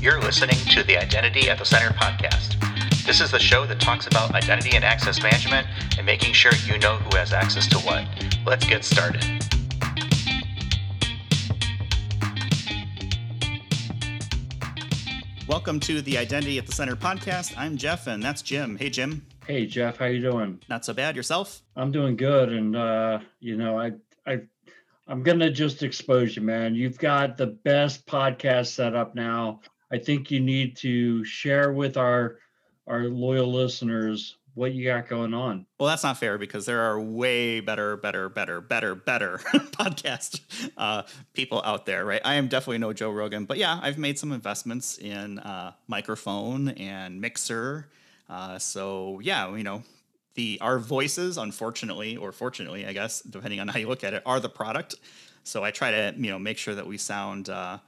You're 0.00 0.18
listening 0.18 0.56
to 0.70 0.82
the 0.82 0.96
Identity 0.96 1.50
at 1.50 1.58
the 1.58 1.64
Center 1.66 1.90
podcast. 1.90 2.58
This 3.04 3.20
is 3.20 3.32
the 3.32 3.38
show 3.38 3.66
that 3.66 3.80
talks 3.80 4.06
about 4.06 4.34
identity 4.34 4.74
and 4.74 4.82
access 4.82 5.22
management 5.22 5.66
and 5.98 6.06
making 6.06 6.32
sure 6.32 6.52
you 6.64 6.78
know 6.78 6.96
who 6.96 7.18
has 7.18 7.34
access 7.34 7.66
to 7.66 7.76
what. 7.80 8.06
Let's 8.46 8.64
get 8.64 8.82
started. 8.82 9.22
Welcome 15.46 15.78
to 15.80 16.00
the 16.00 16.16
Identity 16.16 16.56
at 16.56 16.66
the 16.66 16.72
Center 16.72 16.96
podcast. 16.96 17.52
I'm 17.58 17.76
Jeff, 17.76 18.06
and 18.06 18.22
that's 18.22 18.40
Jim. 18.40 18.78
Hey, 18.78 18.88
Jim. 18.88 19.26
Hey, 19.46 19.66
Jeff. 19.66 19.98
How 19.98 20.06
you 20.06 20.22
doing? 20.22 20.62
Not 20.70 20.86
so 20.86 20.94
bad. 20.94 21.14
Yourself? 21.14 21.60
I'm 21.76 21.92
doing 21.92 22.16
good, 22.16 22.50
and 22.50 22.74
uh, 22.74 23.18
you 23.40 23.58
know, 23.58 23.78
I, 23.78 23.92
I, 24.26 24.40
I'm 25.06 25.22
gonna 25.22 25.50
just 25.50 25.82
expose 25.82 26.36
you, 26.36 26.40
man. 26.40 26.74
You've 26.74 26.96
got 26.96 27.36
the 27.36 27.48
best 27.48 28.06
podcast 28.06 28.68
set 28.68 28.96
up 28.96 29.14
now. 29.14 29.60
I 29.92 29.98
think 29.98 30.30
you 30.30 30.40
need 30.40 30.76
to 30.78 31.24
share 31.24 31.72
with 31.72 31.96
our 31.96 32.38
our 32.86 33.04
loyal 33.04 33.52
listeners 33.52 34.36
what 34.54 34.72
you 34.72 34.84
got 34.84 35.08
going 35.08 35.32
on. 35.32 35.64
Well, 35.78 35.88
that's 35.88 36.02
not 36.02 36.18
fair 36.18 36.36
because 36.36 36.66
there 36.66 36.80
are 36.80 37.00
way 37.00 37.60
better, 37.60 37.96
better, 37.96 38.28
better, 38.28 38.60
better, 38.60 38.94
better 38.94 39.38
podcast 39.54 40.40
uh, 40.76 41.02
people 41.34 41.62
out 41.64 41.86
there, 41.86 42.04
right? 42.04 42.20
I 42.24 42.34
am 42.34 42.48
definitely 42.48 42.78
no 42.78 42.92
Joe 42.92 43.10
Rogan, 43.10 43.44
but 43.44 43.58
yeah, 43.58 43.78
I've 43.80 43.98
made 43.98 44.18
some 44.18 44.32
investments 44.32 44.98
in 44.98 45.38
uh, 45.38 45.72
microphone 45.86 46.70
and 46.70 47.20
mixer. 47.20 47.88
Uh, 48.28 48.58
so 48.58 49.20
yeah, 49.22 49.54
you 49.54 49.62
know, 49.62 49.82
the 50.34 50.58
our 50.60 50.78
voices, 50.78 51.38
unfortunately 51.38 52.16
or 52.16 52.32
fortunately, 52.32 52.86
I 52.86 52.92
guess, 52.92 53.20
depending 53.22 53.60
on 53.60 53.68
how 53.68 53.78
you 53.78 53.88
look 53.88 54.04
at 54.04 54.14
it, 54.14 54.22
are 54.26 54.40
the 54.40 54.48
product. 54.48 54.96
So 55.42 55.64
I 55.64 55.70
try 55.70 55.90
to 55.90 56.14
you 56.16 56.30
know 56.30 56.38
make 56.38 56.58
sure 56.58 56.74
that 56.74 56.86
we 56.86 56.98
sound 56.98 57.48
uh, 57.48 57.78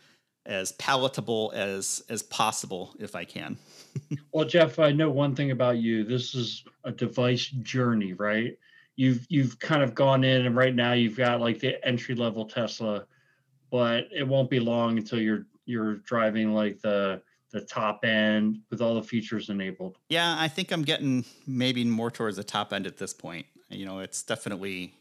as 0.46 0.72
palatable 0.72 1.52
as 1.54 2.02
as 2.08 2.22
possible 2.22 2.94
if 2.98 3.14
I 3.14 3.24
can. 3.24 3.56
well, 4.32 4.44
Jeff, 4.44 4.78
I 4.78 4.92
know 4.92 5.10
one 5.10 5.34
thing 5.34 5.50
about 5.50 5.78
you. 5.78 6.04
This 6.04 6.34
is 6.34 6.64
a 6.84 6.92
device 6.92 7.46
journey, 7.46 8.12
right? 8.12 8.58
You've 8.96 9.26
you've 9.28 9.58
kind 9.58 9.82
of 9.82 9.94
gone 9.94 10.24
in, 10.24 10.46
and 10.46 10.56
right 10.56 10.74
now 10.74 10.92
you've 10.92 11.16
got 11.16 11.40
like 11.40 11.60
the 11.60 11.84
entry 11.86 12.14
level 12.14 12.44
Tesla, 12.44 13.06
but 13.70 14.08
it 14.14 14.26
won't 14.26 14.50
be 14.50 14.60
long 14.60 14.98
until 14.98 15.20
you're 15.20 15.46
you're 15.64 15.96
driving 15.96 16.52
like 16.52 16.80
the 16.80 17.22
the 17.52 17.60
top 17.60 18.04
end 18.04 18.60
with 18.70 18.80
all 18.80 18.94
the 18.94 19.02
features 19.02 19.50
enabled. 19.50 19.98
Yeah, 20.08 20.36
I 20.38 20.48
think 20.48 20.72
I'm 20.72 20.82
getting 20.82 21.24
maybe 21.46 21.84
more 21.84 22.10
towards 22.10 22.36
the 22.36 22.44
top 22.44 22.72
end 22.72 22.86
at 22.86 22.96
this 22.96 23.12
point. 23.12 23.46
You 23.68 23.86
know, 23.86 24.00
it's 24.00 24.22
definitely 24.22 24.94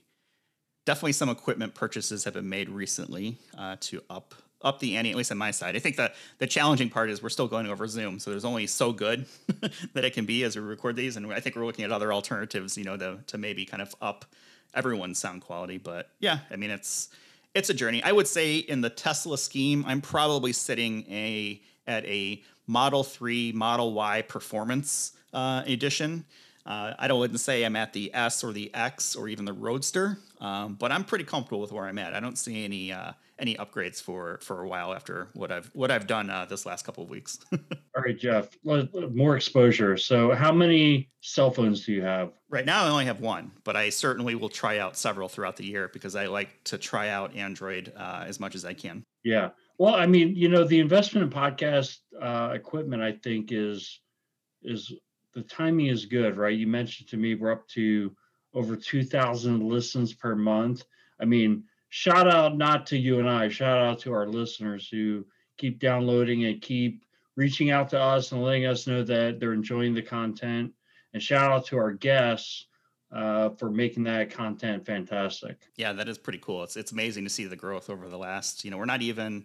definitely 0.85 1.13
some 1.13 1.29
equipment 1.29 1.73
purchases 1.73 2.23
have 2.25 2.33
been 2.33 2.49
made 2.49 2.69
recently 2.69 3.37
uh, 3.57 3.77
to 3.79 4.03
up 4.09 4.35
up 4.63 4.79
the 4.79 4.97
ante, 4.97 5.11
at 5.11 5.17
least 5.17 5.31
on 5.31 5.37
my 5.37 5.51
side. 5.51 5.75
I 5.75 5.79
think 5.79 5.95
the 5.95 6.11
the 6.39 6.47
challenging 6.47 6.89
part 6.89 7.09
is 7.09 7.21
we're 7.21 7.29
still 7.29 7.47
going 7.47 7.67
over 7.67 7.87
Zoom, 7.87 8.19
so 8.19 8.31
there's 8.31 8.45
only 8.45 8.67
so 8.67 8.91
good 8.91 9.25
that 9.93 10.05
it 10.05 10.13
can 10.13 10.25
be 10.25 10.43
as 10.43 10.55
we 10.55 10.61
record 10.61 10.95
these, 10.95 11.17
and 11.17 11.31
I 11.31 11.39
think 11.39 11.55
we're 11.55 11.65
looking 11.65 11.85
at 11.85 11.91
other 11.91 12.13
alternatives, 12.13 12.77
you 12.77 12.83
know, 12.83 12.97
to 12.97 13.19
to 13.27 13.37
maybe 13.37 13.65
kind 13.65 13.81
of 13.81 13.95
up 14.01 14.25
everyone's 14.73 15.19
sound 15.19 15.41
quality. 15.41 15.77
But 15.77 16.09
yeah, 16.19 16.39
I 16.49 16.55
mean, 16.55 16.71
it's 16.71 17.09
it's 17.53 17.69
a 17.69 17.73
journey. 17.73 18.03
I 18.03 18.11
would 18.11 18.27
say 18.27 18.57
in 18.57 18.81
the 18.81 18.89
Tesla 18.89 19.37
scheme, 19.37 19.83
I'm 19.87 20.01
probably 20.01 20.53
sitting 20.53 21.05
a 21.09 21.61
at 21.87 22.05
a 22.05 22.41
Model 22.67 23.03
Three, 23.03 23.51
Model 23.51 23.93
Y 23.93 24.21
performance 24.23 25.13
uh, 25.33 25.63
edition. 25.65 26.25
Uh, 26.65 26.93
I 26.99 27.07
don't 27.07 27.19
wouldn't 27.19 27.39
say 27.39 27.63
I'm 27.63 27.75
at 27.75 27.91
the 27.93 28.13
S 28.13 28.43
or 28.43 28.53
the 28.53 28.73
X 28.73 29.15
or 29.15 29.27
even 29.27 29.45
the 29.45 29.53
Roadster, 29.53 30.19
um, 30.39 30.75
but 30.75 30.91
I'm 30.91 31.03
pretty 31.03 31.23
comfortable 31.23 31.59
with 31.59 31.71
where 31.71 31.85
I'm 31.85 31.97
at. 31.97 32.13
I 32.13 32.19
don't 32.19 32.37
see 32.37 32.63
any 32.63 32.91
uh, 32.91 33.13
any 33.41 33.55
upgrades 33.55 34.01
for 34.01 34.37
for 34.41 34.61
a 34.61 34.67
while 34.67 34.93
after 34.93 35.29
what 35.33 35.51
I've 35.51 35.69
what 35.73 35.89
I've 35.89 36.07
done 36.07 36.29
uh, 36.29 36.45
this 36.45 36.65
last 36.65 36.85
couple 36.85 37.03
of 37.03 37.09
weeks. 37.09 37.39
All 37.51 38.03
right, 38.03 38.17
Jeff, 38.17 38.49
more 38.63 39.35
exposure. 39.35 39.97
So, 39.97 40.31
how 40.33 40.53
many 40.53 41.09
cell 41.21 41.49
phones 41.51 41.85
do 41.85 41.91
you 41.91 42.03
have? 42.03 42.31
Right 42.49 42.65
now, 42.65 42.85
I 42.85 42.89
only 42.89 43.05
have 43.05 43.19
one, 43.19 43.51
but 43.63 43.75
I 43.75 43.89
certainly 43.89 44.35
will 44.35 44.49
try 44.49 44.77
out 44.77 44.95
several 44.95 45.27
throughout 45.27 45.57
the 45.57 45.65
year 45.65 45.89
because 45.91 46.15
I 46.15 46.27
like 46.27 46.63
to 46.65 46.77
try 46.77 47.09
out 47.09 47.35
Android 47.35 47.91
uh, 47.97 48.23
as 48.27 48.39
much 48.39 48.55
as 48.55 48.63
I 48.63 48.73
can. 48.73 49.03
Yeah. 49.23 49.49
Well, 49.77 49.95
I 49.95 50.05
mean, 50.05 50.35
you 50.35 50.47
know, 50.47 50.63
the 50.63 50.79
investment 50.79 51.23
in 51.23 51.37
podcast 51.37 51.97
uh, 52.21 52.51
equipment, 52.53 53.01
I 53.01 53.13
think, 53.13 53.51
is 53.51 53.99
is 54.61 54.93
the 55.33 55.41
timing 55.41 55.87
is 55.87 56.05
good, 56.05 56.37
right? 56.37 56.55
You 56.55 56.67
mentioned 56.67 57.09
to 57.09 57.17
me 57.17 57.33
we're 57.33 57.51
up 57.51 57.67
to 57.69 58.15
over 58.53 58.75
two 58.75 59.03
thousand 59.03 59.63
listens 59.63 60.13
per 60.13 60.35
month. 60.35 60.83
I 61.19 61.25
mean, 61.25 61.63
shout 61.91 62.27
out 62.27 62.57
not 62.57 62.87
to 62.87 62.97
you 62.97 63.19
and 63.19 63.29
I, 63.29 63.49
shout 63.49 63.77
out 63.77 63.99
to 63.99 64.13
our 64.13 64.25
listeners 64.25 64.87
who 64.89 65.25
keep 65.57 65.77
downloading 65.77 66.45
and 66.45 66.61
keep 66.61 67.03
reaching 67.35 67.69
out 67.69 67.89
to 67.89 67.99
us 67.99 68.31
and 68.31 68.41
letting 68.41 68.65
us 68.65 68.87
know 68.87 69.03
that 69.03 69.39
they're 69.39 69.53
enjoying 69.53 69.93
the 69.93 70.01
content. 70.01 70.73
And 71.13 71.21
shout 71.21 71.51
out 71.51 71.65
to 71.67 71.77
our 71.77 71.91
guests 71.91 72.67
uh, 73.11 73.49
for 73.49 73.69
making 73.69 74.05
that 74.05 74.29
content 74.31 74.85
fantastic. 74.85 75.57
Yeah, 75.75 75.91
that 75.91 76.07
is 76.07 76.17
pretty 76.17 76.39
cool. 76.39 76.63
It's 76.63 76.77
it's 76.77 76.93
amazing 76.93 77.25
to 77.25 77.29
see 77.29 77.43
the 77.43 77.57
growth 77.57 77.89
over 77.89 78.07
the 78.07 78.17
last. 78.17 78.63
You 78.63 78.71
know, 78.71 78.77
we're 78.77 78.85
not 78.85 79.01
even 79.01 79.43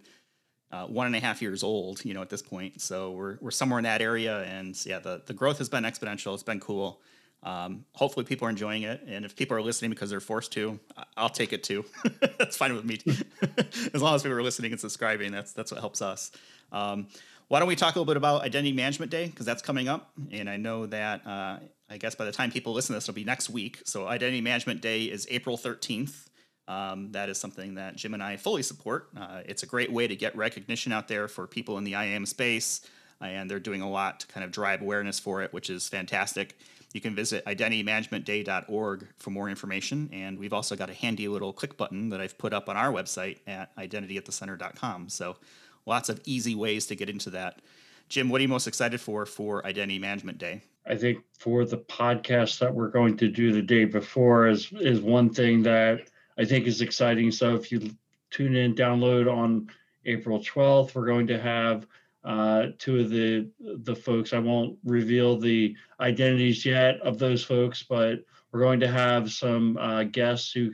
uh, 0.71 0.85
one 0.85 1.05
and 1.05 1.15
a 1.17 1.19
half 1.19 1.41
years 1.41 1.63
old. 1.63 2.05
You 2.05 2.13
know, 2.13 2.21
at 2.21 2.29
this 2.29 2.41
point, 2.41 2.79
so 2.79 3.11
we're 3.11 3.37
we're 3.41 3.51
somewhere 3.51 3.79
in 3.79 3.83
that 3.83 4.01
area, 4.01 4.43
and 4.43 4.73
yeah, 4.85 4.99
the 4.99 5.21
the 5.25 5.33
growth 5.33 5.57
has 5.57 5.67
been 5.67 5.83
exponential. 5.83 6.33
It's 6.33 6.43
been 6.43 6.61
cool. 6.61 7.01
Um, 7.47 7.85
hopefully, 7.93 8.25
people 8.25 8.45
are 8.45 8.49
enjoying 8.49 8.83
it, 8.83 9.01
and 9.07 9.23
if 9.23 9.33
people 9.33 9.55
are 9.55 9.61
listening 9.61 9.89
because 9.89 10.09
they're 10.09 10.19
forced 10.19 10.51
to, 10.51 10.81
I'll 11.15 11.29
take 11.29 11.53
it 11.53 11.63
too. 11.63 11.85
that's 12.37 12.57
fine 12.57 12.75
with 12.75 12.83
me. 12.83 12.99
as 13.93 14.01
long 14.01 14.15
as 14.15 14.23
people 14.23 14.37
are 14.37 14.43
listening 14.43 14.73
and 14.73 14.81
subscribing, 14.81 15.31
that's 15.31 15.53
that's 15.53 15.71
what 15.71 15.79
helps 15.79 16.01
us. 16.01 16.31
Um, 16.73 17.07
why 17.47 17.59
don't 17.59 17.69
we 17.69 17.77
talk 17.77 17.95
a 17.95 17.99
little 17.99 18.11
bit 18.11 18.17
about 18.17 18.41
Identity 18.41 18.73
Management 18.73 19.11
Day 19.11 19.27
because 19.27 19.45
that's 19.45 19.61
coming 19.61 19.87
up, 19.87 20.11
and 20.29 20.49
I 20.49 20.57
know 20.57 20.87
that 20.87 21.25
uh, 21.25 21.59
I 21.89 21.97
guess 21.97 22.15
by 22.15 22.25
the 22.25 22.33
time 22.33 22.51
people 22.51 22.73
listen 22.73 22.93
to 22.93 22.97
this, 22.97 23.05
it'll 23.05 23.15
be 23.15 23.23
next 23.23 23.49
week. 23.49 23.81
So 23.85 24.07
Identity 24.07 24.41
Management 24.41 24.81
Day 24.81 25.03
is 25.03 25.25
April 25.31 25.55
thirteenth. 25.55 26.29
Um, 26.67 27.13
that 27.13 27.29
is 27.29 27.37
something 27.37 27.75
that 27.75 27.95
Jim 27.95 28.13
and 28.13 28.21
I 28.21 28.35
fully 28.35 28.61
support. 28.61 29.07
Uh, 29.17 29.39
it's 29.45 29.63
a 29.63 29.67
great 29.67 29.89
way 29.89 30.05
to 30.05 30.17
get 30.17 30.35
recognition 30.35 30.91
out 30.91 31.07
there 31.07 31.29
for 31.29 31.47
people 31.47 31.77
in 31.77 31.85
the 31.85 31.93
IAM 31.93 32.25
space, 32.25 32.81
Uh, 33.21 33.25
and 33.25 33.49
they're 33.49 33.59
doing 33.59 33.81
a 33.81 33.89
lot 33.89 34.19
to 34.21 34.27
kind 34.27 34.43
of 34.43 34.51
drive 34.51 34.81
awareness 34.81 35.19
for 35.19 35.41
it, 35.41 35.53
which 35.53 35.69
is 35.69 35.87
fantastic. 35.87 36.57
You 36.93 37.01
can 37.01 37.15
visit 37.15 37.45
identitymanagementday.org 37.45 39.07
for 39.17 39.29
more 39.29 39.49
information. 39.49 40.09
And 40.13 40.39
we've 40.39 40.53
also 40.53 40.75
got 40.75 40.89
a 40.89 40.93
handy 40.93 41.27
little 41.27 41.53
click 41.53 41.77
button 41.77 42.09
that 42.09 42.21
I've 42.21 42.37
put 42.37 42.53
up 42.53 42.69
on 42.69 42.77
our 42.77 42.91
website 42.91 43.39
at 43.45 43.75
identityatthecenter.com. 43.75 45.09
So 45.09 45.37
lots 45.85 46.09
of 46.09 46.21
easy 46.25 46.55
ways 46.55 46.85
to 46.87 46.95
get 46.95 47.09
into 47.09 47.29
that. 47.31 47.61
Jim, 48.09 48.29
what 48.29 48.39
are 48.39 48.43
you 48.43 48.47
most 48.47 48.67
excited 48.67 49.01
for 49.01 49.25
for 49.25 49.65
Identity 49.65 49.99
Management 49.99 50.37
Day? 50.37 50.61
I 50.85 50.95
think 50.95 51.23
for 51.37 51.65
the 51.65 51.77
podcast 51.77 52.59
that 52.59 52.73
we're 52.73 52.87
going 52.87 53.17
to 53.17 53.27
do 53.27 53.51
the 53.51 53.61
day 53.61 53.83
before 53.83 54.47
is 54.47 54.71
is 54.71 55.01
one 55.01 55.29
thing 55.29 55.61
that 55.63 56.07
I 56.37 56.45
think 56.45 56.67
is 56.67 56.81
exciting. 56.81 57.31
So 57.31 57.55
if 57.55 57.71
you 57.71 57.91
tune 58.31 58.55
in, 58.55 58.75
download 58.75 59.31
on 59.31 59.69
April 60.05 60.39
12th, 60.39 60.95
we're 60.95 61.05
going 61.05 61.27
to 61.27 61.39
have 61.39 61.85
uh, 62.27 62.67
two 62.77 62.99
of 62.99 63.09
the 63.09 63.49
the 63.59 63.95
folks. 63.95 64.33
I 64.33 64.39
won't 64.39 64.77
reveal 64.83 65.39
the 65.39 65.75
identities 66.01 66.65
yet 66.65 66.99
of 66.99 67.17
those 67.17 67.41
folks, 67.41 67.83
but 67.83 68.19
we're 68.51 68.59
going 68.59 68.81
to 68.81 68.87
have 68.87 69.31
some 69.31 69.77
uh, 69.77 70.03
guests 70.03 70.51
who 70.51 70.73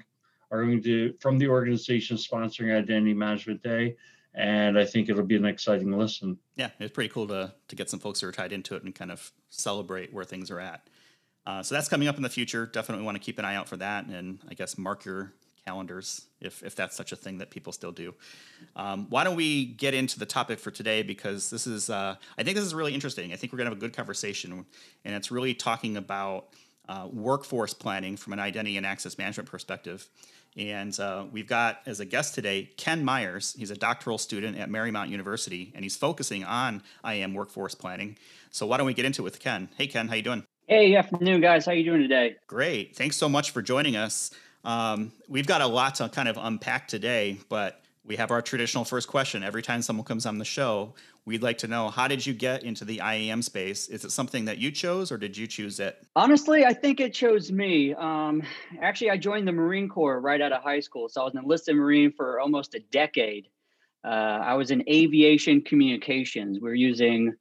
are 0.50 0.64
going 0.64 0.81
to 0.81 1.14
from 1.19 1.38
the 1.38 1.47
organization 1.47 2.18
sponsoring 2.18 2.75
Identity 2.75 3.14
Management 3.14 3.62
Day, 3.62 3.96
and 4.34 4.80
I 4.80 4.86
think 4.86 5.09
it'll 5.09 5.24
be 5.24 5.36
an 5.36 5.46
exciting 5.46 5.91
listen. 5.91 6.40
Yeah, 6.56 6.72
it's 6.80 6.91
pretty 6.91 7.14
cool 7.14 7.28
to 7.28 7.53
to 7.68 7.75
get 7.75 7.88
some 7.88 8.00
folks 8.00 8.20
who 8.20 8.28
are 8.28 8.31
tied 8.31 8.52
into 8.52 8.75
it 8.75 8.81
and 8.81 8.96
kind 8.96 9.12
of 9.12 9.31
celebrate 9.50 10.12
where 10.12 10.25
things 10.25 10.50
are 10.50 10.59
at. 10.59 10.90
Uh, 11.46 11.62
so 11.62 11.75
that's 11.75 11.88
coming 11.88 12.08
up 12.08 12.18
in 12.18 12.24
the 12.24 12.30
future. 12.30 12.66
Definitely 12.66 13.06
want 13.06 13.16
to 13.16 13.23
keep 13.23 13.38
an 13.38 13.46
eye 13.46 13.56
out 13.56 13.70
for 13.70 13.78
that, 13.78 14.08
and 14.08 14.40
I 14.49 14.56
guess 14.56 14.76
mark 14.76 15.06
your 15.06 15.34
calendars 15.65 16.25
if, 16.41 16.63
if 16.63 16.75
that's 16.75 16.95
such 16.95 17.11
a 17.11 17.15
thing 17.15 17.37
that 17.37 17.49
people 17.49 17.71
still 17.71 17.91
do. 17.91 18.13
Um, 18.75 19.07
why 19.09 19.23
don't 19.23 19.35
we 19.35 19.65
get 19.65 19.93
into 19.93 20.19
the 20.19 20.25
topic 20.25 20.59
for 20.59 20.71
today? 20.71 21.03
Because 21.03 21.49
this 21.49 21.67
is, 21.67 21.89
uh, 21.89 22.15
I 22.37 22.43
think 22.43 22.55
this 22.55 22.65
is 22.65 22.75
really 22.75 22.93
interesting. 22.93 23.33
I 23.33 23.35
think 23.35 23.53
we're 23.53 23.57
going 23.57 23.65
to 23.65 23.71
have 23.71 23.77
a 23.77 23.81
good 23.81 23.95
conversation, 23.95 24.65
and 25.05 25.15
it's 25.15 25.31
really 25.31 25.53
talking 25.53 25.97
about 25.97 26.49
uh, 26.89 27.07
workforce 27.11 27.73
planning 27.73 28.17
from 28.17 28.33
an 28.33 28.39
identity 28.39 28.77
and 28.77 28.85
access 28.85 29.17
management 29.17 29.49
perspective. 29.49 30.07
And 30.55 30.97
uh, 30.99 31.25
we've 31.31 31.47
got 31.47 31.79
as 31.85 31.99
a 31.99 32.05
guest 32.05 32.35
today 32.35 32.69
Ken 32.77 33.03
Myers. 33.03 33.55
He's 33.57 33.71
a 33.71 33.75
doctoral 33.75 34.17
student 34.17 34.57
at 34.57 34.69
Marymount 34.69 35.09
University, 35.09 35.71
and 35.73 35.83
he's 35.83 35.95
focusing 35.95 36.43
on 36.43 36.83
IAM 37.05 37.33
workforce 37.33 37.73
planning. 37.73 38.17
So 38.51 38.67
why 38.67 38.77
don't 38.77 38.85
we 38.85 38.93
get 38.93 39.05
into 39.05 39.23
it 39.23 39.25
with 39.25 39.39
Ken? 39.39 39.69
Hey, 39.77 39.87
Ken, 39.87 40.07
how 40.07 40.15
you 40.15 40.21
doing? 40.21 40.43
Hey, 40.67 40.95
afternoon, 40.95 41.41
guys. 41.41 41.65
How 41.65 41.71
you 41.71 41.83
doing 41.83 42.01
today? 42.01 42.35
Great. 42.47 42.95
Thanks 42.95 43.17
so 43.17 43.27
much 43.27 43.51
for 43.51 43.61
joining 43.61 43.95
us. 43.95 44.31
Um, 44.63 45.11
we've 45.27 45.47
got 45.47 45.61
a 45.61 45.67
lot 45.67 45.95
to 45.95 46.09
kind 46.09 46.29
of 46.29 46.37
unpack 46.41 46.87
today, 46.87 47.37
but 47.49 47.81
we 48.05 48.15
have 48.17 48.31
our 48.31 48.41
traditional 48.41 48.83
first 48.83 49.07
question. 49.07 49.43
Every 49.43 49.61
time 49.61 49.81
someone 49.81 50.05
comes 50.05 50.25
on 50.25 50.37
the 50.37 50.45
show, 50.45 50.93
we'd 51.25 51.41
like 51.41 51.57
to 51.59 51.67
know 51.67 51.89
how 51.89 52.07
did 52.07 52.25
you 52.25 52.33
get 52.33 52.63
into 52.63 52.83
the 52.85 52.99
IAM 52.99 53.41
space? 53.41 53.87
Is 53.87 54.03
it 54.03 54.11
something 54.11 54.45
that 54.45 54.57
you 54.57 54.71
chose 54.71 55.11
or 55.11 55.17
did 55.17 55.37
you 55.37 55.47
choose 55.47 55.79
it? 55.79 56.05
Honestly, 56.15 56.65
I 56.65 56.73
think 56.73 56.99
it 56.99 57.13
chose 57.13 57.51
me. 57.51 57.93
Um, 57.93 58.43
actually, 58.81 59.09
I 59.09 59.17
joined 59.17 59.47
the 59.47 59.53
Marine 59.53 59.87
Corps 59.87 60.19
right 60.19 60.41
out 60.41 60.51
of 60.51 60.61
high 60.61 60.81
school. 60.81 61.07
So 61.07 61.21
I 61.21 61.23
was 61.25 61.33
an 61.33 61.39
enlisted 61.43 61.75
Marine 61.75 62.11
for 62.11 62.39
almost 62.39 62.75
a 62.75 62.79
decade. 62.91 63.47
uh, 64.03 64.07
I 64.07 64.53
was 64.55 64.71
in 64.71 64.83
aviation 64.89 65.61
communications. 65.61 66.59
We 66.59 66.69
are 66.69 66.73
using 66.73 67.33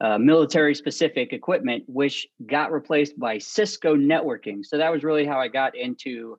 uh, 0.00 0.18
military 0.18 0.74
specific 0.74 1.32
equipment, 1.32 1.84
which 1.86 2.26
got 2.46 2.72
replaced 2.72 3.18
by 3.18 3.38
Cisco 3.38 3.96
networking. 3.96 4.64
So 4.64 4.78
that 4.78 4.92
was 4.92 5.02
really 5.02 5.26
how 5.26 5.38
I 5.38 5.48
got 5.48 5.74
into 5.76 6.38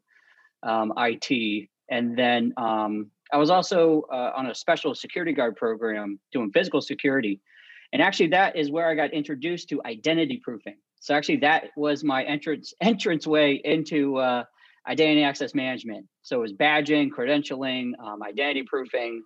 um, 0.64 0.94
IT. 0.98 1.70
And 1.90 2.18
then 2.18 2.54
um, 2.58 3.12
I 3.34 3.38
was 3.38 3.50
also 3.50 4.04
uh, 4.12 4.32
on 4.36 4.48
a 4.48 4.56
special 4.56 4.96
security 4.96 5.34
guard 5.34 5.56
program 5.56 6.20
doing 6.32 6.52
physical 6.52 6.82
security. 6.82 7.40
And 7.94 8.02
actually, 8.02 8.28
that 8.28 8.56
is 8.56 8.72
where 8.72 8.88
I 8.88 8.96
got 8.96 9.14
introduced 9.14 9.70
to 9.70 9.82
identity 9.86 10.40
proofing. 10.44 10.78
So 11.00 11.14
actually, 11.14 11.38
that 11.38 11.66
was 11.76 12.04
my 12.04 12.24
entrance 12.24 12.74
entrance 12.82 13.28
way 13.28 13.62
into 13.64 14.18
uh, 14.18 14.44
identity 14.88 15.24
access 15.24 15.54
management. 15.54 16.06
So 16.22 16.38
it 16.38 16.42
was 16.42 16.54
badging, 16.54 17.10
credentialing, 17.10 17.92
um, 18.04 18.24
identity 18.24 18.64
proofing, 18.64 19.24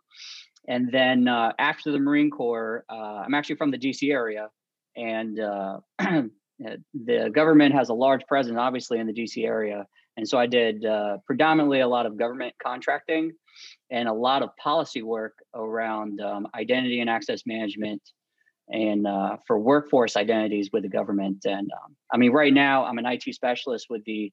and 0.68 0.92
then 0.92 1.28
uh, 1.28 1.52
after 1.60 1.92
the 1.92 2.00
Marine 2.00 2.32
Corps, 2.32 2.86
uh, 2.90 3.24
I'm 3.26 3.34
actually 3.34 3.58
from 3.58 3.72
the 3.72 3.78
DC 3.78 4.12
area, 4.12 4.50
and 4.96 5.40
uh, 5.40 5.80
the 6.60 7.32
government 7.34 7.76
has 7.76 7.90
a 7.90 7.94
large 7.94 8.26
presence, 8.28 8.58
obviously, 8.58 9.00
in 9.00 9.08
the 9.08 9.14
DC 9.14 9.46
area. 9.46 9.86
And 10.18 10.28
so 10.28 10.38
I 10.38 10.46
did 10.46 10.86
uh, 10.86 11.18
predominantly 11.26 11.82
a 11.82 11.88
lot 11.88 12.06
of 12.06 12.18
government 12.18 12.56
contracting 12.62 13.34
and 13.90 14.08
a 14.08 14.14
lot 14.14 14.44
of 14.44 14.56
policy 14.58 15.02
work 15.02 15.38
around 15.54 16.22
um, 16.22 16.48
identity 16.56 17.02
and 17.02 17.10
access 17.10 17.44
management 17.46 18.02
and 18.70 19.06
uh, 19.06 19.38
for 19.46 19.60
workforce 19.60 20.16
identities 20.16 20.70
with 20.72 20.84
the 20.84 20.90
government. 20.90 21.46
And 21.46 21.70
um, 21.72 21.96
I 22.12 22.18
mean, 22.18 22.32
right 22.32 22.54
now 22.54 22.86
I'm 22.86 22.98
an 22.98 23.06
IT 23.06 23.24
specialist 23.34 23.88
with 23.90 24.04
the 24.06 24.32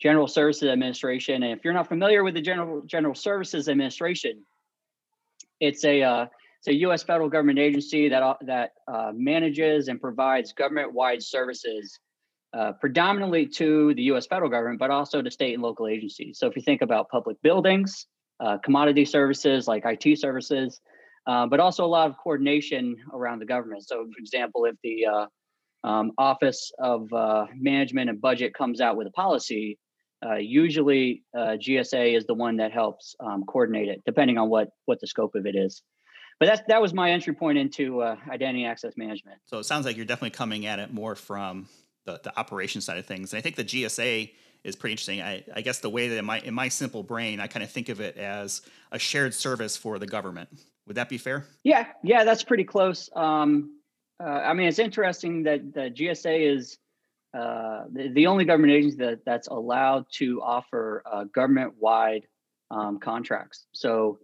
General 0.00 0.28
Services 0.28 0.68
Administration. 0.68 1.42
And 1.42 1.56
if 1.56 1.64
you're 1.64 1.74
not 1.74 1.88
familiar 1.88 2.22
with 2.22 2.34
the 2.34 2.40
General 2.40 2.82
General 2.82 3.14
Services 3.14 3.68
Administration, 3.68 4.44
it's 5.60 5.84
a 5.84 6.02
uh, 6.02 6.26
it's 6.58 6.68
a 6.68 6.74
U.S. 6.80 7.02
federal 7.02 7.28
government 7.28 7.58
agency 7.58 8.08
that 8.08 8.22
uh, 8.22 8.34
that 8.42 8.72
uh, 8.88 9.12
manages 9.14 9.88
and 9.88 10.00
provides 10.00 10.52
government-wide 10.52 11.22
services, 11.22 11.98
uh, 12.56 12.72
predominantly 12.80 13.46
to 13.46 13.94
the 13.94 14.02
U.S. 14.04 14.26
federal 14.26 14.50
government, 14.50 14.78
but 14.78 14.90
also 14.90 15.22
to 15.22 15.30
state 15.30 15.54
and 15.54 15.62
local 15.62 15.86
agencies. 15.86 16.38
So 16.38 16.46
if 16.46 16.56
you 16.56 16.62
think 16.62 16.82
about 16.82 17.08
public 17.08 17.40
buildings, 17.42 18.06
uh, 18.40 18.58
commodity 18.58 19.04
services 19.04 19.66
like 19.66 19.84
IT 19.84 20.18
services, 20.18 20.80
uh, 21.26 21.46
but 21.46 21.60
also 21.60 21.84
a 21.84 21.86
lot 21.86 22.08
of 22.08 22.16
coordination 22.22 22.96
around 23.12 23.38
the 23.38 23.46
government. 23.46 23.86
So, 23.86 24.04
for 24.04 24.18
example, 24.18 24.66
if 24.66 24.76
the 24.82 25.28
um, 25.82 26.12
Office 26.18 26.70
of 26.78 27.08
Management 27.54 28.10
and 28.10 28.20
Budget 28.20 28.54
comes 28.54 28.80
out 28.80 28.96
with 28.96 29.06
a 29.06 29.12
policy, 29.12 29.78
uh, 30.24 30.36
usually 30.36 31.22
uh, 31.36 31.56
GSA 31.58 32.16
is 32.16 32.24
the 32.26 32.34
one 32.34 32.56
that 32.56 32.72
helps 32.72 33.14
um, 33.20 33.44
coordinate 33.46 33.88
it, 33.88 34.02
depending 34.06 34.38
on 34.38 34.48
what 34.48 34.68
what 34.86 35.00
the 35.00 35.06
scope 35.06 35.34
of 35.34 35.46
it 35.46 35.54
is. 35.54 35.82
But 36.40 36.46
that's 36.46 36.62
that 36.68 36.80
was 36.80 36.94
my 36.94 37.10
entry 37.10 37.34
point 37.34 37.58
into 37.58 38.00
uh, 38.00 38.16
identity 38.30 38.64
access 38.64 38.94
management. 38.96 39.38
So 39.46 39.58
it 39.58 39.64
sounds 39.64 39.86
like 39.86 39.96
you're 39.96 40.06
definitely 40.06 40.30
coming 40.30 40.66
at 40.66 40.78
it 40.78 40.92
more 40.92 41.14
from 41.14 41.68
the, 42.04 42.20
the 42.22 42.38
operation 42.38 42.80
side 42.80 42.98
of 42.98 43.06
things. 43.06 43.32
And 43.32 43.38
I 43.38 43.42
think 43.42 43.56
the 43.56 43.64
GSA 43.64 44.30
is 44.64 44.76
pretty 44.76 44.92
interesting. 44.92 45.20
I, 45.20 45.44
I 45.54 45.60
guess 45.60 45.80
the 45.80 45.90
way 45.90 46.08
that 46.08 46.18
in 46.18 46.24
my 46.24 46.40
in 46.40 46.54
my 46.54 46.68
simple 46.68 47.02
brain, 47.02 47.40
I 47.40 47.46
kind 47.46 47.62
of 47.62 47.70
think 47.70 47.88
of 47.88 48.00
it 48.00 48.16
as 48.16 48.62
a 48.92 48.98
shared 48.98 49.34
service 49.34 49.76
for 49.76 49.98
the 49.98 50.06
government. 50.06 50.48
Would 50.86 50.96
that 50.96 51.08
be 51.08 51.18
fair? 51.18 51.46
Yeah, 51.62 51.86
yeah, 52.02 52.24
that's 52.24 52.42
pretty 52.42 52.64
close. 52.64 53.08
Um, 53.14 53.78
uh, 54.22 54.26
I 54.26 54.54
mean, 54.54 54.68
it's 54.68 54.78
interesting 54.78 55.42
that 55.44 55.72
the 55.72 55.90
GSA 55.90 56.56
is 56.56 56.78
uh, 57.34 57.84
the, 57.90 58.08
the, 58.10 58.26
only 58.26 58.44
government 58.44 58.72
agency 58.72 58.96
that, 58.98 59.24
that's 59.24 59.48
allowed 59.48 60.06
to 60.12 60.40
offer 60.40 61.02
uh, 61.10 61.24
government-wide 61.24 62.28
um, 62.70 63.00
contracts. 63.00 63.66
So, 63.72 64.20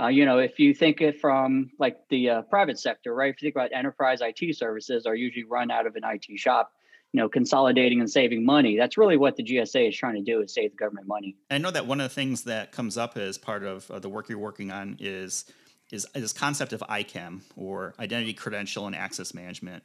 uh, 0.00 0.06
you 0.06 0.24
know, 0.24 0.38
if 0.38 0.58
you 0.58 0.72
think 0.72 1.02
it 1.02 1.20
from 1.20 1.70
like 1.78 1.98
the 2.08 2.30
uh, 2.30 2.42
private 2.42 2.78
sector, 2.78 3.14
right? 3.14 3.34
If 3.34 3.42
you 3.42 3.46
think 3.46 3.56
about 3.56 3.72
enterprise 3.76 4.20
IT 4.22 4.56
services, 4.56 5.04
are 5.04 5.14
usually 5.14 5.44
run 5.44 5.70
out 5.70 5.86
of 5.86 5.94
an 5.96 6.04
IT 6.04 6.38
shop. 6.38 6.72
You 7.14 7.20
know, 7.20 7.28
consolidating 7.28 8.00
and 8.00 8.10
saving 8.10 8.44
money. 8.44 8.76
That's 8.76 8.98
really 8.98 9.16
what 9.16 9.36
the 9.36 9.44
GSA 9.44 9.88
is 9.88 9.96
trying 9.96 10.16
to 10.16 10.20
do: 10.20 10.42
is 10.42 10.52
save 10.52 10.72
the 10.72 10.76
government 10.76 11.06
money. 11.06 11.36
I 11.48 11.58
know 11.58 11.70
that 11.70 11.86
one 11.86 12.00
of 12.00 12.08
the 12.08 12.14
things 12.14 12.42
that 12.42 12.72
comes 12.72 12.98
up 12.98 13.16
as 13.16 13.38
part 13.38 13.62
of 13.62 13.86
the 14.02 14.08
work 14.08 14.28
you're 14.28 14.36
working 14.36 14.72
on 14.72 14.96
is 14.98 15.44
is 15.92 16.06
this 16.12 16.32
concept 16.32 16.72
of 16.72 16.80
ICAM 16.80 17.42
or 17.56 17.94
identity 18.00 18.34
credential 18.34 18.86
and 18.86 18.96
access 18.96 19.32
management 19.32 19.84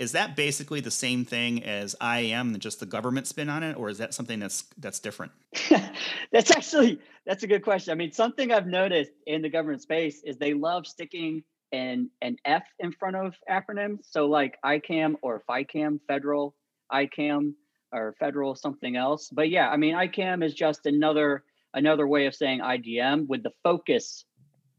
is 0.00 0.12
that 0.12 0.34
basically 0.34 0.80
the 0.80 0.90
same 0.90 1.26
thing 1.26 1.62
as 1.62 1.94
IAM, 2.00 2.54
and 2.54 2.60
just 2.60 2.80
the 2.80 2.86
government 2.86 3.26
spin 3.26 3.50
on 3.50 3.62
it, 3.62 3.76
or 3.76 3.90
is 3.90 3.98
that 3.98 4.14
something 4.14 4.40
that's 4.40 4.64
that's 4.78 4.98
different? 4.98 5.32
that's 6.32 6.50
actually 6.50 6.98
that's 7.26 7.42
a 7.42 7.46
good 7.46 7.62
question. 7.62 7.92
I 7.92 7.96
mean, 7.96 8.10
something 8.10 8.50
I've 8.50 8.66
noticed 8.66 9.12
in 9.26 9.42
the 9.42 9.50
government 9.50 9.82
space 9.82 10.22
is 10.24 10.38
they 10.38 10.54
love 10.54 10.86
sticking 10.86 11.44
an 11.72 12.08
an 12.22 12.36
F 12.46 12.62
in 12.78 12.92
front 12.92 13.16
of 13.16 13.34
acronyms. 13.48 13.98
So 14.10 14.26
like 14.26 14.56
ICAM 14.64 15.16
or 15.20 15.42
FICAM, 15.46 16.00
federal 16.08 16.54
ICAM 16.92 17.54
or 17.92 18.14
federal 18.18 18.54
something 18.54 18.96
else. 18.96 19.30
But 19.32 19.50
yeah, 19.50 19.68
I 19.68 19.76
mean, 19.76 19.94
ICAM 19.94 20.44
is 20.44 20.54
just 20.54 20.86
another 20.86 21.44
another 21.74 22.06
way 22.06 22.26
of 22.26 22.34
saying 22.34 22.60
IDM 22.60 23.28
with 23.28 23.42
the 23.42 23.52
focus 23.62 24.24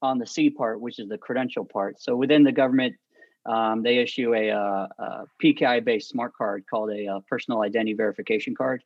on 0.02 0.18
the 0.18 0.28
C 0.28 0.50
part, 0.50 0.82
which 0.82 1.00
is 1.00 1.08
the 1.08 1.18
credential 1.18 1.64
part. 1.64 2.02
So 2.02 2.16
within 2.16 2.44
the 2.44 2.52
government 2.52 2.96
um, 3.46 3.82
they 3.82 3.98
issue 3.98 4.34
a, 4.36 4.52
uh, 4.52 4.88
a 5.00 5.24
PKI 5.44 5.84
based 5.84 6.10
smart 6.10 6.34
card 6.36 6.66
called 6.70 6.92
a, 6.92 7.06
a, 7.06 7.18
uh, 7.18 7.20
personal 7.28 7.62
identity 7.62 7.94
verification 7.94 8.56
card, 8.56 8.84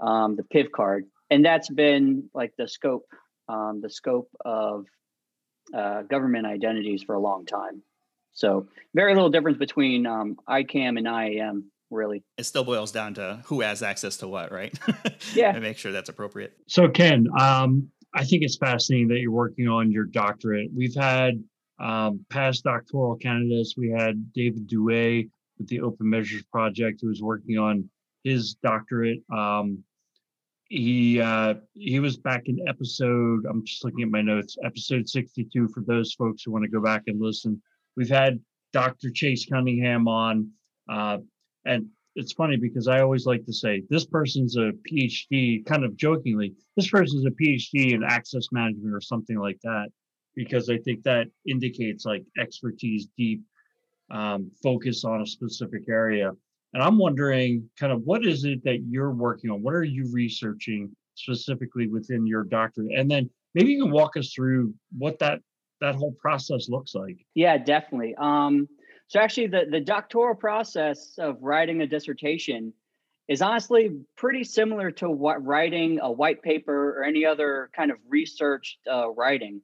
um, 0.00 0.36
the 0.36 0.44
PIV 0.44 0.70
card, 0.70 1.04
and 1.30 1.44
that's 1.44 1.68
been 1.68 2.28
like 2.34 2.52
the 2.56 2.68
scope, 2.68 3.06
um, 3.48 3.80
the 3.82 3.90
scope 3.90 4.28
of 4.44 4.86
uh, 5.74 6.02
government 6.02 6.46
identities 6.46 7.02
for 7.02 7.14
a 7.14 7.20
long 7.20 7.46
time. 7.46 7.82
So 8.32 8.68
very 8.94 9.14
little 9.14 9.30
difference 9.30 9.58
between 9.58 10.06
um, 10.06 10.36
ICAM 10.48 10.96
and 10.96 11.06
IAM, 11.06 11.70
really. 11.90 12.22
It 12.38 12.44
still 12.44 12.64
boils 12.64 12.92
down 12.92 13.14
to 13.14 13.42
who 13.46 13.60
has 13.60 13.82
access 13.82 14.16
to 14.18 14.28
what, 14.28 14.52
right? 14.52 14.76
yeah, 15.34 15.52
and 15.52 15.62
make 15.62 15.78
sure 15.78 15.92
that's 15.92 16.08
appropriate. 16.08 16.52
So 16.66 16.88
Ken, 16.88 17.26
um, 17.38 17.88
I 18.14 18.24
think 18.24 18.42
it's 18.42 18.56
fascinating 18.56 19.08
that 19.08 19.20
you're 19.20 19.32
working 19.32 19.68
on 19.68 19.90
your 19.90 20.04
doctorate. 20.04 20.70
We've 20.74 20.94
had 20.94 21.42
um, 21.78 22.24
past 22.28 22.64
doctoral 22.64 23.16
candidates, 23.16 23.74
we 23.76 23.90
had 23.90 24.32
David 24.32 24.68
Douay 24.68 25.28
with 25.58 25.68
the 25.68 25.80
Open 25.80 26.08
Measures 26.08 26.44
Project, 26.52 27.00
who 27.00 27.08
was 27.08 27.22
working 27.22 27.58
on 27.58 27.88
his 28.24 28.54
doctorate. 28.62 29.20
Um, 29.32 29.82
he 30.70 31.20
uh, 31.20 31.54
he 31.74 31.98
was 31.98 32.16
back 32.16 32.42
in 32.46 32.58
episode. 32.68 33.44
I'm 33.48 33.64
just 33.64 33.84
looking 33.84 34.02
at 34.02 34.08
my 34.08 34.22
notes. 34.22 34.56
Episode 34.64 35.08
62 35.08 35.68
for 35.68 35.82
those 35.82 36.14
folks 36.14 36.42
who 36.42 36.52
want 36.52 36.64
to 36.64 36.70
go 36.70 36.80
back 36.80 37.02
and 37.08 37.20
listen. 37.20 37.60
We've 37.96 38.08
had 38.08 38.38
Dr. 38.72 39.10
Chase 39.10 39.46
Cunningham 39.46 40.06
on, 40.06 40.50
uh, 40.88 41.18
and 41.64 41.86
it's 42.16 42.32
funny 42.32 42.56
because 42.56 42.88
I 42.88 43.00
always 43.00 43.26
like 43.26 43.44
to 43.46 43.52
say 43.52 43.82
this 43.88 44.04
person's 44.04 44.56
a 44.56 44.72
PhD, 44.90 45.64
kind 45.64 45.84
of 45.84 45.96
jokingly. 45.96 46.54
This 46.76 46.90
person's 46.90 47.24
a 47.24 47.30
PhD 47.30 47.92
in 47.92 48.02
access 48.02 48.48
management 48.50 48.94
or 48.94 49.00
something 49.00 49.38
like 49.38 49.58
that 49.62 49.88
because 50.34 50.68
I 50.68 50.78
think 50.78 51.02
that 51.04 51.26
indicates 51.46 52.04
like 52.04 52.24
expertise, 52.38 53.06
deep 53.16 53.42
um, 54.10 54.50
focus 54.62 55.04
on 55.04 55.22
a 55.22 55.26
specific 55.26 55.88
area. 55.88 56.32
And 56.72 56.82
I'm 56.82 56.98
wondering, 56.98 57.68
kind 57.78 57.92
of, 57.92 58.02
what 58.02 58.24
is 58.24 58.44
it 58.44 58.62
that 58.64 58.84
you're 58.88 59.12
working 59.12 59.50
on? 59.50 59.62
What 59.62 59.74
are 59.74 59.84
you 59.84 60.08
researching 60.12 60.94
specifically 61.14 61.88
within 61.88 62.26
your 62.26 62.44
doctorate? 62.44 62.92
And 62.92 63.10
then 63.10 63.28
maybe 63.54 63.72
you 63.72 63.82
can 63.82 63.92
walk 63.92 64.16
us 64.16 64.32
through 64.32 64.74
what 64.96 65.18
that 65.20 65.40
that 65.80 65.94
whole 65.94 66.12
process 66.12 66.68
looks 66.68 66.94
like. 66.94 67.16
Yeah, 67.34 67.56
definitely. 67.56 68.14
Um, 68.18 68.68
so 69.10 69.20
actually, 69.20 69.48
the 69.48 69.66
the 69.70 69.80
doctoral 69.80 70.34
process 70.34 71.18
of 71.18 71.36
writing 71.42 71.82
a 71.82 71.86
dissertation 71.86 72.72
is 73.28 73.42
honestly 73.42 73.90
pretty 74.16 74.44
similar 74.44 74.90
to 74.90 75.10
what 75.10 75.44
writing 75.44 76.00
a 76.00 76.10
white 76.10 76.42
paper 76.42 76.98
or 76.98 77.04
any 77.04 77.26
other 77.26 77.70
kind 77.76 77.90
of 77.90 77.98
research 78.08 78.78
uh, 78.90 79.10
writing 79.10 79.60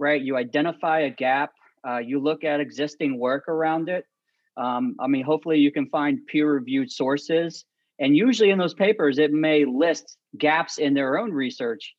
right? 0.00 0.20
You 0.20 0.36
identify 0.36 1.00
a 1.00 1.10
gap, 1.10 1.52
uh, 1.86 1.98
you 1.98 2.18
look 2.18 2.42
at 2.42 2.58
existing 2.58 3.18
work 3.18 3.48
around 3.48 3.88
it. 3.88 4.06
Um, 4.56 4.96
I 4.98 5.06
mean, 5.06 5.24
hopefully 5.24 5.58
you 5.58 5.70
can 5.70 5.88
find 5.90 6.26
peer 6.26 6.50
reviewed 6.50 6.90
sources. 6.90 7.64
And 8.00 8.16
usually 8.16 8.50
in 8.50 8.58
those 8.58 8.74
papers, 8.74 9.18
it 9.18 9.30
may 9.30 9.66
list 9.66 10.16
gaps 10.36 10.78
in 10.78 10.94
their 10.94 11.18
own 11.18 11.32
research. 11.32 11.94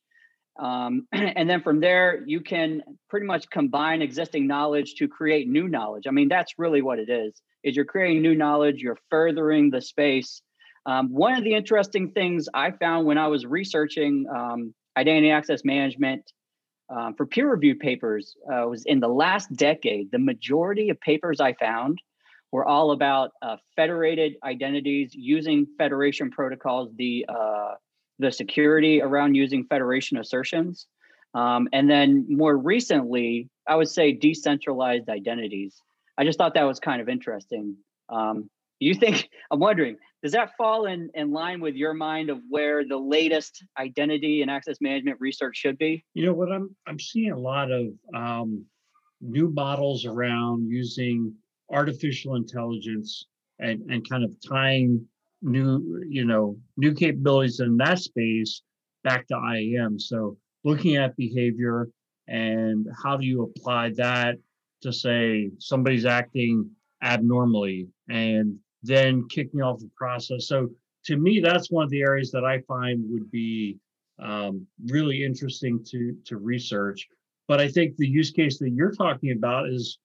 Um, 0.58 1.06
and 1.12 1.48
then 1.48 1.62
from 1.62 1.80
there, 1.80 2.22
you 2.26 2.40
can 2.40 2.82
pretty 3.08 3.26
much 3.26 3.48
combine 3.50 4.02
existing 4.02 4.46
knowledge 4.46 4.94
to 4.96 5.08
create 5.08 5.48
new 5.48 5.68
knowledge. 5.68 6.04
I 6.06 6.10
mean, 6.10 6.28
that's 6.28 6.54
really 6.58 6.82
what 6.82 6.98
it 6.98 7.08
is, 7.08 7.40
is 7.62 7.76
you're 7.76 7.84
creating 7.84 8.22
new 8.22 8.34
knowledge, 8.34 8.80
you're 8.80 8.98
furthering 9.10 9.70
the 9.70 9.80
space. 9.80 10.42
Um, 10.84 11.12
one 11.12 11.34
of 11.34 11.44
the 11.44 11.54
interesting 11.54 12.10
things 12.10 12.48
I 12.52 12.72
found 12.72 13.06
when 13.06 13.18
I 13.18 13.28
was 13.28 13.46
researching 13.46 14.26
um, 14.34 14.74
identity 14.96 15.30
access 15.30 15.64
management 15.64 16.30
um, 16.88 17.14
for 17.14 17.26
peer 17.26 17.50
reviewed 17.50 17.80
papers 17.80 18.34
uh, 18.52 18.66
was 18.68 18.84
in 18.84 19.00
the 19.00 19.08
last 19.08 19.52
decade, 19.54 20.10
the 20.10 20.18
majority 20.18 20.90
of 20.90 21.00
papers 21.00 21.40
I 21.40 21.54
found 21.54 21.98
were 22.50 22.66
all 22.66 22.90
about 22.90 23.30
uh, 23.40 23.56
federated 23.76 24.34
identities 24.44 25.12
using 25.14 25.66
federation 25.78 26.30
protocols, 26.30 26.90
the 26.96 27.24
uh, 27.28 27.74
the 28.18 28.30
security 28.30 29.00
around 29.02 29.34
using 29.34 29.64
federation 29.64 30.18
assertions, 30.18 30.86
um, 31.34 31.68
and 31.72 31.88
then 31.88 32.26
more 32.28 32.56
recently, 32.56 33.48
I 33.66 33.76
would 33.76 33.88
say 33.88 34.12
decentralized 34.12 35.08
identities. 35.08 35.80
I 36.18 36.24
just 36.24 36.38
thought 36.38 36.54
that 36.54 36.64
was 36.64 36.78
kind 36.78 37.00
of 37.00 37.08
interesting. 37.08 37.76
Um, 38.08 38.50
you 38.80 38.94
think 38.94 39.28
I'm 39.50 39.60
wondering, 39.60 39.96
does 40.22 40.32
that 40.32 40.56
fall 40.56 40.86
in, 40.86 41.10
in 41.14 41.32
line 41.32 41.60
with 41.60 41.74
your 41.74 41.94
mind 41.94 42.30
of 42.30 42.38
where 42.48 42.86
the 42.86 42.96
latest 42.96 43.64
identity 43.78 44.42
and 44.42 44.50
access 44.50 44.76
management 44.80 45.20
research 45.20 45.56
should 45.56 45.78
be? 45.78 46.04
You 46.14 46.26
know 46.26 46.34
what 46.34 46.52
I'm 46.52 46.74
I'm 46.86 46.98
seeing 46.98 47.32
a 47.32 47.38
lot 47.38 47.70
of 47.70 47.86
um, 48.14 48.64
new 49.20 49.50
models 49.50 50.04
around 50.04 50.68
using 50.68 51.34
artificial 51.70 52.34
intelligence 52.34 53.26
and, 53.58 53.90
and 53.90 54.08
kind 54.08 54.24
of 54.24 54.34
tying 54.46 55.06
new, 55.42 56.02
you 56.08 56.24
know, 56.24 56.56
new 56.76 56.94
capabilities 56.94 57.60
in 57.60 57.76
that 57.78 57.98
space 57.98 58.62
back 59.04 59.26
to 59.28 59.36
IAM. 59.36 59.98
So 59.98 60.36
looking 60.64 60.96
at 60.96 61.16
behavior 61.16 61.88
and 62.28 62.86
how 63.02 63.16
do 63.16 63.26
you 63.26 63.42
apply 63.42 63.92
that 63.96 64.36
to 64.82 64.92
say 64.92 65.50
somebody's 65.58 66.06
acting 66.06 66.70
abnormally 67.02 67.88
and 68.08 68.56
then 68.82 69.26
kicking 69.28 69.62
off 69.62 69.80
the 69.80 69.90
process. 69.96 70.46
So 70.46 70.68
to 71.06 71.16
me, 71.16 71.40
that's 71.40 71.70
one 71.70 71.84
of 71.84 71.90
the 71.90 72.02
areas 72.02 72.30
that 72.30 72.44
I 72.44 72.60
find 72.60 73.02
would 73.08 73.30
be 73.30 73.76
um, 74.20 74.66
really 74.86 75.24
interesting 75.24 75.84
to 75.90 76.16
to 76.26 76.36
research. 76.36 77.08
But 77.48 77.60
I 77.60 77.68
think 77.68 77.96
the 77.96 78.06
use 78.06 78.30
case 78.30 78.58
that 78.58 78.70
you're 78.70 78.92
talking 78.92 79.32
about 79.32 79.68
is 79.68 79.98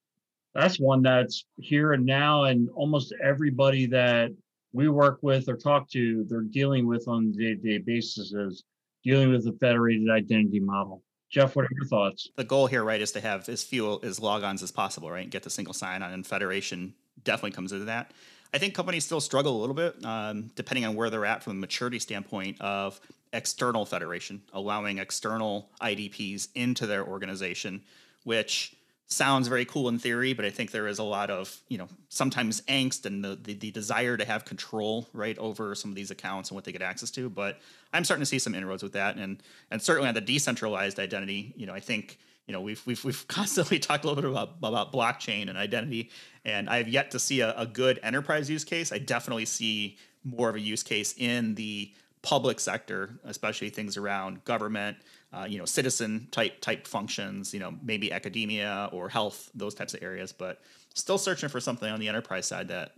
that's 0.55 0.79
one 0.79 1.03
that's 1.03 1.45
here 1.57 1.93
and 1.93 2.05
now, 2.05 2.45
and 2.45 2.67
almost 2.75 3.13
everybody 3.23 3.85
that 3.87 4.31
we 4.73 4.89
work 4.89 5.19
with 5.21 5.47
or 5.49 5.55
talk 5.55 5.89
to, 5.91 6.25
they're 6.29 6.41
dealing 6.41 6.87
with 6.87 7.07
on 7.07 7.33
a 7.33 7.37
day-to-day 7.37 7.79
basis 7.79 8.33
is 8.33 8.63
dealing 9.03 9.31
with 9.31 9.45
the 9.45 9.53
federated 9.53 10.09
identity 10.09 10.59
model. 10.59 11.03
Jeff, 11.29 11.55
what 11.55 11.65
are 11.65 11.69
your 11.71 11.85
thoughts? 11.85 12.29
The 12.35 12.43
goal 12.43 12.67
here, 12.67 12.83
right, 12.83 13.01
is 13.01 13.11
to 13.13 13.21
have 13.21 13.49
as 13.49 13.63
few 13.63 13.99
as 14.01 14.19
logons 14.19 14.63
as 14.63 14.71
possible, 14.71 15.11
right? 15.11 15.29
Get 15.29 15.43
the 15.43 15.49
single 15.49 15.73
sign-on, 15.73 16.13
and 16.13 16.25
federation 16.25 16.93
definitely 17.23 17.51
comes 17.51 17.73
into 17.73 17.85
that. 17.85 18.11
I 18.53 18.59
think 18.59 18.73
companies 18.73 19.03
still 19.03 19.19
struggle 19.19 19.57
a 19.57 19.59
little 19.59 19.75
bit, 19.75 20.03
um, 20.05 20.51
depending 20.55 20.85
on 20.85 20.95
where 20.95 21.09
they're 21.09 21.25
at 21.25 21.43
from 21.43 21.51
a 21.51 21.59
maturity 21.59 21.99
standpoint 21.99 22.61
of 22.61 23.01
external 23.33 23.85
federation, 23.85 24.41
allowing 24.53 24.99
external 24.99 25.69
IDPs 25.81 26.47
into 26.55 26.85
their 26.85 27.05
organization, 27.05 27.83
which 28.23 28.76
sounds 29.07 29.47
very 29.47 29.63
cool 29.63 29.87
in 29.87 29.97
theory, 29.97 30.33
but 30.33 30.43
I 30.43 30.49
think 30.49 30.71
there 30.71 30.85
is 30.85 30.99
a 30.99 31.03
lot 31.03 31.29
of, 31.29 31.61
you 31.69 31.77
know, 31.77 31.87
sometimes 32.09 32.61
angst 32.61 33.05
and 33.05 33.23
the, 33.23 33.35
the, 33.41 33.53
the, 33.53 33.71
desire 33.71 34.17
to 34.17 34.25
have 34.25 34.43
control, 34.43 35.07
right, 35.13 35.37
over 35.37 35.73
some 35.75 35.89
of 35.89 35.95
these 35.95 36.11
accounts 36.11 36.49
and 36.49 36.55
what 36.55 36.65
they 36.65 36.73
get 36.73 36.81
access 36.81 37.09
to. 37.11 37.29
But 37.29 37.59
I'm 37.93 38.03
starting 38.03 38.21
to 38.21 38.25
see 38.25 38.37
some 38.37 38.53
inroads 38.53 38.83
with 38.83 38.93
that. 38.93 39.15
And 39.15 39.41
and 39.71 39.81
certainly 39.81 40.09
on 40.09 40.13
the 40.13 40.21
decentralized 40.21 40.99
identity, 40.99 41.53
you 41.55 41.65
know, 41.65 41.73
I 41.73 41.79
think, 41.79 42.19
you 42.47 42.53
know, 42.53 42.59
we've 42.59 42.85
we've 42.85 43.03
we've 43.05 43.25
constantly 43.29 43.79
talked 43.79 44.03
a 44.03 44.07
little 44.07 44.21
bit 44.21 44.29
about, 44.29 44.57
about 44.61 44.91
blockchain 44.91 45.47
and 45.47 45.57
identity, 45.57 46.11
and 46.43 46.69
I've 46.69 46.89
yet 46.89 47.11
to 47.11 47.19
see 47.19 47.39
a, 47.39 47.57
a 47.57 47.65
good 47.65 48.01
enterprise 48.03 48.49
use 48.49 48.65
case. 48.65 48.91
I 48.91 48.97
definitely 48.97 49.45
see 49.45 49.97
more 50.25 50.49
of 50.49 50.55
a 50.55 50.59
use 50.59 50.83
case 50.83 51.15
in 51.17 51.55
the 51.55 51.93
public 52.21 52.59
sector, 52.59 53.11
especially 53.23 53.69
things 53.69 53.95
around 53.95 54.43
government, 54.43 54.97
uh, 55.33 55.45
you 55.47 55.57
know, 55.57 55.65
citizen 55.65 56.27
type 56.31 56.61
type 56.61 56.87
functions, 56.87 57.53
you 57.53 57.59
know, 57.59 57.75
maybe 57.83 58.11
academia 58.11 58.89
or 58.91 59.09
health, 59.09 59.49
those 59.53 59.73
types 59.73 59.93
of 59.93 60.01
areas. 60.01 60.31
But 60.31 60.61
still 60.93 61.17
searching 61.17 61.49
for 61.49 61.59
something 61.59 61.89
on 61.89 61.99
the 61.99 62.07
enterprise 62.07 62.45
side 62.45 62.69
that 62.69 62.93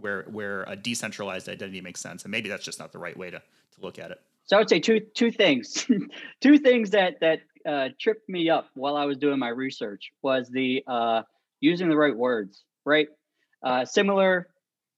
where 0.00 0.22
where 0.24 0.64
a 0.64 0.76
decentralized 0.76 1.48
identity 1.48 1.80
makes 1.80 2.00
sense, 2.00 2.24
and 2.24 2.30
maybe 2.30 2.48
that's 2.48 2.64
just 2.64 2.78
not 2.78 2.92
the 2.92 2.98
right 2.98 3.16
way 3.16 3.30
to 3.30 3.38
to 3.38 3.80
look 3.80 3.98
at 3.98 4.10
it. 4.10 4.20
So 4.44 4.56
I 4.56 4.60
would 4.60 4.68
say 4.68 4.80
two 4.80 5.00
two 5.00 5.30
things, 5.30 5.86
two 6.40 6.58
things 6.58 6.90
that 6.90 7.20
that 7.20 7.40
uh, 7.66 7.88
tripped 8.00 8.28
me 8.28 8.48
up 8.48 8.70
while 8.74 8.96
I 8.96 9.04
was 9.04 9.18
doing 9.18 9.38
my 9.38 9.48
research 9.48 10.10
was 10.22 10.48
the 10.48 10.82
uh, 10.86 11.22
using 11.60 11.88
the 11.88 11.96
right 11.96 12.16
words, 12.16 12.64
right? 12.84 13.08
Uh, 13.62 13.84
similar 13.84 14.48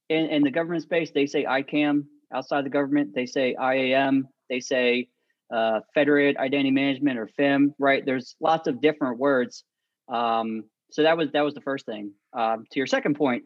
in, 0.09 0.27
in 0.27 0.43
the 0.43 0.51
government 0.51 0.83
space, 0.83 1.11
they 1.11 1.27
say 1.27 1.45
ICAM. 1.45 2.05
Outside 2.33 2.65
the 2.65 2.71
government, 2.71 3.13
they 3.15 3.27
say 3.27 3.57
IAM. 3.61 4.29
They 4.49 4.61
say 4.61 5.09
uh, 5.53 5.81
Federated 5.95 6.37
Identity 6.37 6.71
Management 6.71 7.19
or 7.19 7.29
FIM, 7.39 7.75
right? 7.79 8.05
There's 8.05 8.37
lots 8.41 8.69
of 8.69 8.81
different 8.81 9.19
words. 9.19 9.65
Um, 10.09 10.65
so 10.91 11.03
that 11.03 11.17
was 11.17 11.31
that 11.33 11.45
was 11.45 11.55
the 11.55 11.61
first 11.61 11.87
thing. 11.87 12.13
Um, 12.33 12.65
to 12.71 12.79
your 12.79 12.87
second 12.87 13.17
point, 13.17 13.45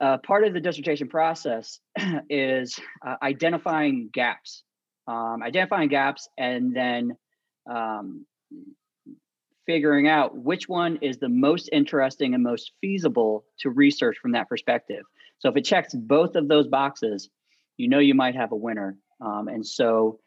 uh, 0.00 0.18
part 0.18 0.44
of 0.44 0.54
the 0.54 0.60
dissertation 0.60 1.08
process 1.08 1.80
is 2.30 2.78
uh, 3.06 3.16
identifying 3.22 4.10
gaps, 4.12 4.62
um, 5.06 5.42
identifying 5.42 5.88
gaps, 5.88 6.28
and 6.38 6.74
then 6.74 7.16
um, 7.70 8.26
figuring 9.66 10.08
out 10.08 10.36
which 10.36 10.68
one 10.68 10.98
is 11.00 11.18
the 11.18 11.28
most 11.28 11.68
interesting 11.72 12.34
and 12.34 12.42
most 12.42 12.72
feasible 12.80 13.44
to 13.60 13.70
research 13.70 14.16
from 14.20 14.32
that 14.32 14.48
perspective. 14.48 15.02
So 15.38 15.48
if 15.48 15.56
it 15.56 15.64
checks 15.64 15.94
both 15.94 16.36
of 16.36 16.48
those 16.48 16.68
boxes, 16.68 17.28
you 17.76 17.88
know 17.88 17.98
you 17.98 18.14
might 18.14 18.36
have 18.36 18.52
a 18.52 18.56
winner. 18.56 18.96
Um, 19.20 19.48
and 19.48 19.66
so 19.66 20.18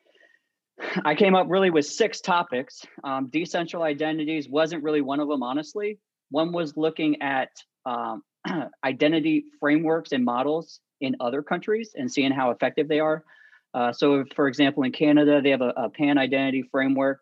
I 1.04 1.16
came 1.16 1.36
up 1.36 1.48
really 1.50 1.70
with 1.70 1.86
six 1.86 2.22
topics. 2.22 2.86
Um, 3.04 3.30
decentral 3.30 3.82
identities 3.82 4.48
wasn't 4.48 4.84
really 4.84 5.02
one 5.02 5.20
of 5.20 5.28
them, 5.28 5.44
honestly. 5.44 6.00
One 6.30 6.52
was 6.52 6.78
looking 6.78 7.22
at 7.22 7.50
um, 7.86 8.24
identity 8.84 9.46
frameworks 9.60 10.12
and 10.12 10.24
models 10.24 10.80
in 11.02 11.16
other 11.20 11.42
countries 11.42 11.92
and 11.96 12.12
seeing 12.12 12.32
how 12.32 12.52
effective 12.52 12.88
they 12.88 13.00
are. 13.00 13.24
Uh, 13.74 13.92
so, 13.92 14.24
for 14.36 14.48
example, 14.48 14.84
in 14.84 14.92
Canada, 14.92 15.42
they 15.42 15.52
have 15.52 15.62
a, 15.62 15.74
a 15.78 15.90
pan 15.90 16.18
identity 16.18 16.64
framework, 16.72 17.20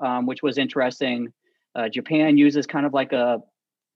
um, 0.00 0.26
which 0.26 0.42
was 0.42 0.58
interesting. 0.58 1.32
Uh, 1.74 1.88
Japan 1.88 2.36
uses 2.36 2.66
kind 2.66 2.86
of 2.86 2.92
like 2.92 3.12
a 3.12 3.40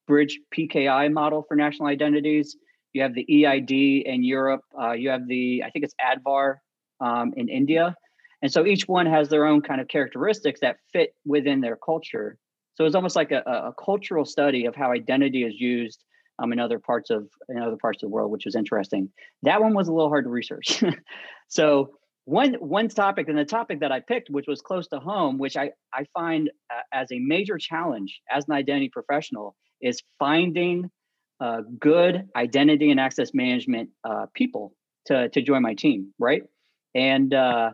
bridge 0.06 0.38
PKI 0.56 1.12
model 1.12 1.44
for 1.46 1.56
national 1.56 1.88
identities. 1.88 2.56
You 2.92 3.02
have 3.02 3.14
the 3.14 3.44
EID 3.44 4.06
in 4.06 4.22
Europe. 4.22 4.62
Uh, 4.80 4.92
you 4.92 5.10
have 5.10 5.26
the, 5.26 5.62
I 5.64 5.70
think 5.70 5.84
it's 5.84 5.94
Aadhaar 6.00 6.56
um, 7.00 7.34
in 7.36 7.48
India. 7.48 7.94
And 8.42 8.52
so 8.52 8.66
each 8.66 8.86
one 8.86 9.06
has 9.06 9.28
their 9.28 9.46
own 9.46 9.62
kind 9.62 9.80
of 9.80 9.88
characteristics 9.88 10.60
that 10.60 10.76
fit 10.92 11.14
within 11.24 11.60
their 11.60 11.76
culture. 11.76 12.38
So 12.74 12.84
it's 12.84 12.94
almost 12.94 13.16
like 13.16 13.32
a, 13.32 13.42
a 13.46 13.74
cultural 13.82 14.24
study 14.24 14.66
of 14.66 14.76
how 14.76 14.92
identity 14.92 15.44
is 15.44 15.54
used 15.58 16.04
um, 16.38 16.52
in 16.52 16.60
other 16.60 16.78
parts 16.78 17.10
of 17.10 17.28
in 17.48 17.58
other 17.58 17.76
parts 17.76 18.02
of 18.02 18.08
the 18.08 18.12
world, 18.12 18.30
which 18.30 18.44
was 18.44 18.54
interesting. 18.54 19.08
That 19.42 19.62
one 19.62 19.74
was 19.74 19.88
a 19.88 19.92
little 19.92 20.10
hard 20.10 20.24
to 20.24 20.30
research. 20.30 20.84
so 21.48 21.94
one 22.26 22.54
one 22.54 22.88
topic 22.88 23.28
and 23.28 23.38
the 23.38 23.44
topic 23.44 23.80
that 23.80 23.92
I 23.92 24.00
picked, 24.00 24.28
which 24.28 24.46
was 24.46 24.60
close 24.60 24.88
to 24.88 24.98
home, 24.98 25.38
which 25.38 25.56
I 25.56 25.70
I 25.94 26.04
find 26.12 26.50
uh, 26.70 26.82
as 26.92 27.10
a 27.12 27.18
major 27.18 27.56
challenge 27.56 28.20
as 28.30 28.44
an 28.48 28.54
identity 28.54 28.90
professional, 28.90 29.56
is 29.80 30.02
finding 30.18 30.90
uh, 31.40 31.62
good 31.78 32.28
identity 32.36 32.90
and 32.90 33.00
access 33.00 33.32
management 33.32 33.90
uh, 34.04 34.26
people 34.34 34.74
to 35.06 35.28
to 35.30 35.40
join 35.40 35.62
my 35.62 35.74
team, 35.74 36.12
right? 36.18 36.42
And 36.94 37.32
uh, 37.32 37.72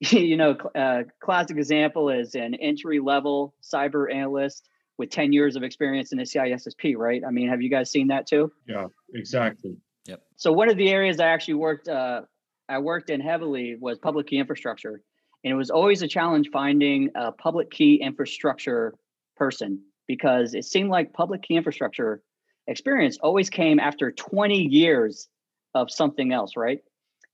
you 0.10 0.36
know, 0.36 0.56
uh, 0.74 1.02
classic 1.20 1.56
example 1.56 2.10
is 2.10 2.34
an 2.34 2.54
entry 2.54 3.00
level 3.00 3.54
cyber 3.62 4.12
analyst 4.12 4.68
with 4.98 5.10
10 5.10 5.32
years 5.32 5.56
of 5.56 5.62
experience 5.62 6.12
in 6.12 6.18
the 6.18 6.24
CISSP, 6.24 6.96
right? 6.96 7.22
I 7.26 7.30
mean, 7.30 7.48
have 7.48 7.62
you 7.62 7.70
guys 7.70 7.90
seen 7.90 8.08
that 8.08 8.26
too? 8.26 8.52
Yeah, 8.66 8.86
exactly. 9.14 9.76
Yep. 10.06 10.22
So 10.36 10.52
one 10.52 10.70
of 10.70 10.76
the 10.76 10.88
areas 10.90 11.20
I 11.20 11.28
actually 11.28 11.54
worked, 11.54 11.88
uh, 11.88 12.22
I 12.68 12.78
worked 12.78 13.10
in 13.10 13.20
heavily 13.20 13.76
was 13.78 13.98
public 13.98 14.26
key 14.28 14.38
infrastructure. 14.38 15.02
And 15.44 15.52
it 15.52 15.56
was 15.56 15.70
always 15.70 16.02
a 16.02 16.08
challenge 16.08 16.48
finding 16.52 17.10
a 17.14 17.32
public 17.32 17.70
key 17.70 17.96
infrastructure 18.02 18.94
person 19.36 19.82
because 20.06 20.54
it 20.54 20.64
seemed 20.64 20.90
like 20.90 21.12
public 21.12 21.42
key 21.42 21.56
infrastructure 21.56 22.22
experience 22.66 23.18
always 23.20 23.50
came 23.50 23.78
after 23.78 24.10
20 24.10 24.56
years 24.56 25.28
of 25.74 25.90
something 25.90 26.32
else, 26.32 26.56
right? 26.56 26.80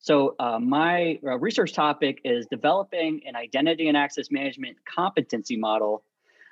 So 0.02 0.34
uh, 0.40 0.58
my 0.58 1.20
uh, 1.24 1.38
research 1.38 1.72
topic 1.72 2.20
is 2.24 2.46
developing 2.46 3.22
an 3.24 3.36
identity 3.36 3.86
and 3.86 3.96
access 3.96 4.32
management 4.32 4.76
competency 4.84 5.56
model. 5.56 6.02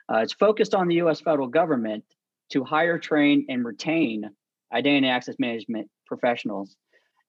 Uh, 0.09 0.19
it's 0.19 0.33
focused 0.33 0.73
on 0.73 0.87
the 0.87 0.95
U.S. 0.97 1.21
federal 1.21 1.49
government 1.49 2.05
to 2.51 2.63
hire, 2.63 2.97
train, 2.97 3.47
and 3.49 3.65
retain 3.65 4.31
identity 4.73 4.99
and 4.99 5.07
access 5.07 5.35
management 5.41 5.91
professionals. 6.07 6.77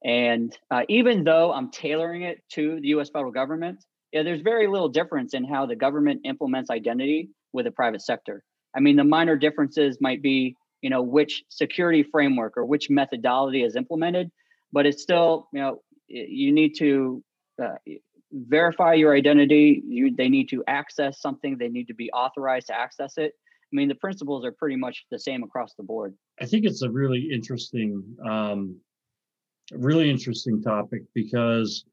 And 0.03 0.55
uh, 0.69 0.83
even 0.89 1.23
though 1.23 1.51
I'm 1.51 1.71
tailoring 1.71 2.21
it 2.21 2.43
to 2.51 2.79
the 2.79 2.89
U.S. 2.89 3.09
federal 3.09 3.31
government, 3.31 3.83
yeah, 4.13 4.21
there's 4.21 4.41
very 4.41 4.67
little 4.67 4.89
difference 4.89 5.33
in 5.33 5.43
how 5.43 5.65
the 5.65 5.75
government 5.75 6.21
implements 6.23 6.69
identity 6.69 7.29
with 7.51 7.65
the 7.65 7.71
private 7.71 8.03
sector. 8.03 8.43
I 8.75 8.79
mean, 8.79 8.95
the 8.95 9.03
minor 9.03 9.35
differences 9.35 9.97
might 9.99 10.21
be, 10.21 10.55
you 10.83 10.91
know, 10.91 11.01
which 11.01 11.43
security 11.49 12.03
framework 12.03 12.57
or 12.57 12.65
which 12.65 12.91
methodology 12.91 13.63
is 13.63 13.75
implemented, 13.75 14.31
but 14.71 14.85
it's 14.85 15.01
still, 15.01 15.47
you 15.51 15.61
know, 15.61 15.81
you 16.11 16.51
need 16.51 16.77
to 16.77 17.23
uh, 17.61 17.75
verify 18.31 18.93
your 18.93 19.15
identity. 19.15 19.83
You, 19.85 20.15
they 20.15 20.29
need 20.29 20.49
to 20.49 20.63
access 20.67 21.21
something. 21.21 21.57
They 21.57 21.69
need 21.69 21.87
to 21.87 21.93
be 21.93 22.11
authorized 22.11 22.67
to 22.67 22.77
access 22.77 23.17
it. 23.17 23.33
I 23.35 23.75
mean, 23.75 23.87
the 23.87 23.95
principles 23.95 24.45
are 24.45 24.51
pretty 24.51 24.75
much 24.75 25.05
the 25.11 25.19
same 25.19 25.43
across 25.43 25.73
the 25.75 25.83
board. 25.83 26.13
I 26.41 26.45
think 26.45 26.65
it's 26.65 26.81
a 26.81 26.89
really 26.89 27.29
interesting, 27.31 28.03
um, 28.25 28.77
really 29.71 30.09
interesting 30.09 30.61
topic 30.61 31.03
because 31.13 31.85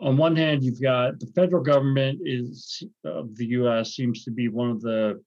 on 0.00 0.16
one 0.16 0.36
hand, 0.36 0.62
you've 0.62 0.80
got 0.80 1.18
the 1.18 1.26
federal 1.34 1.62
government 1.62 2.20
is 2.24 2.82
of 3.04 3.34
the 3.36 3.46
U.S. 3.46 3.94
seems 3.94 4.24
to 4.24 4.30
be 4.30 4.48
one 4.48 4.70
of 4.70 4.80
the 4.80 5.22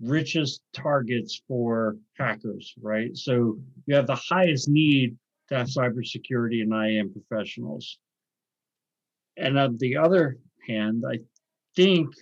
richest 0.00 0.62
targets 0.72 1.42
for 1.48 1.96
hackers, 2.18 2.74
right? 2.80 3.16
So 3.16 3.58
you 3.86 3.94
have 3.94 4.06
the 4.06 4.16
highest 4.16 4.68
need 4.68 5.16
to 5.48 5.56
have 5.56 5.68
cybersecurity 5.68 6.62
and 6.62 6.72
IAM 6.72 7.12
professionals. 7.12 7.98
And 9.36 9.58
on 9.58 9.76
the 9.78 9.96
other 9.96 10.38
hand, 10.66 11.04
I 11.08 11.20
think 11.74 12.14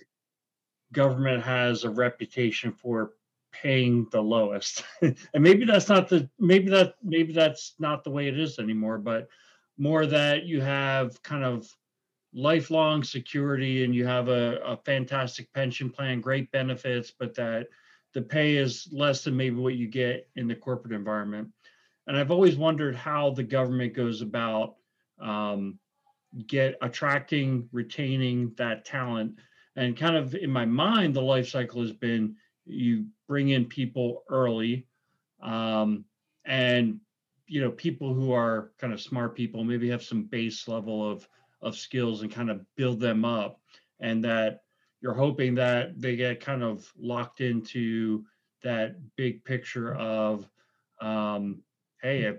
government 0.91 1.43
has 1.43 1.83
a 1.83 1.89
reputation 1.89 2.73
for 2.73 3.13
paying 3.51 4.07
the 4.11 4.21
lowest. 4.21 4.83
and 5.01 5.15
maybe 5.35 5.65
that's 5.65 5.89
not 5.89 6.09
the 6.09 6.29
maybe 6.39 6.69
that 6.69 6.95
maybe 7.03 7.33
that's 7.33 7.75
not 7.79 8.03
the 8.03 8.11
way 8.11 8.27
it 8.27 8.39
is 8.39 8.59
anymore, 8.59 8.97
but 8.97 9.27
more 9.77 10.05
that 10.05 10.45
you 10.45 10.61
have 10.61 11.21
kind 11.23 11.43
of 11.43 11.67
lifelong 12.33 13.03
security 13.03 13.83
and 13.83 13.95
you 13.95 14.05
have 14.05 14.27
a, 14.27 14.57
a 14.65 14.77
fantastic 14.77 15.51
pension 15.53 15.89
plan, 15.89 16.19
great 16.19 16.51
benefits, 16.51 17.13
but 17.17 17.33
that 17.35 17.67
the 18.13 18.21
pay 18.21 18.55
is 18.55 18.87
less 18.91 19.23
than 19.23 19.35
maybe 19.35 19.55
what 19.55 19.75
you 19.75 19.87
get 19.87 20.27
in 20.35 20.47
the 20.47 20.55
corporate 20.55 20.93
environment. 20.93 21.49
And 22.07 22.17
I've 22.17 22.31
always 22.31 22.55
wondered 22.55 22.95
how 22.95 23.31
the 23.31 23.43
government 23.43 23.93
goes 23.93 24.21
about 24.21 24.75
um, 25.19 25.79
get 26.47 26.77
attracting, 26.81 27.67
retaining 27.71 28.53
that 28.57 28.85
talent. 28.85 29.39
And 29.75 29.97
kind 29.97 30.15
of 30.15 30.35
in 30.35 30.49
my 30.49 30.65
mind, 30.65 31.13
the 31.13 31.21
life 31.21 31.49
cycle 31.49 31.81
has 31.81 31.91
been 31.91 32.35
you 32.65 33.05
bring 33.27 33.49
in 33.49 33.65
people 33.65 34.23
early 34.29 34.87
um, 35.41 36.05
and 36.45 36.99
you 37.47 37.61
know 37.61 37.71
people 37.71 38.13
who 38.13 38.31
are 38.31 38.71
kind 38.79 38.91
of 38.93 39.01
smart 39.01 39.35
people 39.35 39.63
maybe 39.63 39.89
have 39.89 40.03
some 40.03 40.23
base 40.23 40.67
level 40.67 41.09
of 41.09 41.27
of 41.61 41.77
skills 41.77 42.21
and 42.21 42.31
kind 42.31 42.49
of 42.49 42.65
build 42.75 42.99
them 42.99 43.23
up 43.23 43.59
and 43.99 44.23
that 44.23 44.61
you're 45.01 45.13
hoping 45.13 45.55
that 45.55 45.99
they 45.99 46.15
get 46.15 46.39
kind 46.39 46.63
of 46.63 46.91
locked 46.97 47.41
into 47.41 48.23
that 48.63 48.95
big 49.15 49.43
picture 49.45 49.93
of 49.95 50.49
um, 51.01 51.61
hey 52.01 52.33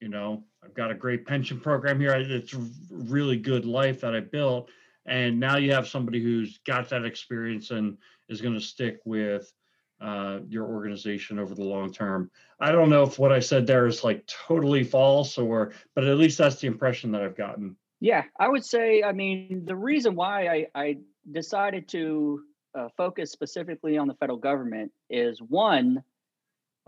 you 0.00 0.08
know 0.08 0.44
i've 0.64 0.74
got 0.74 0.90
a 0.90 0.94
great 0.94 1.26
pension 1.26 1.58
program 1.60 2.00
here 2.00 2.12
it's 2.12 2.54
really 2.90 3.36
good 3.36 3.64
life 3.64 4.00
that 4.00 4.14
i 4.14 4.20
built 4.20 4.70
and 5.06 5.40
now 5.40 5.56
you 5.56 5.72
have 5.72 5.88
somebody 5.88 6.22
who's 6.22 6.58
got 6.66 6.88
that 6.90 7.04
experience 7.04 7.70
and 7.70 7.96
is 8.28 8.40
going 8.40 8.54
to 8.54 8.60
stick 8.60 9.00
with 9.04 9.50
uh, 10.00 10.40
your 10.48 10.66
organization 10.66 11.38
over 11.38 11.54
the 11.54 11.64
long 11.64 11.92
term. 11.92 12.30
I 12.60 12.70
don't 12.70 12.90
know 12.90 13.02
if 13.02 13.18
what 13.18 13.32
I 13.32 13.40
said 13.40 13.66
there 13.66 13.86
is 13.86 14.04
like 14.04 14.26
totally 14.26 14.84
false 14.84 15.38
or, 15.38 15.72
but 15.94 16.04
at 16.04 16.18
least 16.18 16.38
that's 16.38 16.60
the 16.60 16.66
impression 16.66 17.10
that 17.12 17.22
I've 17.22 17.36
gotten. 17.36 17.76
Yeah, 18.00 18.24
I 18.38 18.48
would 18.48 18.64
say, 18.64 19.02
I 19.02 19.12
mean, 19.12 19.64
the 19.64 19.74
reason 19.74 20.14
why 20.14 20.46
I, 20.46 20.66
I 20.74 20.98
decided 21.32 21.88
to 21.88 22.42
uh, 22.74 22.88
focus 22.96 23.32
specifically 23.32 23.98
on 23.98 24.06
the 24.06 24.14
federal 24.14 24.38
government 24.38 24.92
is 25.10 25.40
one, 25.40 26.04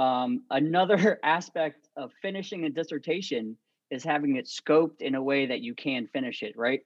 um, 0.01 0.43
another 0.51 1.21
aspect 1.23 1.89
of 1.97 2.11
finishing 2.23 2.65
a 2.65 2.71
dissertation 2.71 3.57
is 3.91 4.03
having 4.03 4.37
it 4.37 4.47
scoped 4.47 5.01
in 5.01 5.15
a 5.15 5.23
way 5.23 5.47
that 5.47 5.61
you 5.61 5.75
can 5.75 6.07
finish 6.07 6.43
it, 6.43 6.55
right? 6.57 6.81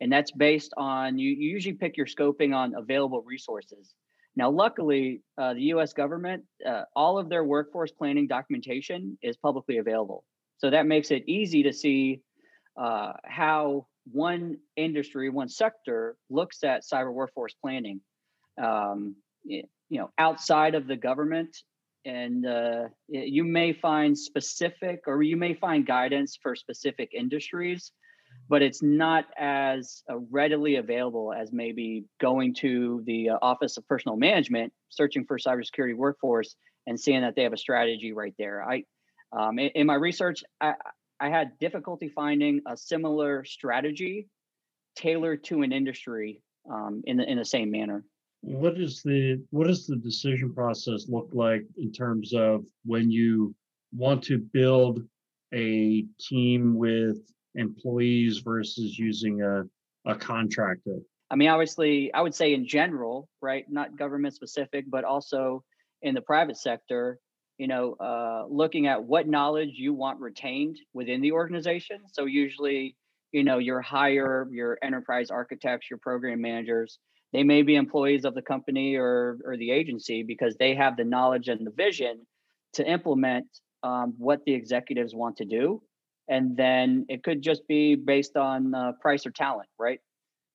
And 0.00 0.12
that's 0.12 0.30
based 0.30 0.74
on 0.76 1.18
you, 1.18 1.30
you 1.30 1.48
usually 1.48 1.74
pick 1.74 1.96
your 1.96 2.06
scoping 2.06 2.54
on 2.54 2.74
available 2.76 3.22
resources. 3.22 3.94
Now, 4.36 4.50
luckily, 4.50 5.22
uh, 5.38 5.54
the 5.54 5.62
US 5.74 5.92
government, 5.92 6.44
uh, 6.64 6.82
all 6.94 7.18
of 7.18 7.28
their 7.28 7.42
workforce 7.42 7.90
planning 7.90 8.26
documentation 8.28 9.18
is 9.22 9.36
publicly 9.36 9.78
available. 9.78 10.24
So 10.58 10.70
that 10.70 10.86
makes 10.86 11.10
it 11.10 11.24
easy 11.26 11.62
to 11.64 11.72
see 11.72 12.20
uh, 12.76 13.12
how 13.24 13.86
one 14.12 14.58
industry, 14.76 15.30
one 15.30 15.48
sector 15.48 16.16
looks 16.30 16.62
at 16.64 16.82
cyber 16.82 17.12
workforce 17.12 17.54
planning. 17.60 18.00
Um, 18.62 19.16
you 19.44 19.64
know, 19.90 20.10
outside 20.18 20.74
of 20.74 20.86
the 20.86 20.96
government, 20.96 21.56
and 22.08 22.46
uh, 22.46 22.88
you 23.08 23.44
may 23.44 23.72
find 23.72 24.18
specific 24.18 25.00
or 25.06 25.22
you 25.22 25.36
may 25.36 25.54
find 25.54 25.86
guidance 25.86 26.38
for 26.42 26.56
specific 26.56 27.10
industries 27.14 27.92
but 28.48 28.62
it's 28.62 28.82
not 28.82 29.26
as 29.36 30.02
uh, 30.10 30.18
readily 30.30 30.76
available 30.76 31.32
as 31.32 31.52
maybe 31.52 32.04
going 32.20 32.54
to 32.54 33.02
the 33.06 33.30
uh, 33.30 33.38
Office 33.42 33.76
of 33.76 33.86
Personnel 33.86 34.16
Management, 34.16 34.72
searching 34.88 35.24
for 35.24 35.38
cybersecurity 35.38 35.94
workforce, 35.94 36.56
and 36.86 36.98
seeing 36.98 37.20
that 37.20 37.34
they 37.36 37.42
have 37.42 37.52
a 37.52 37.58
strategy 37.58 38.12
right 38.12 38.34
there. 38.38 38.62
I, 38.62 38.84
um, 39.38 39.58
in, 39.58 39.68
in, 39.74 39.86
my 39.86 39.94
research, 39.94 40.42
I, 40.60 40.74
I 41.20 41.28
had 41.28 41.58
difficulty 41.58 42.08
finding 42.08 42.62
a 42.66 42.76
similar 42.76 43.44
strategy 43.44 44.28
tailored 44.96 45.44
to 45.44 45.62
an 45.62 45.72
industry 45.72 46.42
um, 46.70 47.02
in 47.04 47.18
the 47.18 47.30
in 47.30 47.38
the 47.38 47.44
same 47.44 47.70
manner. 47.70 48.04
What 48.40 48.78
is 48.78 49.02
the 49.02 49.42
what 49.50 49.66
does 49.66 49.86
the 49.86 49.96
decision 49.96 50.54
process 50.54 51.06
look 51.08 51.28
like 51.32 51.64
in 51.76 51.92
terms 51.92 52.32
of 52.32 52.64
when 52.84 53.10
you 53.10 53.54
want 53.92 54.22
to 54.24 54.38
build 54.38 55.02
a 55.52 56.04
team 56.20 56.76
with 56.76 57.18
employees 57.54 58.38
versus 58.38 58.98
using 58.98 59.42
a, 59.42 59.64
a 60.06 60.14
contractor? 60.14 60.98
I 61.30 61.36
mean, 61.36 61.48
obviously, 61.48 62.12
I 62.14 62.22
would 62.22 62.34
say 62.34 62.54
in 62.54 62.66
general, 62.66 63.28
right? 63.42 63.64
Not 63.68 63.96
government 63.96 64.34
specific, 64.34 64.86
but 64.88 65.04
also 65.04 65.62
in 66.00 66.14
the 66.14 66.22
private 66.22 66.56
sector, 66.56 67.18
you 67.58 67.66
know, 67.66 67.94
uh, 67.94 68.44
looking 68.48 68.86
at 68.86 69.02
what 69.02 69.28
knowledge 69.28 69.72
you 69.74 69.92
want 69.92 70.20
retained 70.20 70.78
within 70.94 71.20
the 71.20 71.32
organization. 71.32 72.00
So, 72.12 72.24
usually, 72.24 72.96
you 73.32 73.44
know, 73.44 73.58
your 73.58 73.82
higher, 73.82 74.48
your 74.50 74.78
enterprise 74.82 75.30
architects, 75.30 75.90
your 75.90 75.98
program 75.98 76.40
managers, 76.40 76.98
they 77.32 77.42
may 77.42 77.62
be 77.62 77.76
employees 77.76 78.24
of 78.24 78.34
the 78.34 78.42
company 78.42 78.96
or, 78.96 79.38
or 79.44 79.56
the 79.56 79.70
agency 79.70 80.22
because 80.22 80.56
they 80.56 80.74
have 80.74 80.96
the 80.96 81.04
knowledge 81.04 81.48
and 81.48 81.66
the 81.66 81.70
vision 81.70 82.26
to 82.74 82.86
implement 82.88 83.46
um, 83.82 84.14
what 84.18 84.40
the 84.44 84.54
executives 84.54 85.14
want 85.14 85.36
to 85.36 85.44
do. 85.44 85.82
And 86.28 86.56
then 86.56 87.06
it 87.08 87.22
could 87.22 87.42
just 87.42 87.66
be 87.68 87.94
based 87.94 88.36
on 88.36 88.74
uh, 88.74 88.92
price 89.00 89.26
or 89.26 89.30
talent 89.30 89.68
right? 89.78 90.00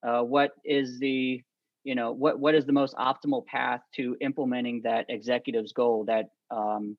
Uh, 0.06 0.22
what 0.22 0.52
is 0.66 1.00
the 1.00 1.42
you 1.84 1.96
know 1.96 2.12
what 2.12 2.40
what 2.40 2.56
is 2.56 2.66
the 2.66 2.74
most 2.74 2.96
optimal 2.96 3.46
path 3.46 3.82
to 3.96 4.16
implementing 4.22 4.82
that 4.84 5.06
executive's 5.10 5.74
goal 5.74 6.06
that 6.06 6.26
um, 6.52 6.98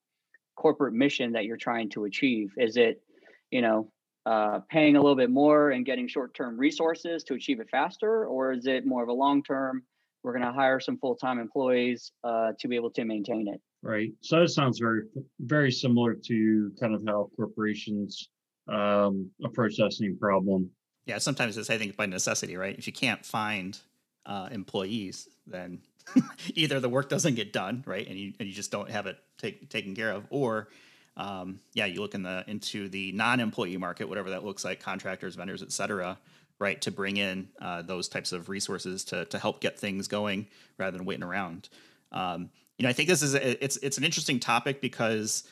corporate 0.57 0.95
mission 0.95 1.33
that 1.33 1.45
you're 1.45 1.57
trying 1.57 1.91
to 1.91 2.05
achieve? 2.05 2.51
Is 2.57 2.77
it 2.77 3.03
you 3.51 3.63
know 3.63 3.91
uh, 4.27 4.61
paying 4.71 4.97
a 4.97 5.01
little 5.01 5.17
bit 5.17 5.31
more 5.31 5.71
and 5.71 5.85
getting 5.85 6.09
short-term 6.09 6.59
resources 6.59 7.23
to 7.25 7.35
achieve 7.35 7.61
it 7.61 7.69
faster 7.71 8.27
or 8.27 8.53
is 8.53 8.67
it 8.67 8.87
more 8.87 9.03
of 9.03 9.09
a 9.09 9.13
long-term 9.13 9.83
we're 10.23 10.33
going 10.33 10.45
to 10.45 10.53
hire 10.53 10.81
some 10.81 10.97
full-time 10.99 11.39
employees 11.39 12.13
uh, 12.25 12.53
to 12.59 12.69
be 12.69 12.77
able 12.77 12.91
to 12.91 13.05
maintain 13.05 13.47
it 13.49 13.61
right 13.83 14.11
so 14.23 14.43
it 14.43 14.49
sounds 14.49 14.79
very 14.79 15.03
very 15.41 15.71
similar 15.71 16.15
to 16.15 16.73
kind 16.81 16.95
of 16.95 17.03
how 17.07 17.29
corporations 17.37 18.29
um, 18.69 19.31
approach 19.45 19.77
that 19.77 19.93
same 19.93 20.17
problem. 20.19 20.71
Yeah, 21.07 21.19
sometimes 21.19 21.57
it's 21.57 21.71
I 21.71 21.79
think 21.79 21.97
by 21.97 22.07
necessity, 22.07 22.57
right? 22.57 22.77
If 22.79 22.87
you 22.87 22.93
can't 22.93 23.25
find 23.25 23.79
uh, 24.25 24.49
employees, 24.51 25.29
then 25.47 25.81
either 26.55 26.81
the 26.81 26.89
work 26.89 27.09
doesn't 27.09 27.35
get 27.35 27.53
done, 27.53 27.85
right, 27.87 28.07
and 28.07 28.19
you 28.19 28.33
and 28.39 28.49
you 28.49 28.55
just 28.55 28.71
don't 28.71 28.91
have 28.91 29.07
it 29.07 29.19
take, 29.39 29.69
taken 29.69 29.95
care 29.95 30.11
of, 30.11 30.27
or 30.31 30.69
um, 31.17 31.61
yeah, 31.75 31.87
you 31.87 32.01
look 32.01 32.15
in 32.15 32.23
the 32.23 32.45
into 32.49 32.89
the 32.89 33.13
non-employee 33.13 33.77
market, 33.77 34.09
whatever 34.09 34.31
that 34.31 34.45
looks 34.45 34.65
like, 34.65 34.81
contractors, 34.81 35.37
vendors, 35.37 35.63
et 35.63 35.71
cetera, 35.71 36.19
right, 36.59 36.81
to 36.83 36.91
bring 36.91 37.17
in 37.17 37.49
uh, 37.61 37.83
those 37.83 38.09
types 38.09 38.33
of 38.33 38.49
resources 38.49 39.05
to 39.05 39.25
to 39.27 39.39
help 39.39 39.61
get 39.61 39.79
things 39.79 40.09
going 40.09 40.47
rather 40.79 40.97
than 40.97 41.07
waiting 41.07 41.23
around. 41.23 41.69
Um, 42.13 42.51
you 42.79 42.83
know, 42.83 42.89
I 42.89 42.93
think 42.93 43.09
this 43.09 43.23
is 43.23 43.35
a, 43.35 43.65
it's 43.65 43.77
it's 43.79 43.99
an 43.99 44.05
interesting 44.05 44.41
topic 44.41 44.81
because 44.81 45.45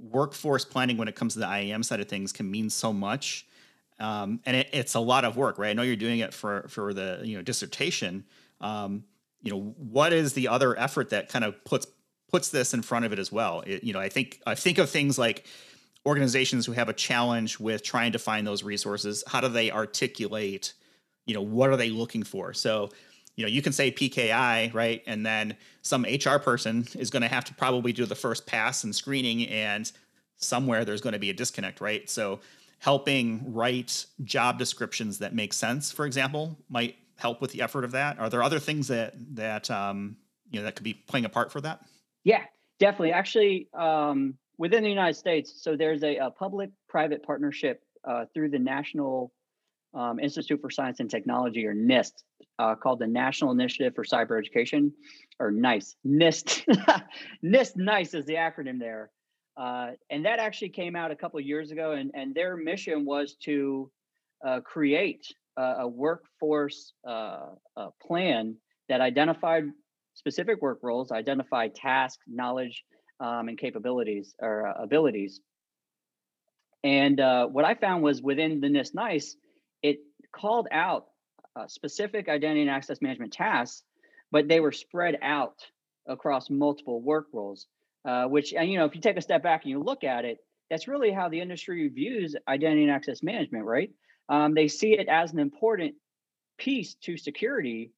workforce 0.00 0.64
planning 0.64 0.98
when 0.98 1.08
it 1.08 1.14
comes 1.14 1.32
to 1.34 1.38
the 1.38 1.46
IAM 1.46 1.82
side 1.82 2.00
of 2.00 2.08
things 2.08 2.32
can 2.32 2.50
mean 2.50 2.68
so 2.68 2.92
much. 2.92 3.46
Um, 3.98 4.40
and 4.44 4.56
it, 4.56 4.68
it's 4.72 4.94
a 4.94 5.00
lot 5.00 5.24
of 5.24 5.38
work, 5.38 5.58
right? 5.58 5.70
I 5.70 5.72
know 5.72 5.82
you're 5.82 5.96
doing 5.96 6.18
it 6.18 6.34
for 6.34 6.66
for 6.68 6.92
the 6.92 7.20
you 7.24 7.36
know 7.36 7.42
dissertation. 7.42 8.24
Um, 8.60 9.04
you 9.42 9.52
know, 9.52 9.74
what 9.78 10.12
is 10.12 10.32
the 10.32 10.48
other 10.48 10.78
effort 10.78 11.10
that 11.10 11.28
kind 11.28 11.44
of 11.44 11.62
puts 11.64 11.86
puts 12.36 12.50
this 12.50 12.74
in 12.74 12.82
front 12.82 13.06
of 13.06 13.14
it 13.14 13.18
as 13.18 13.32
well? 13.32 13.62
It, 13.66 13.82
you 13.82 13.94
know, 13.94 13.98
I 13.98 14.10
think 14.10 14.42
I 14.46 14.54
think 14.54 14.76
of 14.76 14.90
things 14.90 15.18
like 15.18 15.46
organizations 16.04 16.66
who 16.66 16.72
have 16.72 16.90
a 16.90 16.92
challenge 16.92 17.58
with 17.58 17.82
trying 17.82 18.12
to 18.12 18.18
find 18.18 18.46
those 18.46 18.62
resources. 18.62 19.24
How 19.26 19.40
do 19.40 19.48
they 19.48 19.70
articulate? 19.70 20.74
You 21.24 21.32
know, 21.32 21.40
what 21.40 21.70
are 21.70 21.78
they 21.78 21.88
looking 21.88 22.24
for? 22.24 22.52
So 22.52 22.90
you 23.36 23.44
know, 23.44 23.48
you 23.48 23.62
can 23.62 23.72
say 23.72 23.90
PKI, 23.90 24.74
right? 24.74 25.02
And 25.06 25.24
then 25.24 25.56
some 25.80 26.04
HR 26.04 26.38
person 26.38 26.86
is 26.94 27.08
going 27.08 27.22
to 27.22 27.28
have 27.28 27.44
to 27.46 27.54
probably 27.54 27.94
do 27.94 28.04
the 28.04 28.14
first 28.14 28.46
pass 28.46 28.84
and 28.84 28.94
screening, 28.94 29.48
and 29.48 29.90
somewhere 30.36 30.84
there's 30.84 31.00
going 31.00 31.14
to 31.14 31.18
be 31.18 31.30
a 31.30 31.34
disconnect, 31.34 31.80
right? 31.80 32.08
So 32.10 32.40
helping 32.80 33.54
write 33.54 34.04
job 34.24 34.58
descriptions 34.58 35.20
that 35.20 35.34
make 35.34 35.54
sense, 35.54 35.90
for 35.90 36.04
example, 36.04 36.58
might 36.68 36.96
help 37.16 37.40
with 37.40 37.52
the 37.52 37.62
effort 37.62 37.84
of 37.84 37.92
that. 37.92 38.18
Are 38.18 38.28
there 38.28 38.42
other 38.42 38.58
things 38.58 38.88
that 38.88 39.14
that 39.36 39.70
um, 39.70 40.18
you 40.50 40.60
know 40.60 40.64
that 40.64 40.76
could 40.76 40.84
be 40.84 40.92
playing 40.94 41.24
a 41.24 41.30
part 41.30 41.50
for 41.50 41.62
that? 41.62 41.80
Yeah, 42.26 42.42
definitely. 42.80 43.12
Actually, 43.12 43.68
um, 43.72 44.34
within 44.58 44.82
the 44.82 44.88
United 44.88 45.14
States, 45.14 45.62
so 45.62 45.76
there's 45.76 46.02
a, 46.02 46.16
a 46.16 46.30
public-private 46.32 47.22
partnership 47.22 47.84
uh, 48.04 48.24
through 48.34 48.50
the 48.50 48.58
National 48.58 49.32
um, 49.94 50.18
Institute 50.18 50.60
for 50.60 50.68
Science 50.68 50.98
and 50.98 51.08
Technology, 51.08 51.64
or 51.64 51.72
NIST, 51.72 52.24
uh, 52.58 52.74
called 52.74 52.98
the 52.98 53.06
National 53.06 53.52
Initiative 53.52 53.94
for 53.94 54.02
Cyber 54.02 54.40
Education, 54.40 54.92
or 55.38 55.52
NICE. 55.52 55.94
NIST. 56.04 56.64
NIST 57.44 57.72
NICE 57.76 58.14
is 58.14 58.26
the 58.26 58.34
acronym 58.34 58.80
there. 58.80 59.12
Uh, 59.56 59.90
and 60.10 60.24
that 60.24 60.40
actually 60.40 60.70
came 60.70 60.96
out 60.96 61.12
a 61.12 61.16
couple 61.16 61.38
years 61.38 61.70
ago, 61.70 61.92
and, 61.92 62.10
and 62.14 62.34
their 62.34 62.56
mission 62.56 63.04
was 63.04 63.36
to 63.44 63.88
uh, 64.44 64.58
create 64.62 65.24
a, 65.56 65.62
a 65.62 65.88
workforce 65.88 66.92
uh, 67.08 67.50
plan 68.04 68.56
that 68.88 69.00
identified 69.00 69.66
specific 70.16 70.60
work 70.60 70.80
roles, 70.82 71.12
identify 71.12 71.68
tasks, 71.68 72.22
knowledge, 72.26 72.84
um, 73.20 73.48
and 73.48 73.56
capabilities 73.56 74.34
or 74.40 74.66
uh, 74.66 74.82
abilities. 74.82 75.40
And 76.82 77.20
uh, 77.20 77.46
what 77.46 77.64
I 77.64 77.74
found 77.74 78.02
was 78.02 78.20
within 78.20 78.60
the 78.60 78.68
NIST 78.68 78.94
NICE, 78.94 79.36
it 79.82 79.98
called 80.34 80.68
out 80.72 81.06
uh, 81.54 81.66
specific 81.68 82.28
identity 82.28 82.62
and 82.62 82.70
access 82.70 83.00
management 83.00 83.32
tasks, 83.32 83.82
but 84.30 84.48
they 84.48 84.60
were 84.60 84.72
spread 84.72 85.18
out 85.22 85.56
across 86.06 86.50
multiple 86.50 87.00
work 87.00 87.26
roles. 87.32 87.66
Uh, 88.04 88.26
which, 88.26 88.54
and 88.54 88.70
you 88.70 88.78
know, 88.78 88.84
if 88.84 88.94
you 88.94 89.00
take 89.00 89.16
a 89.16 89.22
step 89.22 89.42
back 89.42 89.64
and 89.64 89.70
you 89.70 89.82
look 89.82 90.04
at 90.04 90.24
it, 90.24 90.38
that's 90.70 90.86
really 90.86 91.10
how 91.10 91.28
the 91.28 91.40
industry 91.40 91.88
views 91.88 92.36
identity 92.46 92.82
and 92.82 92.90
access 92.90 93.20
management, 93.20 93.64
right? 93.64 93.90
Um, 94.28 94.54
they 94.54 94.68
see 94.68 94.92
it 94.92 95.08
as 95.08 95.32
an 95.32 95.40
important 95.40 95.94
piece 96.56 96.94
to 97.02 97.16
security, 97.16 97.90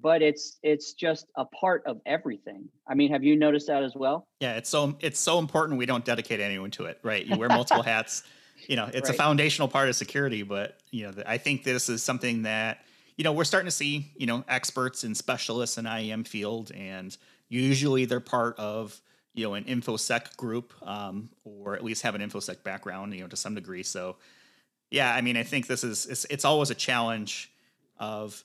but 0.00 0.22
it's 0.22 0.58
it's 0.62 0.92
just 0.92 1.26
a 1.36 1.44
part 1.44 1.82
of 1.86 2.00
everything. 2.06 2.68
I 2.86 2.94
mean, 2.94 3.10
have 3.10 3.24
you 3.24 3.36
noticed 3.36 3.66
that 3.68 3.82
as 3.82 3.94
well? 3.94 4.26
Yeah, 4.40 4.56
it's 4.56 4.68
so 4.68 4.96
it's 5.00 5.18
so 5.18 5.38
important 5.38 5.78
we 5.78 5.86
don't 5.86 6.04
dedicate 6.04 6.40
anyone 6.40 6.70
to 6.72 6.86
it, 6.86 6.98
right? 7.02 7.24
You 7.24 7.36
wear 7.36 7.48
multiple 7.48 7.82
hats. 7.84 8.22
You 8.66 8.76
know, 8.76 8.86
it's 8.92 9.08
right. 9.08 9.14
a 9.14 9.18
foundational 9.18 9.68
part 9.68 9.88
of 9.88 9.96
security, 9.96 10.42
but 10.42 10.78
you 10.90 11.04
know, 11.04 11.12
I 11.26 11.38
think 11.38 11.64
this 11.64 11.88
is 11.88 12.02
something 12.02 12.42
that 12.42 12.84
you 13.16 13.24
know 13.24 13.32
we're 13.32 13.44
starting 13.44 13.68
to 13.68 13.74
see. 13.74 14.10
You 14.16 14.26
know, 14.26 14.44
experts 14.48 15.04
and 15.04 15.16
specialists 15.16 15.78
in 15.78 15.86
IAM 15.86 16.24
field, 16.24 16.72
and 16.72 17.16
usually 17.48 18.04
they're 18.04 18.20
part 18.20 18.58
of 18.58 19.00
you 19.34 19.44
know 19.44 19.54
an 19.54 19.64
infosec 19.64 20.36
group, 20.36 20.72
um, 20.82 21.30
or 21.44 21.74
at 21.74 21.84
least 21.84 22.02
have 22.02 22.14
an 22.14 22.20
infosec 22.20 22.62
background, 22.62 23.14
you 23.14 23.20
know, 23.20 23.28
to 23.28 23.36
some 23.36 23.54
degree. 23.54 23.82
So, 23.82 24.16
yeah, 24.90 25.14
I 25.14 25.20
mean, 25.20 25.36
I 25.36 25.44
think 25.44 25.66
this 25.66 25.84
is 25.84 26.06
it's, 26.06 26.24
it's 26.26 26.44
always 26.44 26.70
a 26.70 26.74
challenge 26.74 27.52
of 27.98 28.44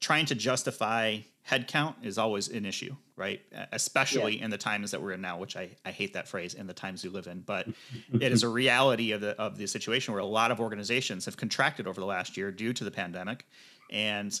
trying 0.00 0.26
to 0.26 0.34
justify 0.34 1.18
headcount 1.48 1.94
is 2.02 2.18
always 2.18 2.48
an 2.48 2.66
issue, 2.66 2.94
right? 3.14 3.40
Especially 3.72 4.38
yeah. 4.38 4.44
in 4.44 4.50
the 4.50 4.58
times 4.58 4.90
that 4.90 5.00
we're 5.00 5.12
in 5.12 5.20
now, 5.20 5.38
which 5.38 5.56
I, 5.56 5.70
I 5.84 5.90
hate 5.90 6.12
that 6.14 6.26
phrase 6.26 6.54
in 6.54 6.66
the 6.66 6.74
times 6.74 7.04
we 7.04 7.10
live 7.10 7.28
in, 7.28 7.40
but 7.40 7.68
it 8.12 8.32
is 8.32 8.42
a 8.42 8.48
reality 8.62 9.12
of 9.12 9.20
the 9.20 9.40
of 9.40 9.56
the 9.56 9.66
situation 9.66 10.12
where 10.12 10.22
a 10.22 10.26
lot 10.26 10.50
of 10.50 10.60
organizations 10.60 11.24
have 11.24 11.36
contracted 11.36 11.86
over 11.86 12.00
the 12.00 12.06
last 12.06 12.36
year 12.36 12.50
due 12.50 12.72
to 12.72 12.84
the 12.84 12.90
pandemic 12.90 13.46
and 13.90 14.40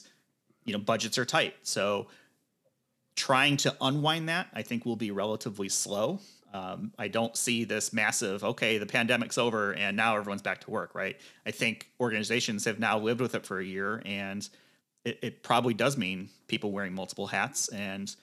you 0.64 0.72
know 0.72 0.78
budgets 0.78 1.16
are 1.16 1.24
tight. 1.24 1.54
So 1.62 2.08
trying 3.14 3.56
to 3.58 3.74
unwind 3.80 4.28
that, 4.28 4.48
I 4.52 4.62
think 4.62 4.84
will 4.84 4.96
be 4.96 5.10
relatively 5.10 5.68
slow. 5.68 6.20
Um, 6.52 6.92
I 6.98 7.08
don't 7.08 7.36
see 7.36 7.64
this 7.64 7.92
massive, 7.92 8.44
okay, 8.44 8.78
the 8.78 8.86
pandemic's 8.86 9.36
over 9.36 9.72
and 9.74 9.96
now 9.96 10.16
everyone's 10.16 10.42
back 10.42 10.60
to 10.62 10.70
work, 10.70 10.94
right? 10.94 11.18
I 11.44 11.50
think 11.50 11.90
organizations 12.00 12.64
have 12.64 12.78
now 12.78 12.98
lived 12.98 13.20
with 13.20 13.34
it 13.34 13.44
for 13.44 13.58
a 13.58 13.64
year 13.64 14.00
and 14.04 14.48
it, 15.06 15.18
it 15.22 15.42
probably 15.42 15.72
does 15.72 15.96
mean 15.96 16.28
people 16.48 16.72
wearing 16.72 16.92
multiple 16.92 17.28
hats 17.28 17.68
and 17.68 18.14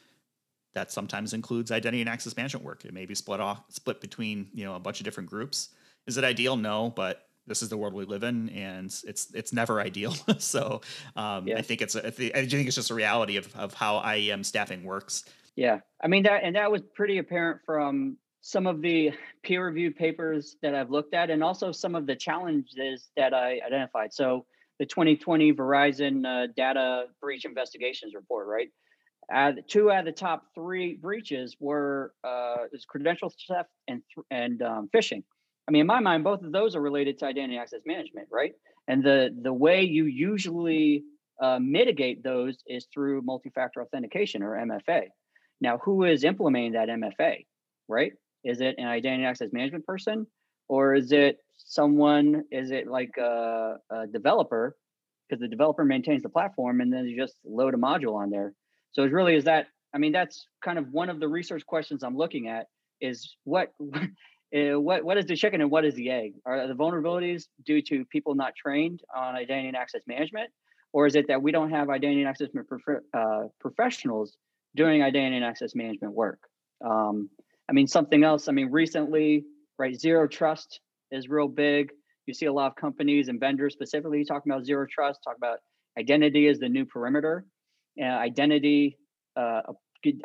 that 0.73 0.91
sometimes 0.91 1.33
includes 1.33 1.71
identity 1.71 2.01
and 2.01 2.09
access 2.09 2.35
management 2.35 2.65
work. 2.65 2.83
It 2.83 2.93
may 2.93 3.05
be 3.05 3.15
split 3.15 3.39
off, 3.39 3.63
split 3.69 4.01
between 4.01 4.49
you 4.53 4.65
know 4.65 4.75
a 4.75 4.79
bunch 4.79 4.99
of 4.99 5.05
different 5.05 5.29
groups. 5.29 5.69
Is 6.07 6.17
it 6.17 6.23
ideal? 6.23 6.57
No, 6.57 6.91
but 6.95 7.27
this 7.47 7.61
is 7.61 7.69
the 7.69 7.77
world 7.77 7.93
we 7.93 8.05
live 8.05 8.23
in, 8.23 8.49
and 8.49 8.87
it's 9.05 9.33
it's 9.33 9.53
never 9.53 9.79
ideal. 9.89 10.13
so 10.39 10.81
um, 11.15 11.47
yeah. 11.47 11.57
I 11.57 11.61
think 11.61 11.81
it's 11.81 11.95
a, 11.95 12.07
I 12.07 12.43
do 12.45 12.57
think 12.57 12.67
it's 12.67 12.75
just 12.75 12.91
a 12.91 12.95
reality 12.95 13.37
of 13.37 13.55
of 13.55 13.73
how 13.73 13.99
IAM 13.99 14.43
staffing 14.43 14.83
works. 14.83 15.25
Yeah, 15.55 15.79
I 16.03 16.07
mean 16.07 16.23
that, 16.23 16.43
and 16.43 16.55
that 16.55 16.71
was 16.71 16.81
pretty 16.95 17.19
apparent 17.19 17.61
from 17.65 18.17
some 18.41 18.67
of 18.67 18.81
the 18.81 19.11
peer 19.43 19.65
reviewed 19.65 19.95
papers 19.95 20.57
that 20.61 20.75
I've 20.75 20.89
looked 20.89 21.13
at, 21.13 21.29
and 21.29 21.43
also 21.43 21.71
some 21.71 21.95
of 21.95 22.07
the 22.07 22.15
challenges 22.15 23.09
that 23.15 23.33
I 23.33 23.61
identified. 23.65 24.11
So 24.11 24.45
the 24.79 24.85
2020 24.85 25.53
Verizon 25.53 26.25
uh, 26.25 26.47
data 26.55 27.05
breach 27.21 27.45
investigations 27.45 28.13
report, 28.15 28.47
right? 28.47 28.69
Uh, 29.33 29.53
two 29.67 29.91
out 29.91 29.99
of 29.99 30.05
the 30.05 30.11
top 30.11 30.43
three 30.53 30.95
breaches 30.95 31.55
were 31.59 32.13
uh, 32.23 32.57
credential 32.87 33.31
theft 33.47 33.69
and 33.87 34.01
and 34.31 34.61
um, 34.61 34.89
phishing. 34.93 35.23
I 35.67 35.71
mean, 35.71 35.81
in 35.81 35.87
my 35.87 35.99
mind, 36.01 36.23
both 36.23 36.41
of 36.41 36.51
those 36.51 36.75
are 36.75 36.81
related 36.81 37.19
to 37.19 37.25
identity 37.25 37.57
access 37.57 37.81
management, 37.85 38.27
right? 38.31 38.53
And 38.87 39.03
the 39.03 39.29
the 39.41 39.53
way 39.53 39.83
you 39.83 40.05
usually 40.05 41.03
uh, 41.41 41.59
mitigate 41.59 42.23
those 42.23 42.57
is 42.67 42.87
through 42.93 43.21
multi-factor 43.21 43.81
authentication 43.81 44.43
or 44.43 44.57
MFA. 44.57 45.03
Now, 45.61 45.77
who 45.77 46.03
is 46.03 46.23
implementing 46.23 46.73
that 46.73 46.89
MFA, 46.89 47.45
right? 47.87 48.11
Is 48.43 48.59
it 48.59 48.75
an 48.77 48.85
identity 48.85 49.23
access 49.23 49.49
management 49.53 49.85
person, 49.85 50.27
or 50.67 50.95
is 50.95 51.11
it 51.11 51.37
someone 51.57 52.43
is 52.51 52.71
it 52.71 52.87
like 52.87 53.17
a, 53.17 53.75
a 53.89 54.07
developer? 54.07 54.75
Because 55.27 55.41
the 55.41 55.47
developer 55.47 55.85
maintains 55.85 56.23
the 56.23 56.29
platform 56.29 56.81
and 56.81 56.91
then 56.91 57.05
you 57.05 57.17
just 57.17 57.35
load 57.45 57.73
a 57.73 57.77
module 57.77 58.15
on 58.15 58.29
there. 58.29 58.53
So 58.91 59.03
it's 59.03 59.13
really 59.13 59.35
is 59.35 59.45
that 59.45 59.67
i 59.93 59.97
mean 59.97 60.11
that's 60.11 60.47
kind 60.63 60.77
of 60.79 60.91
one 60.91 61.09
of 61.09 61.19
the 61.19 61.27
research 61.27 61.63
questions 61.65 62.03
i'm 62.03 62.17
looking 62.17 62.47
at 62.47 62.67
is 62.99 63.35
what 63.43 63.73
uh, 63.93 63.99
what 64.79 65.03
what 65.03 65.17
is 65.17 65.25
the 65.25 65.35
chicken 65.35 65.61
and 65.61 65.69
what 65.69 65.85
is 65.85 65.95
the 65.95 66.09
egg? 66.09 66.33
Are 66.45 66.67
the 66.67 66.73
vulnerabilities 66.73 67.43
due 67.65 67.81
to 67.83 68.05
people 68.05 68.35
not 68.35 68.55
trained 68.55 69.01
on 69.15 69.35
identity 69.35 69.67
and 69.67 69.77
access 69.77 70.01
management? 70.07 70.49
Or 70.93 71.07
is 71.07 71.15
it 71.15 71.27
that 71.27 71.41
we 71.41 71.51
don't 71.51 71.71
have 71.71 71.89
identity 71.89 72.21
and 72.21 72.29
access 72.29 72.49
uh, 73.13 73.43
professionals 73.59 74.37
doing 74.75 75.01
identity 75.01 75.37
and 75.37 75.45
access 75.45 75.73
management 75.75 76.13
work? 76.13 76.39
Um, 76.83 77.29
i 77.69 77.71
mean 77.71 77.87
something 77.87 78.23
else 78.23 78.47
i 78.47 78.51
mean 78.51 78.69
recently 78.71 79.45
right 79.83 79.99
zero 79.99 80.27
trust 80.27 80.79
is 81.11 81.27
real 81.27 81.49
big. 81.49 81.91
You 82.25 82.33
see 82.33 82.45
a 82.45 82.53
lot 82.53 82.67
of 82.67 82.75
companies 82.75 83.27
and 83.27 83.37
vendors 83.39 83.73
specifically 83.73 84.23
talking 84.23 84.51
about 84.51 84.65
zero 84.65 84.85
trust, 84.89 85.19
talk 85.23 85.35
about 85.35 85.59
identity 85.99 86.47
as 86.47 86.59
the 86.59 86.69
new 86.69 86.85
perimeter. 86.85 87.45
Uh, 88.01 88.05
identity, 88.05 88.97
uh, 89.35 89.61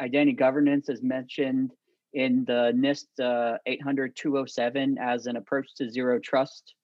identity 0.00 0.32
governance 0.32 0.88
is 0.88 1.02
mentioned 1.02 1.72
in 2.14 2.44
the 2.46 2.72
NIST 2.74 3.06
uh, 3.20 3.58
800-207 3.68 4.94
as 5.00 5.26
an 5.26 5.36
approach 5.36 5.66
to 5.76 5.90
zero 5.90 6.20
trust. 6.20 6.74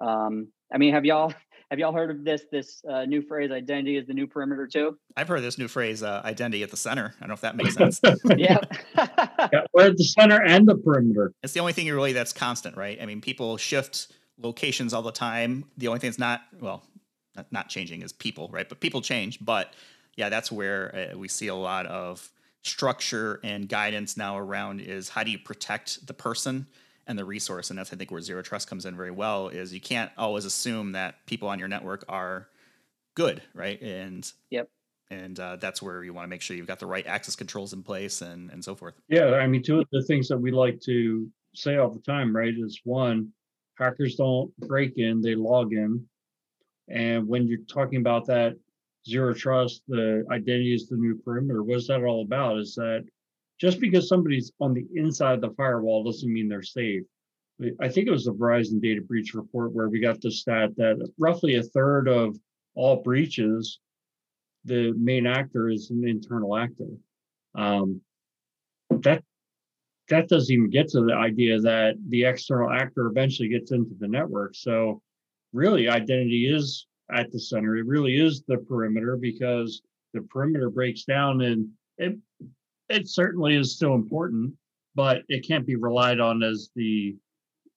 Um, 0.00 0.48
I 0.74 0.78
mean, 0.78 0.94
have 0.94 1.04
y'all 1.04 1.34
have 1.70 1.78
y'all 1.78 1.92
heard 1.92 2.10
of 2.10 2.24
this 2.24 2.44
this 2.50 2.82
uh, 2.90 3.04
new 3.04 3.20
phrase 3.22 3.50
identity 3.50 3.96
is 3.98 4.06
the 4.06 4.12
new 4.12 4.26
perimeter 4.26 4.66
too 4.66 4.98
i've 5.16 5.26
heard 5.26 5.40
this 5.40 5.56
new 5.56 5.68
phrase 5.68 6.02
uh, 6.02 6.20
identity 6.22 6.62
at 6.62 6.70
the 6.70 6.76
center 6.76 7.14
i 7.16 7.20
don't 7.20 7.28
know 7.28 7.34
if 7.34 7.40
that 7.40 7.56
makes 7.56 7.74
sense 7.76 7.98
yeah. 8.36 8.58
yeah 9.52 9.64
we're 9.72 9.86
at 9.86 9.96
the 9.96 10.04
center 10.04 10.42
and 10.42 10.66
the 10.66 10.76
perimeter. 10.76 11.32
It's 11.42 11.52
the 11.52 11.60
only 11.60 11.72
thing 11.72 11.88
really 11.88 12.12
that's 12.12 12.32
constant 12.32 12.76
right? 12.76 12.98
I 13.00 13.06
mean 13.06 13.20
people 13.20 13.56
shift 13.56 14.12
locations 14.38 14.92
all 14.92 15.02
the 15.02 15.12
time. 15.12 15.64
The 15.76 15.88
only 15.88 16.00
thing 16.00 16.10
that's 16.10 16.18
not 16.18 16.42
well 16.60 16.84
not, 17.36 17.50
not 17.50 17.68
changing 17.68 18.02
is 18.02 18.12
people 18.12 18.48
right? 18.52 18.68
But 18.68 18.80
people 18.80 19.00
change. 19.00 19.44
But 19.44 19.74
yeah 20.16 20.28
that's 20.28 20.52
where 20.52 21.12
uh, 21.12 21.18
we 21.18 21.28
see 21.28 21.48
a 21.48 21.54
lot 21.54 21.86
of 21.86 22.30
structure 22.62 23.40
and 23.42 23.68
guidance 23.68 24.16
now 24.16 24.38
around 24.38 24.80
is 24.80 25.08
how 25.08 25.24
do 25.24 25.30
you 25.30 25.38
protect 25.38 26.06
the 26.06 26.14
person 26.14 26.66
and 27.06 27.18
the 27.18 27.24
resource? 27.24 27.70
And 27.70 27.78
that's 27.78 27.92
i 27.92 27.96
think 27.96 28.10
where 28.10 28.20
zero 28.20 28.42
trust 28.42 28.68
comes 28.68 28.86
in 28.86 28.96
very 28.96 29.10
well 29.10 29.48
is 29.48 29.72
you 29.72 29.80
can't 29.80 30.10
always 30.16 30.44
assume 30.44 30.92
that 30.92 31.26
people 31.26 31.48
on 31.48 31.58
your 31.58 31.68
network 31.68 32.04
are 32.08 32.48
good 33.14 33.42
right? 33.54 33.80
And 33.82 34.30
yep 34.50 34.68
and 35.12 35.38
uh, 35.38 35.56
that's 35.56 35.82
where 35.82 36.02
you 36.02 36.14
want 36.14 36.24
to 36.24 36.28
make 36.28 36.40
sure 36.40 36.56
you've 36.56 36.66
got 36.66 36.78
the 36.78 36.86
right 36.86 37.06
access 37.06 37.36
controls 37.36 37.72
in 37.72 37.82
place 37.82 38.22
and 38.22 38.50
and 38.50 38.64
so 38.64 38.74
forth. 38.74 38.94
Yeah 39.08 39.34
i 39.34 39.46
mean 39.46 39.62
two 39.62 39.80
of 39.80 39.86
the 39.92 40.02
things 40.02 40.28
that 40.28 40.38
we 40.38 40.50
like 40.50 40.80
to 40.82 41.28
say 41.54 41.76
all 41.76 41.90
the 41.90 42.00
time 42.00 42.34
right 42.34 42.54
is 42.56 42.80
one 42.84 43.28
hackers 43.78 44.16
don't 44.16 44.54
break 44.58 44.98
in 44.98 45.20
they 45.20 45.34
log 45.34 45.72
in. 45.72 46.04
And 46.88 47.26
when 47.28 47.46
you're 47.46 47.66
talking 47.70 48.00
about 48.00 48.26
that 48.26 48.56
zero 49.06 49.34
trust 49.34 49.82
the 49.88 50.24
identity 50.30 50.74
is 50.74 50.88
the 50.88 50.96
new 50.96 51.16
perimeter 51.24 51.62
what's 51.62 51.88
that 51.88 52.02
all 52.02 52.22
about? 52.22 52.58
Is 52.58 52.74
that 52.76 53.04
just 53.60 53.80
because 53.80 54.08
somebody's 54.08 54.52
on 54.60 54.74
the 54.74 54.86
inside 54.94 55.34
of 55.34 55.40
the 55.40 55.54
firewall 55.56 56.02
doesn't 56.04 56.32
mean 56.32 56.48
they're 56.48 56.62
safe. 56.62 57.02
I 57.80 57.88
think 57.88 58.08
it 58.08 58.10
was 58.10 58.24
the 58.24 58.32
Verizon 58.32 58.82
data 58.82 59.00
breach 59.02 59.34
report 59.34 59.72
where 59.72 59.88
we 59.88 60.00
got 60.00 60.20
the 60.20 60.32
stat 60.32 60.70
that 60.78 60.96
roughly 61.16 61.54
a 61.56 61.62
third 61.62 62.08
of 62.08 62.36
all 62.74 63.02
breaches, 63.02 63.78
the 64.64 64.92
main 64.96 65.26
actor 65.26 65.68
is 65.68 65.90
an 65.90 66.06
internal 66.06 66.56
actor. 66.56 66.88
Um, 67.54 68.00
that 68.90 69.22
that 70.08 70.28
doesn't 70.28 70.52
even 70.52 70.70
get 70.70 70.88
to 70.88 71.00
the 71.00 71.14
idea 71.14 71.58
that 71.60 71.94
the 72.08 72.24
external 72.24 72.70
actor 72.70 73.06
eventually 73.06 73.48
gets 73.48 73.72
into 73.72 73.94
the 73.98 74.08
network. 74.08 74.54
So 74.54 75.00
really 75.52 75.88
identity 75.88 76.52
is 76.52 76.86
at 77.10 77.30
the 77.30 77.40
center. 77.40 77.76
It 77.76 77.86
really 77.86 78.18
is 78.18 78.42
the 78.46 78.58
perimeter 78.58 79.16
because 79.16 79.82
the 80.12 80.22
perimeter 80.22 80.70
breaks 80.70 81.04
down 81.04 81.42
and 81.42 81.68
it 81.98 82.18
it 82.88 83.08
certainly 83.08 83.56
is 83.56 83.74
still 83.74 83.94
important, 83.94 84.52
but 84.94 85.22
it 85.28 85.46
can't 85.46 85.66
be 85.66 85.76
relied 85.76 86.20
on 86.20 86.42
as 86.42 86.70
the 86.74 87.16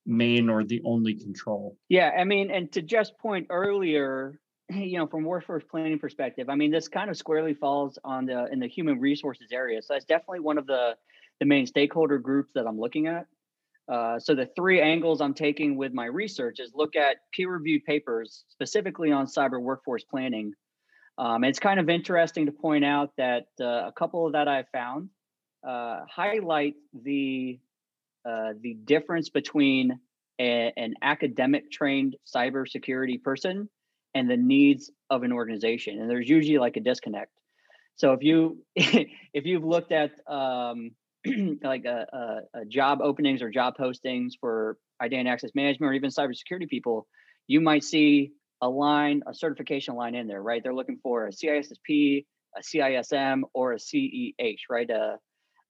main 0.06 0.50
or 0.50 0.64
the 0.64 0.82
only 0.84 1.14
control. 1.14 1.78
Yeah, 1.90 2.12
I 2.18 2.26
mean, 2.26 2.52
and 2.52 2.72
to 2.74 2.82
just 2.82 3.18
point 3.18 3.48
earlier, 3.50 4.40
you 4.70 4.98
know, 4.98 5.08
from 5.08 5.24
workforce 5.24 5.64
planning 5.70 6.00
perspective, 6.00 6.50
I 6.50 6.56
mean, 6.56 6.72
this 6.72 6.88
kind 6.88 7.10
of 7.10 7.18
squarely 7.18 7.54
falls 7.54 8.00
on 8.04 8.26
the 8.26 8.48
in 8.52 8.60
the 8.60 8.68
human 8.68 9.00
resources 9.00 9.50
area. 9.52 9.82
So 9.82 9.94
that's 9.94 10.06
definitely 10.06 10.40
one 10.40 10.58
of 10.58 10.66
the 10.66 10.96
the 11.40 11.46
main 11.46 11.66
stakeholder 11.66 12.18
groups 12.18 12.52
that 12.56 12.66
I'm 12.66 12.80
looking 12.80 13.08
at. 13.08 13.28
Uh, 13.92 14.18
so 14.20 14.34
the 14.34 14.50
three 14.56 14.82
angles 14.82 15.22
I'm 15.22 15.34
taking 15.34 15.78
with 15.78 15.94
my 15.94 16.06
research 16.06 16.60
is 16.60 16.72
look 16.74 16.96
at 16.96 17.18
peer-reviewed 17.34 17.84
papers 17.86 18.44
specifically 18.48 19.12
on 19.12 19.28
cyber 19.28 19.62
workforce 19.62 20.04
planning. 20.04 20.54
Um, 21.20 21.44
it's 21.44 21.60
kind 21.60 21.80
of 21.80 21.88
interesting 21.88 22.48
to 22.48 22.52
point 22.52 22.84
out 22.84 23.12
that 23.18 23.46
uh, 23.62 23.88
a 23.88 23.94
couple 23.96 24.26
of 24.26 24.34
that 24.34 24.48
I 24.48 24.64
found 24.72 25.10
uh, 25.66 26.02
highlight 26.10 26.76
the 26.94 27.60
uh, 28.28 28.54
the 28.60 28.74
difference 28.74 29.30
between 29.30 30.00
a, 30.40 30.74
an 30.76 30.96
academic 31.04 31.72
trained 31.72 32.16
cybersecurity 32.26 33.22
person 33.22 33.70
and 34.16 34.30
the 34.30 34.38
needs 34.38 34.90
of 35.12 35.22
an 35.24 35.32
organization, 35.32 36.00
and 36.00 36.10
there's 36.10 36.28
usually 36.28 36.58
like 36.58 36.78
a 36.78 36.80
disconnect. 36.80 37.32
So 37.98 38.14
if 38.14 38.24
you 38.24 38.64
if 38.76 39.46
you've 39.46 39.64
looked 39.64 39.92
at 39.92 40.12
um, 40.28 40.92
like 41.64 41.86
a, 41.86 42.08
a, 42.12 42.62
a, 42.62 42.66
job 42.66 43.00
openings 43.02 43.42
or 43.42 43.50
job 43.50 43.76
postings 43.80 44.32
for 44.40 44.78
identity 45.02 45.30
access 45.30 45.52
management 45.54 45.92
or 45.92 45.94
even 45.94 46.10
cybersecurity 46.10 46.70
people, 46.70 47.08
you 47.48 47.62
might 47.62 47.84
see 47.84 48.32
a 48.62 48.70
line, 48.70 49.22
a 49.28 49.34
certification 49.34 49.96
line 49.96 50.16
in 50.16 50.28
there, 50.28 50.42
right? 50.42 50.62
They're 50.64 50.74
looking 50.74 51.00
for 51.04 51.28
a 51.28 51.32
CISSP, 51.32 52.26
a 52.58 52.62
CISM, 52.62 53.42
or 53.54 53.74
a 53.74 53.78
CEH, 53.78 54.60
right? 54.70 54.90
A, 54.90 55.18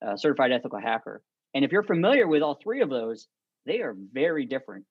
a 0.01 0.17
certified 0.17 0.51
ethical 0.51 0.79
hacker. 0.79 1.21
And 1.53 1.65
if 1.65 1.71
you're 1.71 1.83
familiar 1.83 2.27
with 2.27 2.41
all 2.41 2.59
three 2.61 2.81
of 2.81 2.89
those, 2.89 3.27
they 3.65 3.79
are 3.79 3.95
very 4.13 4.45
different. 4.45 4.85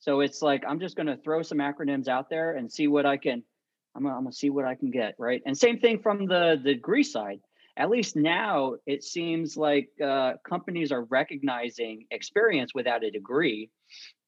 So 0.00 0.20
it's 0.20 0.42
like 0.42 0.64
I'm 0.66 0.80
just 0.80 0.96
going 0.96 1.06
to 1.06 1.16
throw 1.16 1.42
some 1.42 1.58
acronyms 1.58 2.08
out 2.08 2.28
there 2.28 2.56
and 2.56 2.70
see 2.70 2.88
what 2.88 3.06
I 3.06 3.16
can. 3.16 3.42
I'm 3.94 4.04
gonna, 4.04 4.32
see 4.32 4.50
what 4.50 4.64
I 4.64 4.76
can 4.76 4.92
get, 4.92 5.16
right? 5.18 5.42
And 5.44 5.58
same 5.58 5.80
thing 5.80 6.00
from 6.00 6.26
the 6.26 6.60
the 6.62 6.74
degree 6.74 7.02
side 7.02 7.40
at 7.80 7.88
least 7.88 8.14
now 8.14 8.74
it 8.86 9.02
seems 9.02 9.56
like 9.56 9.88
uh, 10.04 10.34
companies 10.46 10.92
are 10.92 11.04
recognizing 11.04 12.04
experience 12.10 12.72
without 12.74 13.04
a 13.04 13.10
degree 13.10 13.70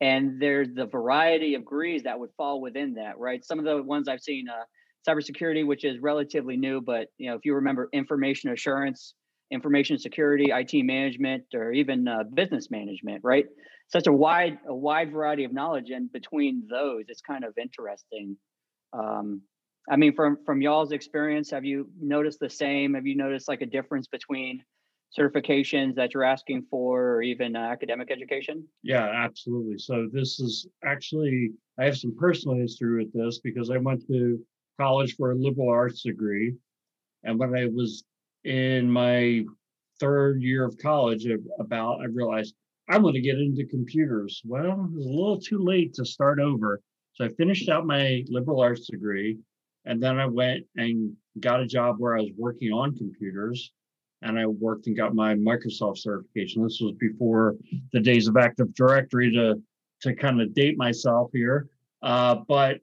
and 0.01 0.41
there's 0.41 0.69
the 0.75 0.87
variety 0.87 1.55
of 1.55 1.63
degrees 1.63 2.03
that 2.05 2.19
would 2.19 2.31
fall 2.37 2.61
within 2.61 2.95
that 2.95 3.19
right 3.19 3.45
some 3.45 3.59
of 3.59 3.65
the 3.65 3.83
ones 3.83 4.09
i've 4.09 4.21
seen 4.21 4.47
uh, 4.49 4.65
cybersecurity 5.09 5.67
which 5.67 5.85
is 5.85 5.99
relatively 6.01 6.57
new 6.57 6.81
but 6.81 7.09
you 7.19 7.29
know 7.29 7.37
if 7.37 7.45
you 7.45 7.55
remember 7.55 7.89
information 7.93 8.51
assurance 8.51 9.15
information 9.51 9.99
security 9.99 10.51
it 10.51 10.83
management 10.83 11.45
or 11.55 11.73
even 11.73 12.09
uh, 12.09 12.23
business 12.35 12.71
management 12.71 13.21
right 13.23 13.47
such 13.93 14.07
a 14.07 14.13
wide 14.13 14.59
a 14.67 14.75
wide 14.75 15.13
variety 15.13 15.45
of 15.45 15.53
knowledge 15.53 15.91
and 15.91 16.11
between 16.13 16.67
those 16.71 17.05
it's 17.09 17.21
kind 17.21 17.45
of 17.45 17.53
interesting 17.59 18.37
um, 18.93 19.43
I 19.91 19.97
mean, 19.97 20.15
from 20.15 20.39
from 20.45 20.63
y'all's 20.63 20.93
experience, 20.93 21.51
have 21.51 21.65
you 21.65 21.89
noticed 22.01 22.39
the 22.39 22.51
same? 22.51 22.95
Have 22.95 23.07
you 23.07 23.17
noticed 23.17 23.49
like 23.49 23.63
a 23.63 23.67
difference 23.67 24.07
between 24.07 24.63
certifications 25.19 25.95
that 25.97 26.15
you're 26.15 26.25
asking 26.25 26.67
for, 26.71 27.15
or 27.15 27.23
even 27.23 27.57
uh, 27.57 27.61
academic 27.61 28.11
education? 28.11 28.67
Yeah, 28.83 29.11
absolutely. 29.13 29.79
So 29.79 30.09
this 30.13 30.39
is 30.41 30.69
actually 30.85 31.51
I 31.79 31.85
have 31.87 31.99
some 31.99 32.15
personal 32.17 32.57
history 32.57 33.05
with 33.05 33.13
this 33.13 33.41
because 33.41 33.71
I 33.71 33.79
went 33.79 34.07
to 34.07 34.39
college 34.81 35.17
for 35.17 35.33
a 35.33 35.37
liberal 35.37 35.69
arts 35.69 36.03
degree, 36.03 36.55
and 37.25 37.39
when 37.39 37.57
I 37.57 37.67
was 37.67 38.05
in 38.45 38.89
my 38.89 39.45
third 39.99 40.43
year 40.43 40.65
of 40.65 40.79
college, 40.79 41.27
about 41.59 42.01
I 42.01 42.05
realized 42.05 42.55
I'm 42.89 43.03
going 43.03 43.15
to 43.15 43.21
get 43.21 43.39
into 43.39 43.65
computers. 43.67 44.43
Well, 44.45 44.73
it 44.73 44.97
was 44.97 45.07
a 45.07 45.11
little 45.11 45.41
too 45.41 45.59
late 45.59 45.95
to 45.95 46.05
start 46.05 46.41
over. 46.41 46.81
So 47.15 47.25
I 47.25 47.29
finished 47.31 47.69
out 47.69 47.87
my 47.87 48.25
liberal 48.29 48.61
arts 48.61 48.89
degree 48.89 49.39
and 49.85 50.03
then 50.03 50.19
I 50.19 50.27
went 50.27 50.65
and 50.77 51.15
got 51.41 51.61
a 51.61 51.67
job 51.67 51.97
where 51.99 52.17
I 52.17 52.21
was 52.21 52.31
working 52.37 52.73
on 52.73 52.97
computers 52.97 53.73
and 54.23 54.39
I 54.39 54.47
worked 54.47 54.87
and 54.87 54.97
got 54.97 55.15
my 55.15 55.35
Microsoft 55.35 55.99
certification. 55.99 56.63
This 56.63 56.81
was 56.81 56.95
before 56.99 57.57
the 57.93 58.01
days 58.01 58.29
of 58.29 58.37
Active 58.37 58.73
Directory 58.75 59.33
to, 59.33 59.61
to 60.03 60.15
kind 60.15 60.41
of 60.41 60.55
date 60.55 60.79
myself 60.79 61.31
here. 61.33 61.69
Uh, 62.03 62.37
but 62.49 62.79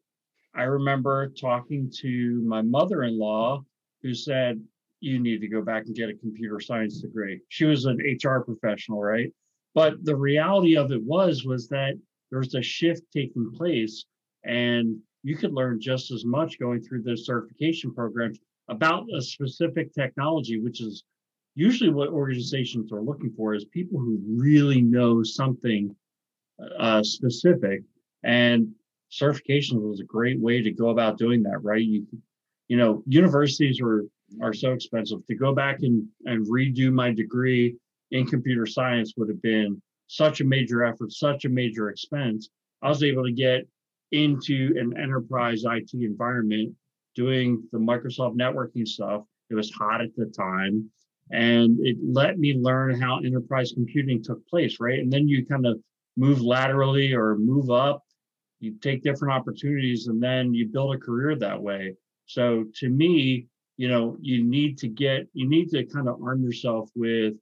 I 0.54 0.64
remember 0.64 1.30
talking 1.30 1.92
to 2.00 2.44
my 2.46 2.62
mother 2.62 3.04
in 3.04 3.18
law 3.18 3.64
who 4.02 4.14
said, 4.14 4.62
You 5.00 5.20
need 5.20 5.40
to 5.42 5.48
go 5.48 5.62
back 5.62 5.86
and 5.86 5.96
get 5.96 6.10
a 6.10 6.14
computer 6.14 6.60
science 6.60 7.00
degree. 7.00 7.40
She 7.48 7.66
was 7.66 7.86
an 7.86 7.98
HR 7.98 8.42
professional, 8.42 9.02
right? 9.02 9.32
But 9.76 10.04
the 10.04 10.16
reality 10.16 10.76
of 10.76 10.92
it 10.92 11.04
was, 11.04 11.46
was 11.46 11.68
that 11.70 11.94
there's 12.32 12.56
a 12.56 12.62
shift 12.62 13.04
taking 13.14 13.52
place. 13.52 14.06
And 14.44 14.98
you 15.24 15.36
could 15.36 15.54
learn 15.54 15.82
just 15.82 16.12
as 16.12 16.26
much 16.26 16.60
going 16.60 16.82
through 16.82 17.04
the 17.04 17.18
certification 17.18 17.94
programs 17.94 18.40
about 18.70 19.06
a 19.16 19.22
specific 19.22 19.94
technology, 19.94 20.60
which 20.60 20.82
is 20.82 21.04
usually 21.56 21.90
what 21.90 22.10
organizations 22.10 22.92
are 22.92 23.02
looking 23.02 23.34
for 23.36 23.54
is 23.54 23.66
people 23.66 24.00
who 24.00 24.20
really 24.26 24.82
know 24.82 25.24
something 25.24 25.96
uh, 26.78 27.04
specific. 27.04 27.82
And 28.24 28.74
certification 29.10 29.82
was 29.82 30.00
a 30.00 30.06
great 30.06 30.40
way 30.40 30.62
to 30.62 30.72
go 30.72 30.90
about 30.90 31.18
doing 31.18 31.44
that, 31.44 31.64
right? 31.64 31.82
You, 31.82 32.06
you 32.68 32.78
know, 32.78 33.04
universities 33.08 33.82
are 33.82 34.06
are 34.42 34.54
so 34.54 34.74
expensive. 34.74 35.26
To 35.26 35.36
go 35.36 35.56
back 35.56 35.80
and, 35.82 36.08
and 36.26 36.46
redo 36.48 36.92
my 36.92 37.12
degree 37.12 37.76
in 38.12 38.26
computer 38.26 38.66
science 38.66 39.14
would 39.18 39.30
have 39.30 39.42
been 39.42 39.82
such 40.08 40.42
a 40.42 40.44
major 40.44 40.84
effort, 40.84 41.12
such 41.12 41.46
a 41.46 41.50
major 41.50 41.90
expense. 41.90 42.50
I 42.82 42.90
was 42.90 43.04
able 43.04 43.24
to 43.26 43.32
get 43.32 43.68
into 44.12 44.74
an 44.78 44.98
enterprise 44.98 45.64
IT 45.66 45.92
environment 45.94 46.74
doing 47.16 47.64
the 47.72 47.78
Microsoft 47.78 48.36
networking 48.36 48.88
stuff. 48.88 49.24
It 49.50 49.56
was 49.56 49.72
hot 49.72 50.02
at 50.02 50.16
the 50.16 50.26
time. 50.26 50.90
And 51.32 51.78
it 51.86 51.98
let 52.04 52.40
me 52.40 52.56
learn 52.56 53.00
how 53.00 53.20
enterprise 53.20 53.72
computing 53.74 54.24
took 54.24 54.46
place, 54.48 54.78
right? 54.80 55.00
And 55.00 55.12
then 55.12 55.28
you 55.28 55.46
kind 55.46 55.68
of 55.68 55.80
move 56.18 56.42
laterally 56.42 57.14
or 57.14 57.38
move 57.38 57.70
up, 57.70 58.04
you 58.60 58.74
take 58.82 59.04
different 59.04 59.34
opportunities, 59.34 60.08
and 60.08 60.22
then 60.22 60.54
you 60.54 60.68
build 60.68 60.96
a 60.96 60.98
career 60.98 61.36
that 61.36 61.62
way. 61.62 61.94
So 62.26 62.66
to 62.76 62.90
me, 62.90 63.46
you 63.78 63.88
know, 63.88 64.18
you 64.20 64.44
need 64.44 64.78
to 64.80 64.88
get, 64.88 65.28
you 65.34 65.48
need 65.48 65.70
to 65.70 65.86
kind 65.86 66.10
of 66.10 66.22
arm 66.22 66.44
yourself 66.44 66.90
with 66.96 67.36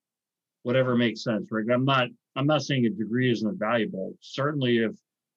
whatever 0.67 0.97
makes 0.97 1.23
sense, 1.23 1.47
right? 1.49 1.63
I'm 1.73 1.85
not, 1.85 2.09
I'm 2.35 2.45
not 2.45 2.61
saying 2.61 2.85
a 2.85 2.89
degree 2.89 3.31
isn't 3.31 3.57
valuable. 3.57 4.13
Certainly, 4.19 4.79
if 4.79 4.91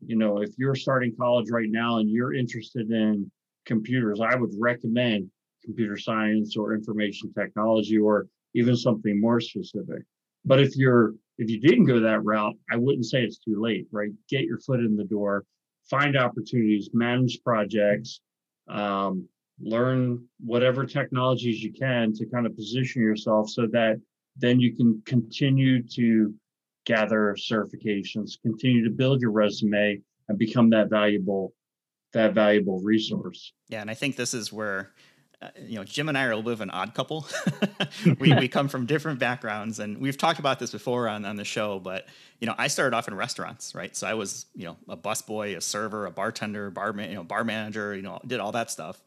you 0.04 0.16
know, 0.16 0.42
if 0.42 0.50
you're 0.58 0.74
starting 0.74 1.14
college 1.16 1.50
right 1.50 1.68
now 1.70 1.98
and 1.98 2.10
you're 2.10 2.34
interested 2.34 2.90
in 2.90 3.30
computers, 3.64 4.20
I 4.20 4.34
would 4.34 4.50
recommend 4.58 5.30
computer 5.64 5.96
science 5.96 6.56
or 6.56 6.74
information 6.74 7.32
technology 7.32 7.96
or 7.96 8.26
even 8.54 8.74
something 8.76 9.20
more 9.20 9.40
specific. 9.40 10.02
But 10.44 10.58
if 10.58 10.74
you're 10.74 11.14
if 11.38 11.48
you 11.48 11.60
didn't 11.60 11.84
go 11.84 12.00
that 12.00 12.24
route, 12.24 12.56
I 12.68 12.76
wouldn't 12.76 13.06
say 13.06 13.22
it's 13.22 13.38
too 13.38 13.62
late, 13.62 13.86
right? 13.92 14.10
Get 14.28 14.46
your 14.46 14.58
foot 14.58 14.80
in 14.80 14.96
the 14.96 15.04
door, 15.04 15.44
find 15.88 16.16
opportunities, 16.16 16.90
manage 16.92 17.38
projects, 17.44 18.20
um, 18.68 19.28
learn 19.60 20.24
whatever 20.44 20.84
technologies 20.84 21.62
you 21.62 21.72
can 21.72 22.12
to 22.14 22.26
kind 22.26 22.46
of 22.46 22.56
position 22.56 23.00
yourself 23.00 23.48
so 23.48 23.68
that 23.70 24.00
then 24.40 24.58
you 24.60 24.74
can 24.74 25.02
continue 25.06 25.82
to 25.82 26.34
gather 26.86 27.36
certifications, 27.38 28.40
continue 28.42 28.82
to 28.84 28.90
build 28.90 29.20
your 29.20 29.30
resume 29.30 30.00
and 30.28 30.38
become 30.38 30.70
that 30.70 30.90
valuable 30.90 31.52
that 32.12 32.34
valuable 32.34 32.80
resource. 32.80 33.52
Yeah, 33.68 33.82
and 33.82 33.90
I 33.90 33.94
think 33.94 34.16
this 34.16 34.34
is 34.34 34.52
where 34.52 34.90
uh, 35.40 35.48
you 35.64 35.76
know 35.76 35.84
Jim 35.84 36.08
and 36.08 36.18
I 36.18 36.24
are 36.24 36.32
a 36.32 36.36
little 36.36 36.50
bit 36.50 36.54
of 36.54 36.60
an 36.62 36.70
odd 36.70 36.94
couple. 36.94 37.26
we 38.18 38.34
we 38.34 38.48
come 38.48 38.68
from 38.68 38.86
different 38.86 39.18
backgrounds, 39.18 39.78
and 39.78 39.98
we've 39.98 40.18
talked 40.18 40.38
about 40.38 40.58
this 40.58 40.72
before 40.72 41.08
on 41.08 41.24
on 41.24 41.36
the 41.36 41.44
show. 41.44 41.78
But 41.78 42.06
you 42.40 42.46
know, 42.46 42.54
I 42.58 42.66
started 42.66 42.96
off 42.96 43.06
in 43.06 43.14
restaurants, 43.14 43.74
right? 43.74 43.94
So 43.96 44.06
I 44.06 44.14
was 44.14 44.46
you 44.54 44.64
know 44.64 44.76
a 44.88 44.96
busboy, 44.96 45.56
a 45.56 45.60
server, 45.60 46.06
a 46.06 46.10
bartender, 46.10 46.70
bar 46.70 46.94
you 46.98 47.14
know 47.14 47.24
bar 47.24 47.44
manager, 47.44 47.94
you 47.94 48.02
know, 48.02 48.18
did 48.26 48.40
all 48.40 48.52
that 48.52 48.70
stuff, 48.70 49.00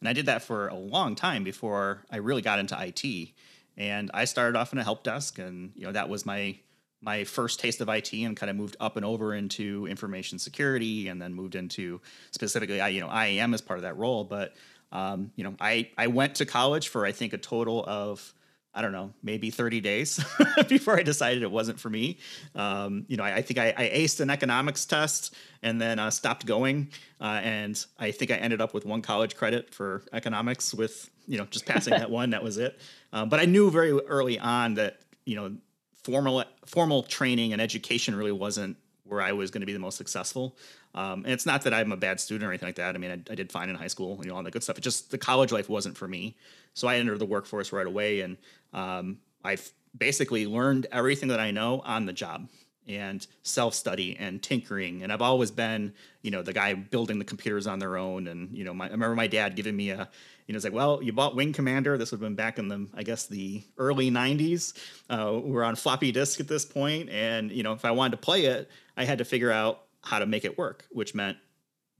and 0.00 0.08
I 0.08 0.12
did 0.12 0.26
that 0.26 0.42
for 0.42 0.68
a 0.68 0.74
long 0.74 1.14
time 1.14 1.44
before 1.44 2.02
I 2.10 2.16
really 2.16 2.42
got 2.42 2.58
into 2.58 2.76
IT. 2.80 3.30
And 3.78 4.10
I 4.12 4.24
started 4.24 4.58
off 4.58 4.72
in 4.72 4.78
a 4.78 4.84
help 4.84 5.04
desk, 5.04 5.38
and 5.38 5.72
you 5.74 5.86
know 5.86 5.92
that 5.92 6.08
was 6.08 6.26
my 6.26 6.58
my 7.00 7.22
first 7.22 7.60
taste 7.60 7.80
of 7.80 7.88
IT 7.88 8.12
and 8.12 8.36
kind 8.36 8.50
of 8.50 8.56
moved 8.56 8.76
up 8.80 8.96
and 8.96 9.06
over 9.06 9.32
into 9.32 9.86
information 9.86 10.36
security 10.38 11.06
and 11.06 11.22
then 11.22 11.32
moved 11.32 11.54
into 11.54 12.00
specifically 12.32 12.76
you 12.92 13.00
know 13.00 13.08
IAM 13.08 13.54
as 13.54 13.60
part 13.60 13.78
of 13.78 13.84
that 13.84 13.96
role. 13.96 14.24
But 14.24 14.54
um, 14.90 15.30
you 15.36 15.44
know 15.44 15.54
I 15.60 15.90
I 15.96 16.08
went 16.08 16.34
to 16.36 16.44
college 16.44 16.88
for 16.88 17.06
I 17.06 17.12
think 17.12 17.32
a 17.32 17.38
total 17.38 17.84
of 17.86 18.34
I 18.78 18.80
don't 18.80 18.92
know 18.92 19.12
maybe 19.24 19.50
30 19.50 19.80
days 19.80 20.24
before 20.68 20.96
I 20.96 21.02
decided 21.02 21.42
it 21.42 21.50
wasn't 21.50 21.80
for 21.80 21.90
me. 21.90 22.18
Um, 22.54 23.06
you 23.08 23.16
know 23.16 23.24
I, 23.24 23.34
I 23.34 23.42
think 23.42 23.58
I, 23.58 23.74
I, 23.76 23.88
aced 23.88 24.20
an 24.20 24.30
economics 24.30 24.86
test 24.86 25.34
and 25.64 25.80
then 25.80 25.98
uh, 25.98 26.10
stopped 26.10 26.46
going 26.46 26.90
uh, 27.20 27.40
and 27.42 27.84
I 27.98 28.12
think 28.12 28.30
I 28.30 28.36
ended 28.36 28.60
up 28.60 28.74
with 28.74 28.86
one 28.86 29.02
college 29.02 29.34
credit 29.34 29.74
for 29.74 30.04
economics 30.12 30.72
with 30.72 31.10
you 31.26 31.38
know 31.38 31.46
just 31.46 31.66
passing 31.66 31.90
that 31.90 32.08
one 32.20 32.30
that 32.30 32.44
was 32.44 32.56
it. 32.56 32.78
Um, 33.12 33.28
but 33.28 33.40
I 33.40 33.46
knew 33.46 33.68
very 33.68 33.90
early 33.90 34.38
on 34.38 34.74
that 34.74 35.00
you 35.24 35.34
know 35.34 35.56
formal 36.04 36.44
formal 36.64 37.02
training 37.02 37.52
and 37.52 37.60
education 37.60 38.14
really 38.14 38.30
wasn't 38.30 38.76
where 39.08 39.20
I 39.20 39.32
was 39.32 39.50
going 39.50 39.60
to 39.60 39.66
be 39.66 39.72
the 39.72 39.78
most 39.78 39.96
successful. 39.96 40.56
Um, 40.94 41.24
and 41.24 41.32
it's 41.32 41.46
not 41.46 41.62
that 41.62 41.74
I'm 41.74 41.92
a 41.92 41.96
bad 41.96 42.20
student 42.20 42.46
or 42.46 42.52
anything 42.52 42.68
like 42.68 42.76
that. 42.76 42.94
I 42.94 42.98
mean, 42.98 43.10
I, 43.10 43.32
I, 43.32 43.34
did 43.34 43.50
fine 43.50 43.68
in 43.68 43.76
high 43.76 43.88
school, 43.88 44.14
and 44.16 44.24
you 44.24 44.30
know, 44.30 44.36
all 44.36 44.42
that 44.42 44.52
good 44.52 44.62
stuff. 44.62 44.78
It 44.78 44.82
just 44.82 45.10
the 45.10 45.18
college 45.18 45.52
life 45.52 45.68
wasn't 45.68 45.96
for 45.96 46.08
me. 46.08 46.36
So 46.74 46.88
I 46.88 46.96
entered 46.96 47.18
the 47.18 47.26
workforce 47.26 47.72
right 47.72 47.86
away, 47.86 48.20
and 48.20 48.36
um, 48.72 49.18
I've 49.44 49.72
basically 49.96 50.46
learned 50.46 50.86
everything 50.92 51.28
that 51.28 51.40
I 51.40 51.50
know 51.50 51.80
on 51.80 52.06
the 52.06 52.12
job 52.12 52.48
and 52.86 53.26
self 53.42 53.74
study 53.74 54.16
and 54.18 54.42
tinkering. 54.42 55.02
And 55.02 55.12
I've 55.12 55.22
always 55.22 55.50
been, 55.50 55.92
you 56.22 56.30
know, 56.30 56.42
the 56.42 56.52
guy 56.52 56.74
building 56.74 57.18
the 57.18 57.24
computers 57.24 57.66
on 57.66 57.78
their 57.78 57.96
own. 57.96 58.26
And 58.26 58.56
you 58.56 58.64
know, 58.64 58.74
my, 58.74 58.86
I 58.86 58.90
remember 58.90 59.14
my 59.14 59.26
dad 59.26 59.56
giving 59.56 59.76
me 59.76 59.90
a, 59.90 60.08
you 60.48 60.54
know, 60.54 60.56
it's 60.56 60.64
like, 60.64 60.72
well, 60.72 61.02
you 61.02 61.12
bought 61.12 61.36
Wing 61.36 61.52
Commander. 61.52 61.98
This 61.98 62.10
would 62.10 62.16
have 62.16 62.26
been 62.26 62.34
back 62.34 62.58
in 62.58 62.68
the, 62.68 62.88
I 62.94 63.02
guess, 63.02 63.26
the 63.26 63.62
early 63.76 64.10
'90s. 64.10 64.72
Uh, 65.10 65.38
we're 65.44 65.62
on 65.62 65.76
floppy 65.76 66.10
disk 66.10 66.40
at 66.40 66.48
this 66.48 66.64
point, 66.64 67.10
and 67.10 67.52
you 67.52 67.62
know, 67.62 67.74
if 67.74 67.84
I 67.84 67.90
wanted 67.90 68.12
to 68.12 68.16
play 68.16 68.46
it, 68.46 68.70
I 68.96 69.04
had 69.04 69.18
to 69.18 69.26
figure 69.26 69.52
out 69.52 69.82
how 70.02 70.18
to 70.18 70.26
make 70.26 70.46
it 70.46 70.56
work, 70.56 70.86
which 70.90 71.14
meant 71.14 71.36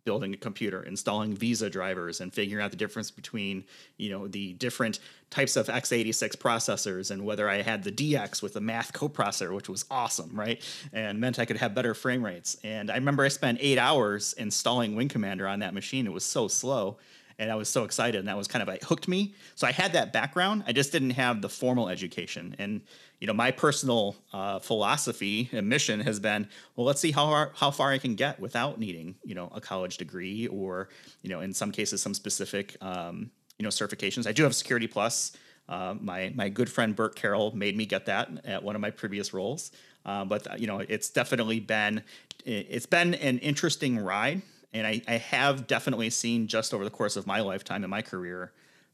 building 0.06 0.32
a 0.32 0.36
computer, 0.38 0.82
installing 0.82 1.36
VESA 1.36 1.70
drivers, 1.70 2.22
and 2.22 2.32
figuring 2.32 2.64
out 2.64 2.70
the 2.70 2.76
difference 2.78 3.10
between 3.10 3.64
you 3.98 4.08
know 4.08 4.26
the 4.26 4.54
different 4.54 5.00
types 5.28 5.54
of 5.54 5.66
x86 5.66 6.34
processors 6.38 7.10
and 7.10 7.26
whether 7.26 7.50
I 7.50 7.60
had 7.60 7.84
the 7.84 7.92
DX 7.92 8.40
with 8.40 8.54
the 8.54 8.62
math 8.62 8.94
coprocessor, 8.94 9.54
which 9.54 9.68
was 9.68 9.84
awesome, 9.90 10.30
right? 10.32 10.62
And 10.94 11.20
meant 11.20 11.38
I 11.38 11.44
could 11.44 11.58
have 11.58 11.74
better 11.74 11.92
frame 11.92 12.24
rates. 12.24 12.56
And 12.64 12.90
I 12.90 12.94
remember 12.94 13.26
I 13.26 13.28
spent 13.28 13.58
eight 13.60 13.76
hours 13.76 14.32
installing 14.38 14.96
Wing 14.96 15.10
Commander 15.10 15.46
on 15.46 15.58
that 15.58 15.74
machine. 15.74 16.06
It 16.06 16.14
was 16.14 16.24
so 16.24 16.48
slow 16.48 16.96
and 17.38 17.50
I 17.50 17.54
was 17.54 17.68
so 17.68 17.84
excited, 17.84 18.18
and 18.18 18.28
that 18.28 18.36
was 18.36 18.48
kind 18.48 18.62
of 18.62 18.68
like 18.68 18.82
hooked 18.82 19.08
me. 19.08 19.34
So 19.54 19.66
I 19.66 19.72
had 19.72 19.92
that 19.92 20.12
background. 20.12 20.64
I 20.66 20.72
just 20.72 20.92
didn't 20.92 21.10
have 21.10 21.40
the 21.42 21.48
formal 21.48 21.88
education, 21.88 22.56
and 22.58 22.80
you 23.20 23.26
know, 23.26 23.32
my 23.32 23.50
personal 23.50 24.16
uh, 24.32 24.58
philosophy 24.60 25.48
and 25.52 25.68
mission 25.68 26.00
has 26.00 26.20
been, 26.20 26.48
well, 26.76 26.86
let's 26.86 27.00
see 27.00 27.10
how 27.10 27.26
far, 27.26 27.52
how 27.56 27.70
far 27.70 27.90
I 27.90 27.98
can 27.98 28.14
get 28.14 28.38
without 28.38 28.78
needing, 28.78 29.16
you 29.24 29.34
know, 29.34 29.50
a 29.52 29.60
college 29.60 29.96
degree 29.96 30.46
or, 30.46 30.88
you 31.22 31.30
know, 31.30 31.40
in 31.40 31.52
some 31.52 31.72
cases, 31.72 32.00
some 32.00 32.14
specific, 32.14 32.76
um, 32.80 33.30
you 33.58 33.64
know, 33.64 33.70
certifications. 33.70 34.26
I 34.26 34.32
do 34.32 34.44
have 34.44 34.54
Security 34.54 34.86
Plus. 34.86 35.32
Uh, 35.68 35.94
my 36.00 36.32
my 36.34 36.48
good 36.48 36.70
friend 36.70 36.96
Bert 36.96 37.14
Carroll 37.14 37.54
made 37.54 37.76
me 37.76 37.84
get 37.84 38.06
that 38.06 38.30
at 38.44 38.62
one 38.62 38.74
of 38.74 38.80
my 38.80 38.90
previous 38.90 39.34
roles. 39.34 39.70
Uh, 40.06 40.24
but 40.24 40.58
you 40.58 40.66
know, 40.66 40.78
it's 40.78 41.10
definitely 41.10 41.60
been 41.60 42.02
it's 42.46 42.86
been 42.86 43.14
an 43.14 43.38
interesting 43.40 43.98
ride, 43.98 44.40
and 44.72 44.86
I, 44.86 45.02
I 45.08 45.14
have 45.14 45.66
definitely 45.66 46.10
seen 46.10 46.46
just 46.46 46.74
over 46.74 46.84
the 46.84 46.90
course 46.90 47.16
of 47.16 47.26
my 47.26 47.40
lifetime 47.40 47.84
in 47.84 47.90
my 47.90 48.02
career, 48.02 48.52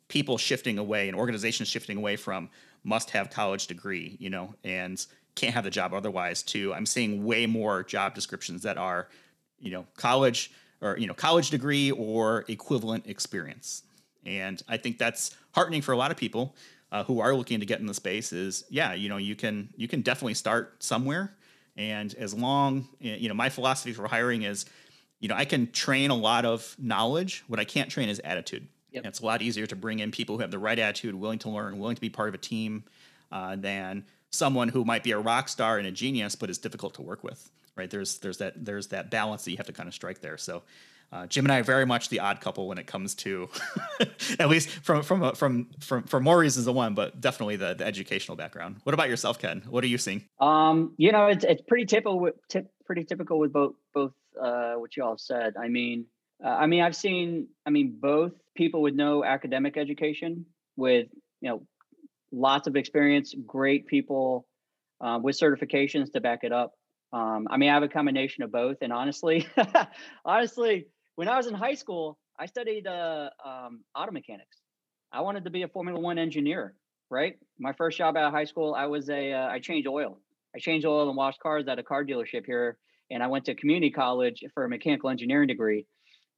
people 0.08 0.38
shifting 0.38 0.78
away 0.78 1.08
and 1.08 1.16
organizations 1.16 1.68
shifting 1.68 1.96
away 1.96 2.16
from 2.16 2.48
must 2.84 3.10
have 3.10 3.30
college 3.30 3.66
degree, 3.66 4.16
you 4.20 4.30
know, 4.30 4.54
and 4.62 5.04
can't 5.34 5.54
have 5.54 5.64
the 5.64 5.70
job 5.70 5.92
otherwise 5.92 6.42
too. 6.42 6.72
I'm 6.72 6.86
seeing 6.86 7.24
way 7.24 7.46
more 7.46 7.82
job 7.82 8.14
descriptions 8.14 8.62
that 8.62 8.78
are, 8.78 9.08
you 9.58 9.70
know, 9.70 9.86
college 9.96 10.52
or 10.80 10.96
you 10.98 11.06
know, 11.06 11.14
college 11.14 11.50
degree 11.50 11.90
or 11.90 12.44
equivalent 12.48 13.06
experience. 13.06 13.82
And 14.26 14.62
I 14.68 14.76
think 14.76 14.98
that's 14.98 15.36
heartening 15.52 15.82
for 15.82 15.92
a 15.92 15.96
lot 15.96 16.10
of 16.10 16.16
people 16.16 16.54
uh, 16.92 17.04
who 17.04 17.20
are 17.20 17.34
looking 17.34 17.60
to 17.60 17.66
get 17.66 17.80
in 17.80 17.86
the 17.86 17.94
space 17.94 18.32
is 18.32 18.64
yeah, 18.70 18.92
you 18.92 19.08
know, 19.08 19.16
you 19.16 19.34
can 19.34 19.70
you 19.76 19.88
can 19.88 20.02
definitely 20.02 20.34
start 20.34 20.82
somewhere 20.82 21.34
and 21.76 22.14
as 22.14 22.32
long 22.32 22.88
you 23.00 23.28
know, 23.28 23.34
my 23.34 23.48
philosophy 23.48 23.92
for 23.92 24.06
hiring 24.06 24.42
is 24.42 24.66
you 25.20 25.28
know, 25.28 25.34
I 25.34 25.44
can 25.44 25.70
train 25.72 26.10
a 26.10 26.14
lot 26.14 26.44
of 26.44 26.76
knowledge. 26.78 27.44
What 27.48 27.60
I 27.60 27.64
can't 27.64 27.90
train 27.90 28.08
is 28.08 28.20
attitude. 28.20 28.68
Yep. 28.92 29.06
It's 29.06 29.20
a 29.20 29.26
lot 29.26 29.42
easier 29.42 29.66
to 29.66 29.76
bring 29.76 29.98
in 29.98 30.12
people 30.12 30.36
who 30.36 30.42
have 30.42 30.50
the 30.50 30.58
right 30.58 30.78
attitude, 30.78 31.14
willing 31.14 31.40
to 31.40 31.50
learn, 31.50 31.78
willing 31.78 31.96
to 31.96 32.00
be 32.00 32.10
part 32.10 32.28
of 32.28 32.34
a 32.34 32.38
team, 32.38 32.84
uh, 33.32 33.56
than 33.56 34.04
someone 34.30 34.68
who 34.68 34.84
might 34.84 35.02
be 35.02 35.10
a 35.10 35.18
rock 35.18 35.48
star 35.48 35.78
and 35.78 35.86
a 35.86 35.90
genius, 35.90 36.36
but 36.36 36.48
is 36.48 36.58
difficult 36.58 36.94
to 36.94 37.02
work 37.02 37.24
with. 37.24 37.50
Right? 37.76 37.90
There's 37.90 38.18
there's 38.18 38.38
that 38.38 38.64
there's 38.64 38.88
that 38.88 39.10
balance 39.10 39.44
that 39.44 39.50
you 39.50 39.56
have 39.56 39.66
to 39.66 39.72
kind 39.72 39.88
of 39.88 39.94
strike 39.94 40.20
there. 40.20 40.38
So. 40.38 40.62
Uh, 41.12 41.26
Jim 41.28 41.44
and 41.44 41.52
I 41.52 41.60
are 41.60 41.62
very 41.62 41.86
much 41.86 42.08
the 42.08 42.18
odd 42.18 42.40
couple 42.40 42.66
when 42.66 42.76
it 42.76 42.88
comes 42.88 43.14
to, 43.16 43.48
at 44.40 44.48
least 44.48 44.68
from 44.68 45.02
from 45.04 45.32
from 45.34 45.68
from 45.78 46.02
for 46.04 46.18
more 46.18 46.36
reasons 46.36 46.66
than 46.66 46.74
one, 46.74 46.94
but 46.94 47.20
definitely 47.20 47.54
the, 47.54 47.74
the 47.74 47.86
educational 47.86 48.36
background. 48.36 48.80
What 48.82 48.94
about 48.94 49.08
yourself, 49.08 49.38
Ken? 49.38 49.62
What 49.68 49.84
are 49.84 49.86
you 49.86 49.98
seeing? 49.98 50.24
Um, 50.40 50.94
you 50.96 51.12
know, 51.12 51.26
it's 51.26 51.44
it's 51.44 51.62
pretty 51.68 51.86
typical 51.86 52.18
with, 52.18 52.34
tip, 52.48 52.68
pretty 52.84 53.04
typical 53.04 53.38
with 53.38 53.52
both 53.52 53.74
both 53.92 54.10
uh, 54.40 54.74
what 54.74 54.96
you 54.96 55.04
all 55.04 55.18
said. 55.18 55.54
I 55.60 55.68
mean, 55.68 56.06
uh, 56.44 56.48
I 56.48 56.66
mean, 56.66 56.82
I've 56.82 56.96
seen, 56.96 57.48
I 57.66 57.70
mean, 57.70 57.96
both 58.00 58.32
people 58.54 58.82
with 58.82 58.94
no 58.94 59.24
academic 59.24 59.76
education, 59.76 60.46
with 60.76 61.08
you 61.40 61.50
know, 61.50 61.66
lots 62.32 62.66
of 62.66 62.76
experience, 62.76 63.34
great 63.46 63.86
people 63.86 64.46
uh, 65.00 65.18
with 65.22 65.38
certifications 65.38 66.12
to 66.12 66.20
back 66.20 66.40
it 66.42 66.52
up. 66.52 66.72
Um, 67.12 67.46
I 67.50 67.56
mean, 67.56 67.70
I 67.70 67.74
have 67.74 67.82
a 67.82 67.88
combination 67.88 68.42
of 68.42 68.50
both. 68.50 68.78
And 68.82 68.92
honestly, 68.92 69.46
honestly, 70.24 70.86
when 71.14 71.28
I 71.28 71.36
was 71.36 71.46
in 71.46 71.54
high 71.54 71.74
school, 71.74 72.18
I 72.38 72.46
studied 72.46 72.86
uh, 72.86 73.30
um, 73.44 73.84
auto 73.94 74.10
mechanics. 74.10 74.58
I 75.12 75.20
wanted 75.20 75.44
to 75.44 75.50
be 75.50 75.62
a 75.62 75.68
Formula 75.68 75.98
One 75.98 76.18
engineer. 76.18 76.74
Right, 77.10 77.38
my 77.58 77.74
first 77.74 77.98
job 77.98 78.16
out 78.16 78.24
of 78.24 78.32
high 78.32 78.46
school, 78.46 78.74
I 78.74 78.86
was 78.86 79.08
a 79.10 79.32
uh, 79.32 79.46
I 79.46 79.60
changed 79.60 79.86
oil. 79.86 80.18
I 80.56 80.58
changed 80.58 80.86
oil 80.86 81.06
and 81.06 81.16
washed 81.16 81.38
cars 81.38 81.68
at 81.68 81.78
a 81.78 81.82
car 81.82 82.04
dealership 82.04 82.46
here, 82.46 82.78
and 83.10 83.22
I 83.22 83.26
went 83.26 83.46
to 83.46 83.54
community 83.54 83.90
college 83.90 84.42
for 84.54 84.64
a 84.64 84.68
mechanical 84.68 85.10
engineering 85.10 85.48
degree. 85.48 85.86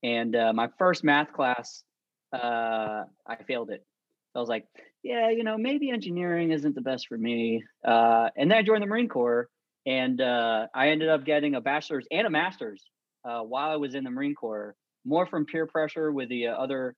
And 0.02 0.34
uh, 0.36 0.52
my 0.52 0.68
first 0.78 1.04
math 1.04 1.32
class, 1.32 1.82
uh, 2.32 3.04
I 3.26 3.36
failed 3.46 3.70
it. 3.70 3.84
I 4.34 4.40
was 4.40 4.48
like, 4.48 4.66
yeah, 5.02 5.30
you 5.30 5.44
know, 5.44 5.56
maybe 5.56 5.90
engineering 5.90 6.52
isn't 6.52 6.74
the 6.74 6.80
best 6.82 7.06
for 7.08 7.16
me. 7.16 7.62
Uh, 7.86 8.28
and 8.36 8.50
then 8.50 8.58
I 8.58 8.62
joined 8.62 8.82
the 8.82 8.86
Marine 8.86 9.08
Corps, 9.08 9.48
and 9.86 10.20
uh, 10.20 10.66
I 10.74 10.88
ended 10.88 11.08
up 11.08 11.24
getting 11.24 11.54
a 11.54 11.60
bachelor's 11.60 12.06
and 12.10 12.26
a 12.26 12.30
master's 12.30 12.84
uh, 13.24 13.40
while 13.40 13.70
I 13.70 13.76
was 13.76 13.94
in 13.94 14.04
the 14.04 14.10
Marine 14.10 14.34
Corps. 14.34 14.74
More 15.04 15.26
from 15.26 15.46
peer 15.46 15.66
pressure 15.66 16.12
with 16.12 16.28
the 16.28 16.48
other 16.48 16.94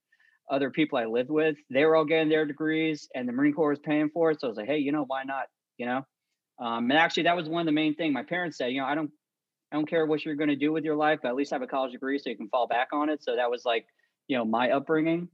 other 0.50 0.70
people 0.70 0.98
I 0.98 1.04
lived 1.04 1.30
with. 1.30 1.56
They 1.70 1.84
were 1.84 1.94
all 1.94 2.06
getting 2.06 2.30
their 2.30 2.46
degrees, 2.46 3.06
and 3.14 3.28
the 3.28 3.32
Marine 3.32 3.52
Corps 3.52 3.68
was 3.70 3.78
paying 3.78 4.08
for 4.08 4.30
it. 4.30 4.40
So 4.40 4.46
I 4.46 4.48
was 4.48 4.56
like, 4.56 4.66
hey, 4.66 4.78
you 4.78 4.92
know, 4.92 5.04
why 5.06 5.24
not? 5.24 5.44
You 5.76 5.86
know, 5.86 6.02
um, 6.60 6.90
and 6.90 6.98
actually, 6.98 7.24
that 7.24 7.36
was 7.36 7.48
one 7.48 7.60
of 7.60 7.66
the 7.66 7.72
main 7.72 7.94
thing 7.94 8.12
my 8.12 8.22
parents 8.22 8.58
said. 8.58 8.72
You 8.72 8.80
know, 8.80 8.86
I 8.86 8.94
don't 8.94 9.10
I 9.70 9.76
don't 9.76 9.88
care 9.88 10.06
what 10.06 10.24
you're 10.24 10.34
going 10.34 10.48
to 10.48 10.56
do 10.56 10.72
with 10.72 10.84
your 10.84 10.96
life, 10.96 11.20
but 11.22 11.28
at 11.28 11.34
least 11.34 11.52
have 11.52 11.62
a 11.62 11.66
college 11.66 11.92
degree 11.92 12.18
so 12.18 12.30
you 12.30 12.36
can 12.36 12.48
fall 12.48 12.66
back 12.66 12.88
on 12.92 13.10
it. 13.10 13.22
So 13.22 13.36
that 13.36 13.50
was 13.50 13.64
like, 13.64 13.86
you 14.26 14.36
know, 14.36 14.44
my 14.44 14.70
upbringing. 14.70 15.28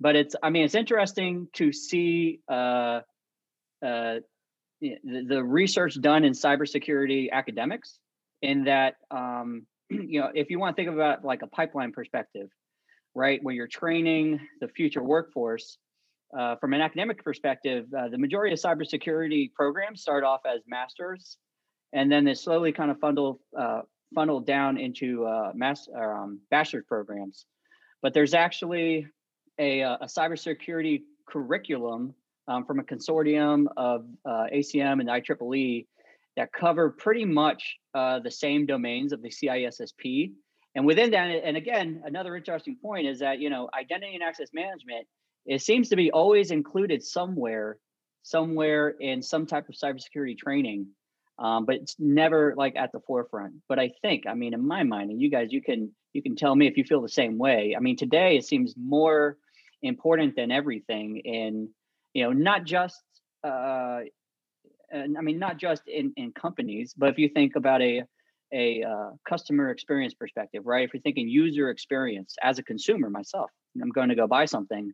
But 0.00 0.16
it's, 0.16 0.34
I 0.42 0.50
mean, 0.50 0.64
it's 0.64 0.74
interesting 0.74 1.48
to 1.54 1.72
see 1.72 2.40
uh, 2.48 3.00
uh, 3.84 4.16
the, 4.80 5.24
the 5.28 5.44
research 5.44 6.00
done 6.00 6.24
in 6.24 6.32
cybersecurity 6.32 7.30
academics. 7.30 7.98
In 8.42 8.64
that, 8.64 8.96
um, 9.10 9.66
you 9.90 10.20
know, 10.20 10.30
if 10.34 10.50
you 10.50 10.58
want 10.58 10.76
to 10.76 10.82
think 10.82 10.94
about 10.94 11.24
like 11.24 11.42
a 11.42 11.46
pipeline 11.46 11.92
perspective, 11.92 12.48
right, 13.14 13.42
where 13.42 13.54
you're 13.54 13.68
training 13.68 14.40
the 14.60 14.68
future 14.68 15.02
workforce, 15.02 15.78
uh, 16.36 16.56
from 16.56 16.74
an 16.74 16.80
academic 16.80 17.22
perspective, 17.22 17.86
uh, 17.96 18.08
the 18.08 18.18
majority 18.18 18.52
of 18.52 18.58
cybersecurity 18.58 19.52
programs 19.52 20.02
start 20.02 20.24
off 20.24 20.40
as 20.46 20.60
masters 20.66 21.36
and 21.94 22.10
then 22.10 22.24
they 22.24 22.34
slowly 22.34 22.72
kind 22.72 22.90
of 22.90 22.98
funnel 22.98 23.40
uh, 23.58 23.82
funneled 24.14 24.46
down 24.46 24.78
into 24.78 25.24
uh, 25.24 25.52
mass 25.54 25.88
um, 25.96 26.40
bachelor's 26.50 26.84
programs. 26.86 27.46
But 28.02 28.12
there's 28.12 28.34
actually 28.34 29.06
a, 29.58 29.82
uh, 29.82 29.96
a 30.02 30.06
cybersecurity 30.06 31.02
curriculum 31.26 32.14
um, 32.46 32.66
from 32.66 32.80
a 32.80 32.82
consortium 32.82 33.66
of 33.76 34.04
uh, 34.26 34.46
ACM 34.54 35.00
and 35.00 35.08
IEEE 35.08 35.86
that 36.36 36.52
cover 36.52 36.90
pretty 36.90 37.24
much 37.24 37.76
uh, 37.94 38.18
the 38.18 38.30
same 38.30 38.66
domains 38.66 39.12
of 39.12 39.22
the 39.22 39.30
CISSP. 39.30 40.32
And 40.74 40.84
within 40.84 41.12
that, 41.12 41.28
and 41.44 41.56
again, 41.56 42.02
another 42.04 42.36
interesting 42.36 42.76
point 42.82 43.06
is 43.06 43.20
that 43.20 43.38
you 43.38 43.48
know 43.48 43.70
identity 43.78 44.14
and 44.14 44.22
access 44.24 44.48
management 44.52 45.06
it 45.46 45.60
seems 45.60 45.90
to 45.90 45.96
be 45.96 46.10
always 46.10 46.50
included 46.50 47.02
somewhere, 47.02 47.76
somewhere 48.22 48.94
in 48.98 49.22
some 49.22 49.46
type 49.46 49.68
of 49.68 49.74
cybersecurity 49.74 50.36
training 50.38 50.88
um, 51.38 51.64
but 51.64 51.76
it's 51.76 51.96
never 51.98 52.54
like 52.56 52.76
at 52.76 52.92
the 52.92 53.00
forefront. 53.00 53.54
But 53.68 53.78
I 53.78 53.90
think, 54.02 54.24
I 54.26 54.34
mean, 54.34 54.54
in 54.54 54.66
my 54.66 54.82
mind, 54.84 55.10
and 55.10 55.20
you 55.20 55.30
guys, 55.30 55.48
you 55.50 55.62
can 55.62 55.92
you 56.12 56.22
can 56.22 56.36
tell 56.36 56.54
me 56.54 56.66
if 56.66 56.76
you 56.76 56.84
feel 56.84 57.02
the 57.02 57.08
same 57.08 57.38
way. 57.38 57.74
I 57.76 57.80
mean, 57.80 57.96
today 57.96 58.36
it 58.36 58.44
seems 58.44 58.74
more 58.76 59.36
important 59.82 60.36
than 60.36 60.50
everything 60.50 61.18
in 61.18 61.68
you 62.14 62.24
know 62.24 62.32
not 62.32 62.64
just 62.64 63.02
uh, 63.42 64.00
I 64.92 65.20
mean 65.22 65.38
not 65.38 65.58
just 65.58 65.82
in 65.88 66.12
in 66.16 66.32
companies, 66.32 66.94
but 66.96 67.08
if 67.10 67.18
you 67.18 67.28
think 67.28 67.56
about 67.56 67.82
a 67.82 68.04
a 68.52 68.84
uh, 68.84 69.10
customer 69.28 69.70
experience 69.70 70.14
perspective, 70.14 70.62
right? 70.64 70.84
If 70.84 70.94
you're 70.94 71.00
thinking 71.00 71.28
user 71.28 71.70
experience 71.70 72.36
as 72.40 72.58
a 72.60 72.62
consumer 72.62 73.10
myself, 73.10 73.50
I'm 73.82 73.90
going 73.90 74.10
to 74.10 74.14
go 74.14 74.28
buy 74.28 74.44
something. 74.44 74.92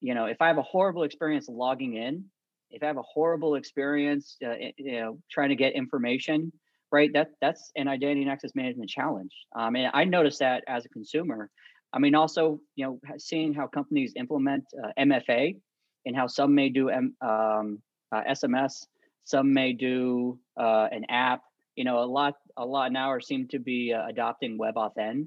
You 0.00 0.14
know, 0.14 0.26
if 0.26 0.42
I 0.42 0.48
have 0.48 0.58
a 0.58 0.62
horrible 0.62 1.04
experience 1.04 1.48
logging 1.48 1.94
in, 1.94 2.26
if 2.70 2.82
I 2.82 2.86
have 2.86 2.96
a 2.96 3.02
horrible 3.02 3.54
experience, 3.54 4.36
uh, 4.44 4.54
you 4.76 5.00
know, 5.00 5.18
trying 5.30 5.48
to 5.50 5.56
get 5.56 5.74
information, 5.74 6.52
right? 6.92 7.12
That 7.12 7.30
that's 7.40 7.70
an 7.76 7.88
identity 7.88 8.22
and 8.22 8.30
access 8.30 8.54
management 8.54 8.90
challenge. 8.90 9.32
Um, 9.56 9.76
and 9.76 9.90
I 9.92 10.04
noticed 10.04 10.40
that 10.40 10.64
as 10.68 10.84
a 10.84 10.88
consumer. 10.88 11.50
I 11.92 11.98
mean, 11.98 12.14
also, 12.14 12.60
you 12.76 12.84
know, 12.84 13.00
seeing 13.16 13.54
how 13.54 13.66
companies 13.66 14.12
implement 14.16 14.64
uh, 14.82 14.90
MFA 14.98 15.56
and 16.04 16.14
how 16.14 16.26
some 16.26 16.54
may 16.54 16.68
do 16.68 16.90
M, 16.90 17.14
um, 17.20 17.80
uh, 18.12 18.22
SMS, 18.30 18.86
some 19.24 19.52
may 19.52 19.72
do 19.72 20.38
uh, 20.58 20.88
an 20.92 21.04
app. 21.08 21.42
You 21.76 21.84
know, 21.84 22.02
a 22.02 22.04
lot 22.04 22.34
a 22.56 22.66
lot 22.66 22.92
now 22.92 23.10
are 23.10 23.20
seem 23.20 23.48
to 23.48 23.58
be 23.58 23.94
uh, 23.94 24.06
adopting 24.08 24.58
WebAuthn, 24.58 25.26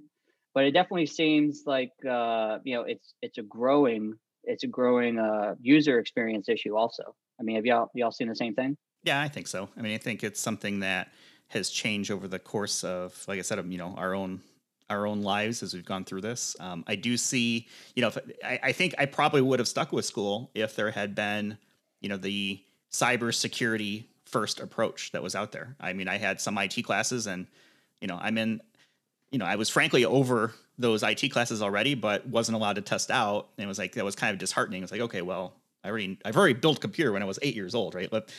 but 0.53 0.65
it 0.65 0.71
definitely 0.71 1.05
seems 1.05 1.63
like 1.65 1.91
uh, 2.07 2.59
you 2.63 2.75
know 2.75 2.83
it's 2.83 3.13
it's 3.21 3.37
a 3.37 3.43
growing 3.43 4.13
it's 4.43 4.63
a 4.63 4.67
growing 4.67 5.19
user 5.61 5.99
experience 5.99 6.49
issue. 6.49 6.75
Also, 6.75 7.15
I 7.41 7.43
mean, 7.43 7.55
have 7.55 7.65
y'all 7.65 7.89
y'all 7.93 8.11
seen 8.11 8.27
the 8.27 8.35
same 8.35 8.53
thing? 8.53 8.77
Yeah, 9.03 9.19
I 9.19 9.27
think 9.27 9.47
so. 9.47 9.67
I 9.75 9.81
mean, 9.81 9.95
I 9.95 9.97
think 9.97 10.23
it's 10.23 10.39
something 10.39 10.81
that 10.81 11.11
has 11.47 11.69
changed 11.69 12.11
over 12.11 12.27
the 12.27 12.39
course 12.39 12.83
of, 12.83 13.25
like 13.27 13.39
I 13.39 13.41
said, 13.41 13.63
you 13.67 13.77
know, 13.77 13.95
our 13.97 14.13
own 14.13 14.41
our 14.89 15.07
own 15.07 15.21
lives 15.21 15.63
as 15.63 15.73
we've 15.73 15.85
gone 15.85 16.03
through 16.03 16.19
this. 16.19 16.55
Um, 16.59 16.83
I 16.85 16.95
do 16.95 17.15
see, 17.15 17.67
you 17.95 18.01
know, 18.01 18.09
if, 18.09 18.17
I, 18.43 18.59
I 18.61 18.71
think 18.73 18.93
I 18.97 19.05
probably 19.05 19.41
would 19.41 19.59
have 19.59 19.67
stuck 19.67 19.93
with 19.93 20.03
school 20.03 20.51
if 20.53 20.75
there 20.75 20.91
had 20.91 21.15
been, 21.15 21.57
you 22.01 22.09
know, 22.09 22.17
the 22.17 22.61
cybersecurity 22.91 24.03
first 24.25 24.59
approach 24.59 25.13
that 25.13 25.23
was 25.23 25.33
out 25.33 25.53
there. 25.53 25.77
I 25.79 25.93
mean, 25.93 26.09
I 26.09 26.17
had 26.17 26.41
some 26.41 26.57
IT 26.57 26.83
classes, 26.83 27.25
and 27.25 27.47
you 28.01 28.07
know, 28.07 28.19
I'm 28.21 28.37
in, 28.37 28.61
you 29.31 29.39
know, 29.39 29.45
I 29.45 29.55
was 29.55 29.69
frankly 29.69 30.05
over 30.05 30.53
those 30.77 31.03
IT 31.03 31.29
classes 31.29 31.61
already, 31.61 31.95
but 31.95 32.27
wasn't 32.27 32.55
allowed 32.57 32.75
to 32.75 32.81
test 32.81 33.11
out. 33.11 33.47
And 33.57 33.65
it 33.65 33.67
was 33.67 33.79
like 33.79 33.93
that 33.93 34.05
was 34.05 34.15
kind 34.15 34.33
of 34.33 34.39
disheartening. 34.39 34.83
It's 34.83 34.91
like, 34.91 35.01
okay, 35.01 35.21
well, 35.21 35.53
I 35.83 35.89
already 35.89 36.17
I've 36.25 36.37
already 36.37 36.53
built 36.53 36.77
a 36.77 36.81
computer 36.81 37.11
when 37.11 37.21
I 37.21 37.25
was 37.25 37.39
eight 37.41 37.55
years 37.55 37.75
old, 37.75 37.95
right? 37.95 38.09
But 38.09 38.29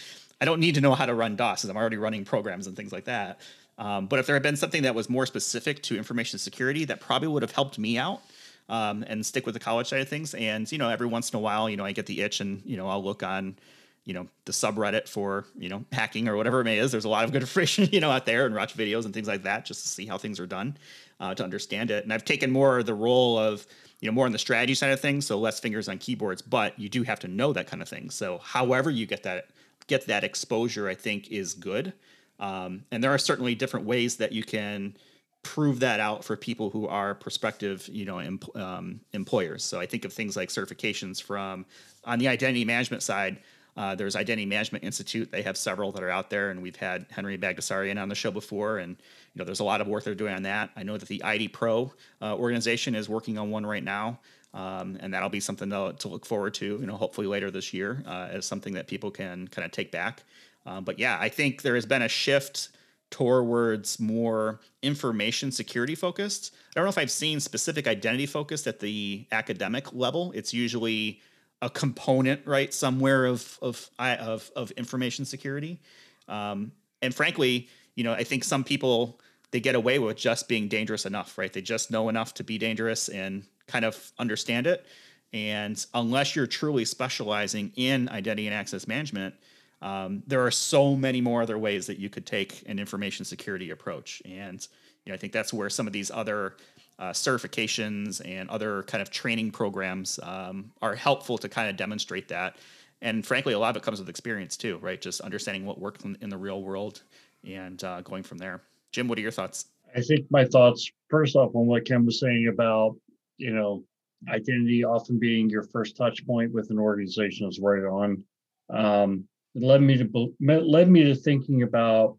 I 0.41 0.45
don't 0.45 0.61
need 0.61 0.75
to 0.75 0.81
know 0.81 0.95
how 0.95 1.07
to 1.07 1.15
run 1.15 1.37
DOS, 1.37 1.61
because 1.61 1.71
I'm 1.71 1.77
already 1.77 1.97
running 1.97 2.25
programs 2.25 2.67
and 2.67 2.77
things 2.77 2.93
like 2.93 3.05
that. 3.05 3.41
Um, 3.79 4.07
but 4.07 4.19
if 4.19 4.27
there 4.27 4.35
had 4.35 4.43
been 4.43 4.57
something 4.57 4.83
that 4.83 4.95
was 4.95 5.09
more 5.09 5.27
specific 5.27 5.83
to 5.85 5.97
information 5.97 6.39
security, 6.39 6.85
that 6.87 7.01
probably 7.01 7.29
would 7.29 7.43
have 7.43 7.53
helped 7.53 7.79
me 7.79 7.99
out 7.99 8.23
um, 8.69 9.05
and 9.07 9.25
stick 9.25 9.47
with 9.47 9.55
the 9.55 9.61
college 9.61 9.89
side 9.89 10.01
of 10.01 10.09
things. 10.09 10.35
And 10.35 10.71
you 10.71 10.79
know, 10.79 10.89
every 10.89 11.07
once 11.07 11.31
in 11.31 11.37
a 11.37 11.41
while, 11.41 11.69
you 11.69 11.77
know, 11.77 11.85
I 11.85 11.93
get 11.93 12.07
the 12.07 12.21
itch, 12.23 12.41
and 12.41 12.63
you 12.65 12.77
know, 12.77 12.89
I'll 12.89 13.03
look 13.03 13.23
on, 13.23 13.57
you 14.05 14.15
know, 14.15 14.27
the 14.45 14.53
subreddit 14.53 15.09
for 15.09 15.47
you 15.57 15.69
know 15.69 15.85
hacking 15.93 16.29
or 16.29 16.37
whatever 16.37 16.61
it 16.61 16.65
may 16.65 16.79
is. 16.79 16.93
There's 16.93 17.05
a 17.05 17.09
lot 17.09 17.25
of 17.25 17.33
good 17.33 17.43
information, 17.43 17.89
you 17.93 18.01
know, 18.01 18.11
out 18.11 18.27
there, 18.27 18.47
and 18.47 18.55
watch 18.55 18.77
videos 18.77 19.05
and 19.05 19.15
things 19.15 19.29
like 19.29 19.45
that, 19.45 19.65
just 19.65 19.83
to 19.83 19.89
see 19.89 20.07
how 20.07 20.19
things 20.19 20.41
are 20.41 20.47
done, 20.47 20.77
uh, 21.21 21.35
to 21.35 21.45
understand 21.45 21.91
it. 21.91 22.05
And 22.05 22.13
I've 22.13 22.25
taken 22.25 22.51
more 22.51 22.83
the 22.83 22.95
role 22.95 23.39
of 23.39 23.67
you 24.03 24.09
know 24.09 24.13
more 24.13 24.27
on 24.27 24.33
the 24.33 24.39
strategy 24.39 24.75
side 24.75 24.91
of 24.91 25.01
things, 25.01 25.27
so 25.27 25.39
less 25.39 25.61
fingers 25.61 25.89
on 25.89 25.97
keyboards, 25.97 26.43
but 26.43 26.79
you 26.79 26.89
do 26.89 27.05
have 27.05 27.21
to 27.21 27.29
know 27.29 27.53
that 27.53 27.69
kind 27.69 27.81
of 27.81 27.89
thing. 27.89 28.11
So 28.11 28.39
however 28.39 28.91
you 28.91 29.07
get 29.07 29.23
that 29.23 29.47
get 29.87 30.07
that 30.09 30.25
exposure, 30.25 30.89
I 30.89 30.95
think 30.95 31.31
is 31.31 31.55
good. 31.55 31.93
Um, 32.41 32.85
and 32.91 33.03
there 33.03 33.13
are 33.13 33.19
certainly 33.19 33.55
different 33.55 33.87
ways 33.87 34.17
that 34.17 34.33
you 34.33 34.43
can 34.43 34.97
prove 35.45 35.81
that 35.81 36.01
out 36.01 36.25
for 36.25 36.37
people 36.37 36.71
who 36.71 36.87
are 36.89 37.15
prospective, 37.15 37.89
you 37.89 38.05
know, 38.05 38.19
em- 38.19 38.41
um, 38.57 39.01
employers. 39.13 39.65
So 39.65 39.79
I 39.79 39.87
think 39.87 40.05
of 40.05 40.13
things 40.13 40.37
like 40.37 40.49
certifications 40.49 41.23
from 41.23 41.65
on 42.05 42.19
the 42.19 42.27
identity 42.27 42.65
management 42.65 43.05
side. 43.05 43.39
Uh, 43.77 43.95
there's 43.95 44.17
Identity 44.17 44.47
Management 44.47 44.85
Institute. 44.85 45.31
They 45.31 45.43
have 45.43 45.57
several 45.57 45.93
that 45.93 46.03
are 46.03 46.11
out 46.11 46.29
there, 46.29 46.51
and 46.51 46.63
we've 46.63 46.77
had 46.77 47.07
Henry 47.11 47.39
Bagdasarian 47.39 48.01
on 48.01 48.09
the 48.09 48.15
show 48.15 48.31
before, 48.31 48.79
and 48.79 48.97
you 49.35 49.39
know, 49.39 49.45
there's 49.45 49.61
a 49.61 49.65
lot 49.65 49.81
of 49.81 49.89
work 49.89 50.05
they're 50.05 50.15
doing 50.15 50.35
on 50.35 50.43
that. 50.43 50.71
I 50.77 50.83
know 50.83 50.99
that 50.99 51.09
the 51.09 51.23
ID 51.23 51.49
Pro 51.49 51.93
uh, 52.21 52.37
organization 52.37 52.95
is 52.95 53.09
working 53.09 53.39
on 53.39 53.51
one 53.51 53.65
right 53.65 53.83
now, 53.83 54.21
um, 54.53 54.99
and 55.01 55.15
that'll 55.15 55.31
be 55.31 55.41
something 55.41 55.71
to, 55.71 55.95
to, 55.99 56.09
look 56.09 56.27
forward 56.27 56.53
to. 56.55 56.67
You 56.67 56.87
know, 56.87 56.97
hopefully 56.97 57.27
later 57.27 57.51
this 57.51 57.73
year 57.73 58.03
uh, 58.07 58.29
as 58.31 58.45
something 58.45 58.75
that 58.75 58.87
people 58.89 59.11
can 59.11 59.49
kind 59.49 59.65
of 59.65 59.73
take 59.73 59.91
back. 59.91 60.23
Um, 60.67 60.85
but 60.85 60.99
yeah, 60.99 61.17
I 61.19 61.31
think 61.31 61.63
there 61.63 61.75
has 61.75 61.87
been 61.87 62.03
a 62.03 62.09
shift 62.09 62.69
towards 63.11 64.01
more 64.01 64.61
information 64.83 65.53
security 65.53 65.95
focused. 65.95 66.55
I 66.55 66.81
don't 66.81 66.85
know 66.85 66.91
if 66.91 66.99
I've 66.99 67.11
seen 67.11 67.41
specific 67.41 67.87
identity 67.87 68.27
focused 68.27 68.67
at 68.67 68.81
the 68.81 69.27
academic 69.33 69.93
level. 69.93 70.33
It's 70.35 70.53
usually 70.53 71.21
a 71.63 71.71
component, 71.71 72.47
right, 72.47 72.75
somewhere 72.75 73.25
of 73.25 73.59
of 73.63 73.89
of, 73.99 74.51
of 74.55 74.71
information 74.73 75.25
security. 75.25 75.81
Um, 76.29 76.73
and 77.01 77.15
frankly, 77.15 77.69
you 77.95 78.05
know, 78.05 78.13
I 78.13 78.25
think 78.25 78.45
some 78.45 78.65
people 78.65 79.21
they 79.53 79.61
get 79.61 79.75
away 79.75 79.99
with 79.99 80.17
just 80.17 80.49
being 80.49 80.67
dangerous 80.69 81.07
enough, 81.07 81.39
right? 81.39 81.53
They 81.53 81.63
just 81.63 81.91
know 81.91 82.09
enough 82.09 82.35
to 82.35 82.45
be 82.45 82.59
dangerous 82.59 83.09
and 83.09 83.45
kind 83.67 83.85
of 83.85 84.13
understand 84.19 84.67
it. 84.67 84.85
And 85.33 85.85
unless 85.95 86.35
you're 86.35 86.47
truly 86.47 86.85
specializing 86.85 87.73
in 87.77 88.09
identity 88.09 88.47
and 88.47 88.55
access 88.55 88.87
management, 88.87 89.35
um, 89.83 90.23
there 90.29 90.45
are 90.47 90.51
so 90.51 90.95
many 90.95 91.21
more 91.21 91.43
other 91.43 91.59
ways 91.59 91.87
that 91.89 91.99
you 91.99 92.09
could 92.09 92.25
take 92.25 92.63
an 92.67 92.79
information 92.79 93.25
security 93.25 93.71
approach. 93.71 94.23
And 94.25 94.67
you 95.05 95.11
know, 95.11 95.15
I 95.15 95.19
think 95.19 95.33
that's 95.33 95.53
where 95.53 95.69
some 95.69 95.89
of 95.89 95.93
these 95.93 96.11
other 96.11 96.55
uh, 97.01 97.11
certifications 97.11 98.23
and 98.25 98.49
other 98.49 98.85
kind 98.85 99.03
of 99.03 99.11
training 99.11 99.51
programs 99.51 100.21
um, 100.23 100.71
are 100.81 100.95
helpful 100.95 101.37
to 101.39 101.49
kind 101.49 101.69
of 101.69 101.77
demonstrate 101.77 102.29
that. 102.29 102.57
And 103.01 103.27
frankly, 103.27 103.55
a 103.55 103.59
lot 103.59 103.71
of 103.71 103.83
it 103.83 103.83
comes 103.83 103.99
with 103.99 104.09
experience 104.09 104.57
too, 104.57 104.79
right? 104.79 105.01
Just 105.01 105.21
understanding 105.21 105.67
what 105.67 105.81
works 105.81 106.05
in, 106.05 106.31
the 106.31 106.37
real 106.37 106.63
world 106.63 107.03
and 107.45 107.83
uh, 107.83 108.03
going 108.03 108.23
from 108.23 108.39
there. 108.39 108.63
Jim, 108.93 109.09
what 109.09 109.19
are 109.19 109.23
your 109.23 109.33
thoughts? 109.33 109.67
I 109.97 110.01
think 110.01 110.31
my 110.31 110.45
thoughts 110.45 110.89
first 111.09 111.35
off 111.35 111.57
on 111.57 111.67
what 111.67 111.85
Ken 111.85 112.07
was 112.07 112.21
saying 112.21 112.49
about 112.49 112.97
you 113.37 113.53
know 113.53 113.83
identity 114.29 114.85
often 114.85 115.19
being 115.19 115.51
your 115.51 115.65
first 115.65 115.97
touch 115.97 116.25
point 116.25 116.53
with 116.53 116.71
an 116.71 116.79
organization 116.79 117.49
is 117.49 117.59
right 117.59 117.83
on. 117.83 118.23
Um, 118.71 119.25
it 119.55 119.63
led 119.63 119.83
me 119.83 119.97
to 119.97 120.35
led 120.41 120.91
me 120.91 121.05
to 121.05 121.15
thinking 121.15 121.63
about 121.63 122.17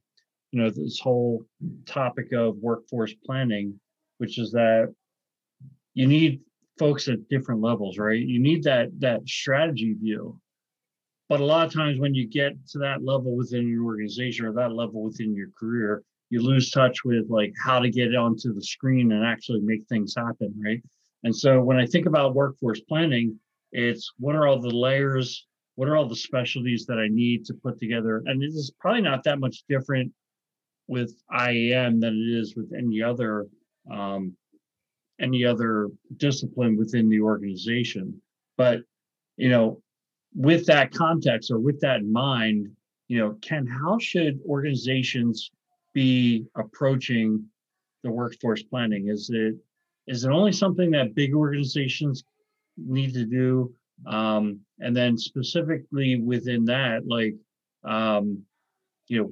you 0.51 0.61
know 0.61 0.69
this 0.69 0.99
whole 0.99 1.43
topic 1.85 2.31
of 2.31 2.57
workforce 2.57 3.13
planning 3.25 3.79
which 4.17 4.37
is 4.37 4.51
that 4.51 4.93
you 5.93 6.07
need 6.07 6.41
folks 6.77 7.07
at 7.07 7.27
different 7.29 7.61
levels 7.61 7.97
right? 7.97 8.19
You 8.19 8.39
need 8.39 8.63
that 8.63 8.89
that 8.99 9.27
strategy 9.27 9.93
view. 9.93 10.39
But 11.29 11.39
a 11.39 11.45
lot 11.45 11.65
of 11.65 11.73
times 11.73 11.99
when 11.99 12.13
you 12.13 12.27
get 12.27 12.53
to 12.69 12.79
that 12.79 13.03
level 13.03 13.35
within 13.35 13.67
your 13.67 13.85
organization 13.85 14.45
or 14.45 14.53
that 14.53 14.73
level 14.73 15.03
within 15.03 15.35
your 15.35 15.49
career 15.57 16.03
you 16.29 16.41
lose 16.41 16.71
touch 16.71 17.03
with 17.05 17.29
like 17.29 17.53
how 17.63 17.79
to 17.79 17.89
get 17.89 18.15
onto 18.15 18.53
the 18.53 18.63
screen 18.63 19.11
and 19.11 19.25
actually 19.25 19.61
make 19.61 19.85
things 19.87 20.13
happen 20.15 20.53
right? 20.63 20.81
And 21.23 21.35
so 21.35 21.61
when 21.61 21.77
i 21.77 21.85
think 21.85 22.05
about 22.05 22.35
workforce 22.35 22.81
planning 22.81 23.39
it's 23.71 24.11
what 24.19 24.35
are 24.35 24.47
all 24.47 24.59
the 24.59 24.69
layers 24.69 25.47
what 25.75 25.87
are 25.87 25.97
all 25.97 26.07
the 26.07 26.15
specialties 26.15 26.85
that 26.85 26.99
I 26.99 27.07
need 27.09 27.45
to 27.45 27.53
put 27.53 27.79
together? 27.79 28.21
And 28.25 28.43
it 28.43 28.47
is 28.47 28.71
probably 28.79 29.01
not 29.01 29.23
that 29.23 29.39
much 29.39 29.63
different 29.67 30.11
with 30.87 31.13
IAM 31.31 31.99
than 31.99 32.13
it 32.13 32.39
is 32.39 32.55
with 32.55 32.71
any 32.77 33.01
other 33.01 33.47
um, 33.91 34.35
any 35.19 35.45
other 35.45 35.89
discipline 36.17 36.77
within 36.77 37.09
the 37.09 37.21
organization. 37.21 38.21
But 38.57 38.81
you 39.37 39.49
know, 39.49 39.81
with 40.35 40.65
that 40.67 40.93
context 40.93 41.51
or 41.51 41.59
with 41.59 41.79
that 41.81 41.97
in 41.97 42.11
mind, 42.11 42.67
you 43.07 43.19
know, 43.19 43.37
Ken, 43.41 43.65
how 43.65 43.97
should 43.99 44.39
organizations 44.45 45.51
be 45.93 46.45
approaching 46.55 47.45
the 48.03 48.11
workforce 48.11 48.63
planning? 48.63 49.07
Is 49.07 49.29
it 49.31 49.55
is 50.07 50.25
it 50.25 50.31
only 50.31 50.51
something 50.51 50.91
that 50.91 51.15
big 51.15 51.33
organizations 51.33 52.23
need 52.77 53.13
to 53.13 53.25
do? 53.25 53.73
Um, 54.07 54.59
and 54.79 54.95
then 54.95 55.17
specifically 55.17 56.19
within 56.19 56.65
that, 56.65 57.07
like, 57.07 57.35
um, 57.83 58.43
you 59.07 59.21
know, 59.21 59.31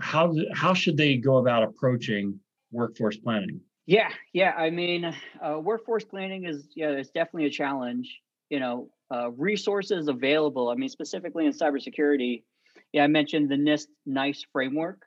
how 0.00 0.34
how 0.54 0.74
should 0.74 0.96
they 0.96 1.16
go 1.16 1.36
about 1.38 1.62
approaching 1.62 2.38
workforce 2.70 3.16
planning? 3.18 3.60
Yeah, 3.86 4.10
yeah. 4.32 4.52
I 4.52 4.70
mean, 4.70 5.04
uh, 5.44 5.58
workforce 5.58 6.04
planning 6.04 6.44
is 6.44 6.68
yeah, 6.74 6.90
it's 6.90 7.10
definitely 7.10 7.46
a 7.46 7.50
challenge. 7.50 8.20
You 8.48 8.60
know, 8.60 8.88
uh, 9.12 9.30
resources 9.32 10.08
available. 10.08 10.68
I 10.68 10.74
mean, 10.74 10.88
specifically 10.88 11.46
in 11.46 11.52
cybersecurity. 11.52 12.44
Yeah, 12.92 13.04
I 13.04 13.06
mentioned 13.06 13.50
the 13.50 13.56
NIST 13.56 13.86
NICE 14.06 14.46
framework. 14.52 15.02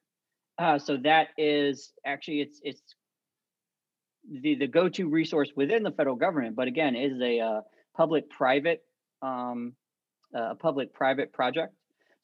Uh, 0.57 0.79
so 0.79 0.97
that 0.97 1.29
is 1.37 1.91
actually 2.05 2.41
it's 2.41 2.59
it's 2.63 2.81
the 4.41 4.55
the 4.55 4.67
go-to 4.67 5.09
resource 5.09 5.51
within 5.55 5.83
the 5.83 5.91
federal 5.91 6.15
government. 6.15 6.55
But 6.55 6.67
again, 6.67 6.95
is 6.95 7.19
a 7.21 7.39
uh, 7.39 7.61
public-private 7.95 8.83
um, 9.21 9.73
a 10.33 10.55
public-private 10.55 11.31
project. 11.33 11.73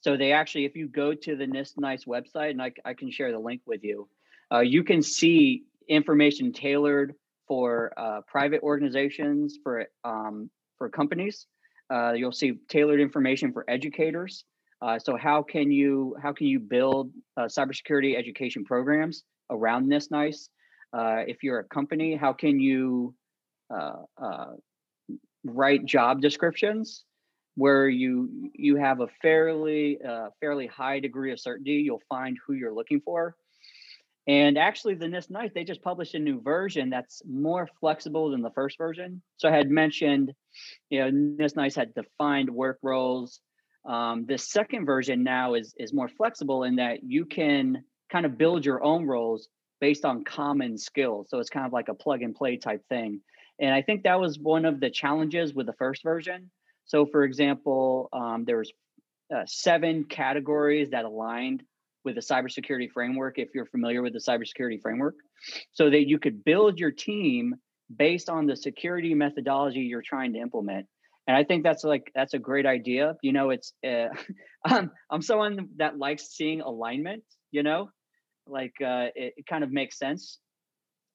So 0.02 0.18
they 0.18 0.32
actually, 0.32 0.66
if 0.66 0.76
you 0.76 0.88
go 0.88 1.14
to 1.14 1.36
the 1.36 1.46
NIST 1.46 1.74
NICE 1.78 2.06
website, 2.06 2.52
and 2.52 2.62
I, 2.62 2.72
I 2.84 2.94
can 2.94 3.12
share 3.12 3.32
the 3.32 3.40
link 3.40 3.62
with 3.66 3.84
you, 3.84 4.10
uh, 4.52 4.60
you 4.60 4.84
can 4.84 5.02
see 5.02 5.64
information 5.88 6.52
tailored 6.52 7.14
for 7.48 7.94
uh, 7.98 8.22
private 8.28 8.62
organizations, 8.64 9.58
for 9.64 9.86
um, 10.04 10.50
for 10.78 10.90
companies. 10.90 11.48
Uh, 11.94 12.14
you'll 12.14 12.32
see 12.32 12.54
tailored 12.70 13.00
information 13.00 13.54
for 13.54 13.64
educators. 13.70 14.44
Uh, 14.82 14.98
so 14.98 15.16
how 15.16 15.44
can 15.44 15.72
you 15.72 16.16
how 16.22 16.34
can 16.34 16.48
you 16.48 16.60
build 16.60 17.12
uh, 17.38 17.44
cybersecurity 17.44 18.18
education 18.18 18.66
programs 18.66 19.24
around 19.50 19.88
NIST 19.88 20.12
NICE? 20.12 20.50
Uh, 20.94 21.24
if 21.28 21.44
you're 21.44 21.60
a 21.60 21.64
company, 21.66 22.16
how 22.16 22.34
can 22.34 22.60
you 22.60 23.14
write 25.44 25.86
job 25.86 26.22
descriptions 26.22 27.04
where 27.56 27.88
you 27.90 28.50
you 28.54 28.76
have 28.78 29.02
a 29.02 29.08
fairly 29.22 30.00
uh, 30.02 30.30
fairly 30.40 30.68
high 30.68 31.00
degree 31.00 31.32
of 31.32 31.40
certainty 31.40 31.74
you'll 31.74 32.02
find 32.10 32.38
who 32.46 32.54
you're 32.54 32.74
looking 32.74 33.02
for 33.02 33.36
and 34.28 34.58
actually 34.58 34.94
the 34.94 35.08
NIST 35.08 35.32
NICE 35.32 35.52
they 35.54 35.64
just 35.64 35.82
published 35.82 36.14
a 36.14 36.20
new 36.20 36.42
version 36.42 36.90
that's 36.90 37.22
more 37.28 37.68
flexible 37.80 38.32
than 38.32 38.42
the 38.42 38.52
first 38.52 38.78
version 38.78 39.22
so 39.38 39.50
i 39.50 39.52
had 39.52 39.70
mentioned 39.70 40.34
you 40.90 41.00
know 41.00 41.12
NIST 41.12 41.56
NICE 41.56 41.76
had 41.76 41.94
defined 41.94 42.50
work 42.50 42.78
roles 42.82 43.42
um, 43.86 44.26
the 44.28 44.38
second 44.38 44.86
version 44.86 45.24
now 45.24 45.56
is 45.56 45.74
is 45.78 45.92
more 45.92 46.08
flexible 46.08 46.64
in 46.64 46.76
that 46.78 47.04
you 47.04 47.26
can 47.26 47.84
kind 48.12 48.26
of 48.26 48.38
build 48.38 48.66
your 48.66 48.84
own 48.84 49.06
roles 49.06 49.50
based 49.80 50.06
on 50.06 50.24
common 50.24 50.78
skills. 50.78 51.28
So 51.30 51.40
it's 51.40 51.50
kind 51.50 51.66
of 51.66 51.74
like 51.74 51.88
a 51.88 51.96
plug 51.96 52.22
and 52.22 52.36
play 52.36 52.58
type 52.58 52.84
thing. 52.88 53.22
And 53.62 53.74
I 53.74 53.84
think 53.84 54.04
that 54.04 54.20
was 54.20 54.40
one 54.40 54.66
of 54.66 54.80
the 54.80 54.90
challenges 54.90 55.54
with 55.54 55.68
the 55.68 55.74
first 55.74 56.04
version. 56.04 56.50
So, 56.86 57.06
for 57.06 57.24
example, 57.24 58.10
um, 58.12 58.44
there 58.44 58.58
was 58.58 58.74
uh, 59.34 59.44
seven 59.46 60.04
categories 60.04 60.90
that 60.90 61.06
aligned 61.06 61.64
with 62.04 62.16
the 62.16 62.22
cybersecurity 62.22 62.92
framework. 62.92 63.38
If 63.38 63.50
you're 63.54 63.68
familiar 63.68 64.02
with 64.02 64.14
the 64.14 64.20
cybersecurity 64.20 64.82
framework, 64.82 65.16
so 65.72 65.90
that 65.90 66.08
you 66.08 66.18
could 66.18 66.44
build 66.44 66.80
your 66.80 66.92
team 66.92 67.56
based 67.96 68.30
on 68.30 68.48
the 68.48 68.56
security 68.56 69.14
methodology 69.14 69.82
you're 69.82 70.02
trying 70.02 70.34
to 70.34 70.40
implement. 70.40 70.88
And 71.28 71.38
I 71.38 71.44
think 71.44 71.64
that's 71.64 71.84
like 71.84 72.12
that's 72.16 72.34
a 72.34 72.40
great 72.40 72.66
idea. 72.66 73.16
You 73.22 73.32
know, 73.32 73.52
it's 73.52 73.74
uh, 73.88 74.08
I'm, 74.66 74.92
I'm 75.10 75.22
someone 75.22 75.70
that 75.78 76.00
likes 76.00 76.30
seeing 76.30 76.62
alignment. 76.62 77.24
You 77.52 77.62
know, 77.62 77.90
like 78.48 78.74
uh, 78.82 79.14
it, 79.16 79.34
it 79.38 79.46
kind 79.48 79.64
of 79.64 79.72
makes 79.72 80.00
sense. 80.00 80.40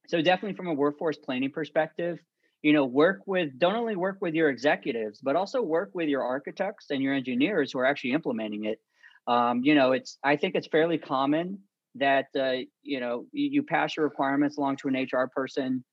So 0.09 0.23
definitely 0.23 0.57
from 0.57 0.69
a 0.69 0.75
workforce 0.75 1.19
planning 1.19 1.51
perspective, 1.51 2.19
you 2.67 2.73
know 2.73 2.85
work 2.85 3.21
with 3.27 3.57
don't 3.61 3.77
only 3.77 3.95
work 3.95 4.19
with 4.21 4.35
your 4.35 4.51
executives 4.51 5.21
but 5.23 5.37
also 5.37 5.63
work 5.63 5.91
with 5.95 6.09
your 6.09 6.25
architects 6.25 6.87
and 6.91 7.01
your 7.01 7.15
engineers 7.15 7.71
who 7.71 7.79
are 7.79 7.87
actually 7.87 8.11
implementing 8.11 8.65
it. 8.65 8.81
Um, 9.29 9.61
you 9.63 9.77
know 9.77 9.93
it's 9.93 10.19
i 10.25 10.35
think 10.35 10.57
it's 10.57 10.67
fairly 10.67 10.99
common 10.99 11.61
that 11.95 12.27
uh, 12.37 12.59
you 12.83 12.99
know 12.99 13.27
you, 13.31 13.47
you, 13.55 13.63
pass 13.63 13.97
your 13.97 14.05
requirements 14.05 14.59
along 14.59 14.79
to 14.79 14.89
an 14.89 14.97
hr 15.13 15.29
person 15.29 15.85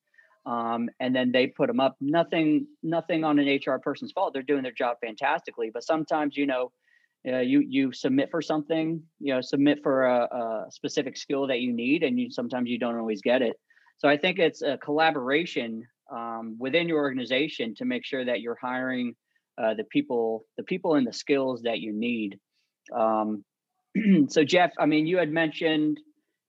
um, 0.47 0.89
and 0.99 1.15
then 1.15 1.31
they 1.31 1.45
put 1.47 1.67
them 1.67 1.79
up. 1.79 1.95
Nothing 2.01 2.65
nothing 2.81 3.23
on 3.23 3.37
an 3.37 3.47
hr 3.65 3.77
person's 3.77 4.11
fault. 4.11 4.33
They're 4.33 4.51
doing 4.51 4.63
their 4.63 4.79
job 4.83 4.97
fantastically 4.99 5.69
but 5.71 5.83
sometimes 5.83 6.35
you 6.35 6.47
know 6.47 6.71
uh, 7.31 7.45
you 7.51 7.59
you 7.75 7.93
submit 7.93 8.29
for 8.31 8.41
something 8.41 9.03
you 9.19 9.31
know 9.31 9.41
submit 9.41 9.77
for 9.83 10.05
a, 10.05 10.19
a 10.39 10.65
specific 10.71 11.17
skill 11.17 11.45
that 11.51 11.59
you 11.59 11.71
need 11.71 12.01
and 12.01 12.19
you 12.19 12.31
sometimes 12.31 12.67
you 12.67 12.79
don't 12.79 12.97
always 12.97 13.21
get 13.21 13.43
it. 13.43 13.55
So 13.99 14.09
i 14.09 14.17
think 14.17 14.39
it's 14.39 14.63
a 14.63 14.75
collaboration 14.77 15.87
um, 16.13 16.55
within 16.59 16.87
your 16.87 16.99
organization 16.99 17.73
to 17.75 17.85
make 17.85 18.05
sure 18.05 18.23
that 18.23 18.41
you're 18.41 18.57
hiring 18.61 19.15
uh, 19.61 19.73
the 19.73 19.83
people 19.85 20.45
the 20.57 20.63
people 20.63 20.95
and 20.95 21.05
the 21.05 21.13
skills 21.13 21.61
that 21.63 21.79
you 21.79 21.93
need 21.93 22.39
um, 22.95 23.43
so 24.29 24.43
jeff 24.43 24.71
i 24.79 24.85
mean 24.85 25.05
you 25.05 25.17
had 25.17 25.29
mentioned 25.29 25.99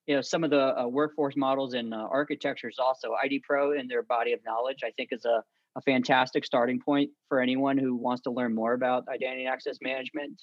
you 0.06 0.14
know 0.14 0.20
some 0.20 0.44
of 0.44 0.50
the 0.50 0.78
uh, 0.78 0.86
workforce 0.86 1.34
models 1.36 1.74
and 1.74 1.92
uh, 1.92 1.96
architectures 1.96 2.76
also 2.78 3.14
id 3.24 3.42
pro 3.46 3.72
in 3.72 3.88
their 3.88 4.02
body 4.02 4.32
of 4.32 4.40
knowledge 4.44 4.78
i 4.84 4.90
think 4.92 5.10
is 5.12 5.24
a, 5.24 5.42
a 5.76 5.82
fantastic 5.82 6.44
starting 6.44 6.80
point 6.80 7.10
for 7.28 7.40
anyone 7.40 7.76
who 7.78 7.96
wants 7.96 8.22
to 8.22 8.30
learn 8.30 8.54
more 8.54 8.74
about 8.74 9.04
identity 9.08 9.44
and 9.44 9.52
access 9.52 9.78
management 9.82 10.40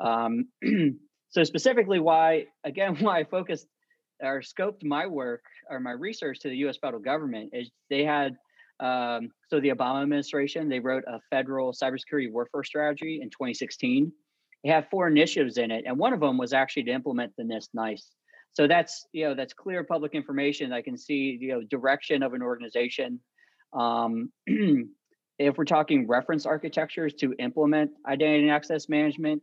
um, 0.00 0.46
so 1.30 1.44
specifically 1.44 2.00
why 2.00 2.44
again 2.64 2.96
why 3.00 3.20
i 3.20 3.24
focused 3.24 3.66
or 4.22 4.40
scoped 4.40 4.84
my 4.84 5.06
work 5.06 5.42
or 5.70 5.80
my 5.80 5.92
research 5.92 6.40
to 6.40 6.48
the 6.48 6.56
U.S. 6.58 6.76
federal 6.80 7.02
government 7.02 7.50
is 7.52 7.70
they 7.90 8.04
had 8.04 8.36
um, 8.80 9.30
so 9.48 9.60
the 9.60 9.70
Obama 9.70 10.02
administration 10.02 10.68
they 10.68 10.80
wrote 10.80 11.04
a 11.06 11.20
federal 11.30 11.72
cybersecurity 11.72 12.30
warfare 12.30 12.64
strategy 12.64 13.20
in 13.22 13.30
2016. 13.30 14.12
They 14.62 14.70
have 14.70 14.88
four 14.90 15.08
initiatives 15.08 15.58
in 15.58 15.70
it, 15.70 15.84
and 15.86 15.98
one 15.98 16.12
of 16.12 16.20
them 16.20 16.38
was 16.38 16.52
actually 16.52 16.84
to 16.84 16.92
implement 16.92 17.32
the 17.36 17.44
NIST 17.44 17.68
NICE. 17.74 18.08
So 18.52 18.66
that's 18.66 19.06
you 19.12 19.26
know 19.26 19.34
that's 19.34 19.52
clear 19.52 19.84
public 19.84 20.14
information. 20.14 20.72
I 20.72 20.82
can 20.82 20.96
see 20.96 21.36
you 21.40 21.48
know 21.48 21.62
direction 21.62 22.22
of 22.22 22.34
an 22.34 22.42
organization. 22.42 23.20
Um, 23.72 24.30
if 25.38 25.58
we're 25.58 25.64
talking 25.64 26.06
reference 26.06 26.46
architectures 26.46 27.14
to 27.14 27.34
implement 27.38 27.90
identity 28.06 28.44
and 28.44 28.50
access 28.50 28.88
management, 28.88 29.42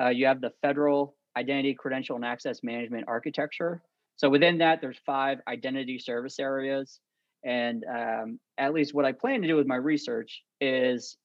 uh, 0.00 0.08
you 0.08 0.26
have 0.26 0.40
the 0.40 0.52
federal 0.62 1.16
identity, 1.36 1.74
credential, 1.74 2.16
and 2.16 2.24
access 2.24 2.62
management 2.62 3.04
architecture. 3.08 3.82
So 4.16 4.28
within 4.28 4.58
that, 4.58 4.80
there's 4.80 4.98
five 5.04 5.38
identity 5.48 5.98
service 5.98 6.38
areas. 6.38 7.00
And 7.44 7.84
um, 7.84 8.40
at 8.58 8.72
least 8.72 8.94
what 8.94 9.04
I 9.04 9.12
plan 9.12 9.42
to 9.42 9.48
do 9.48 9.56
with 9.56 9.66
my 9.66 9.76
research 9.76 10.42
is 10.60 11.16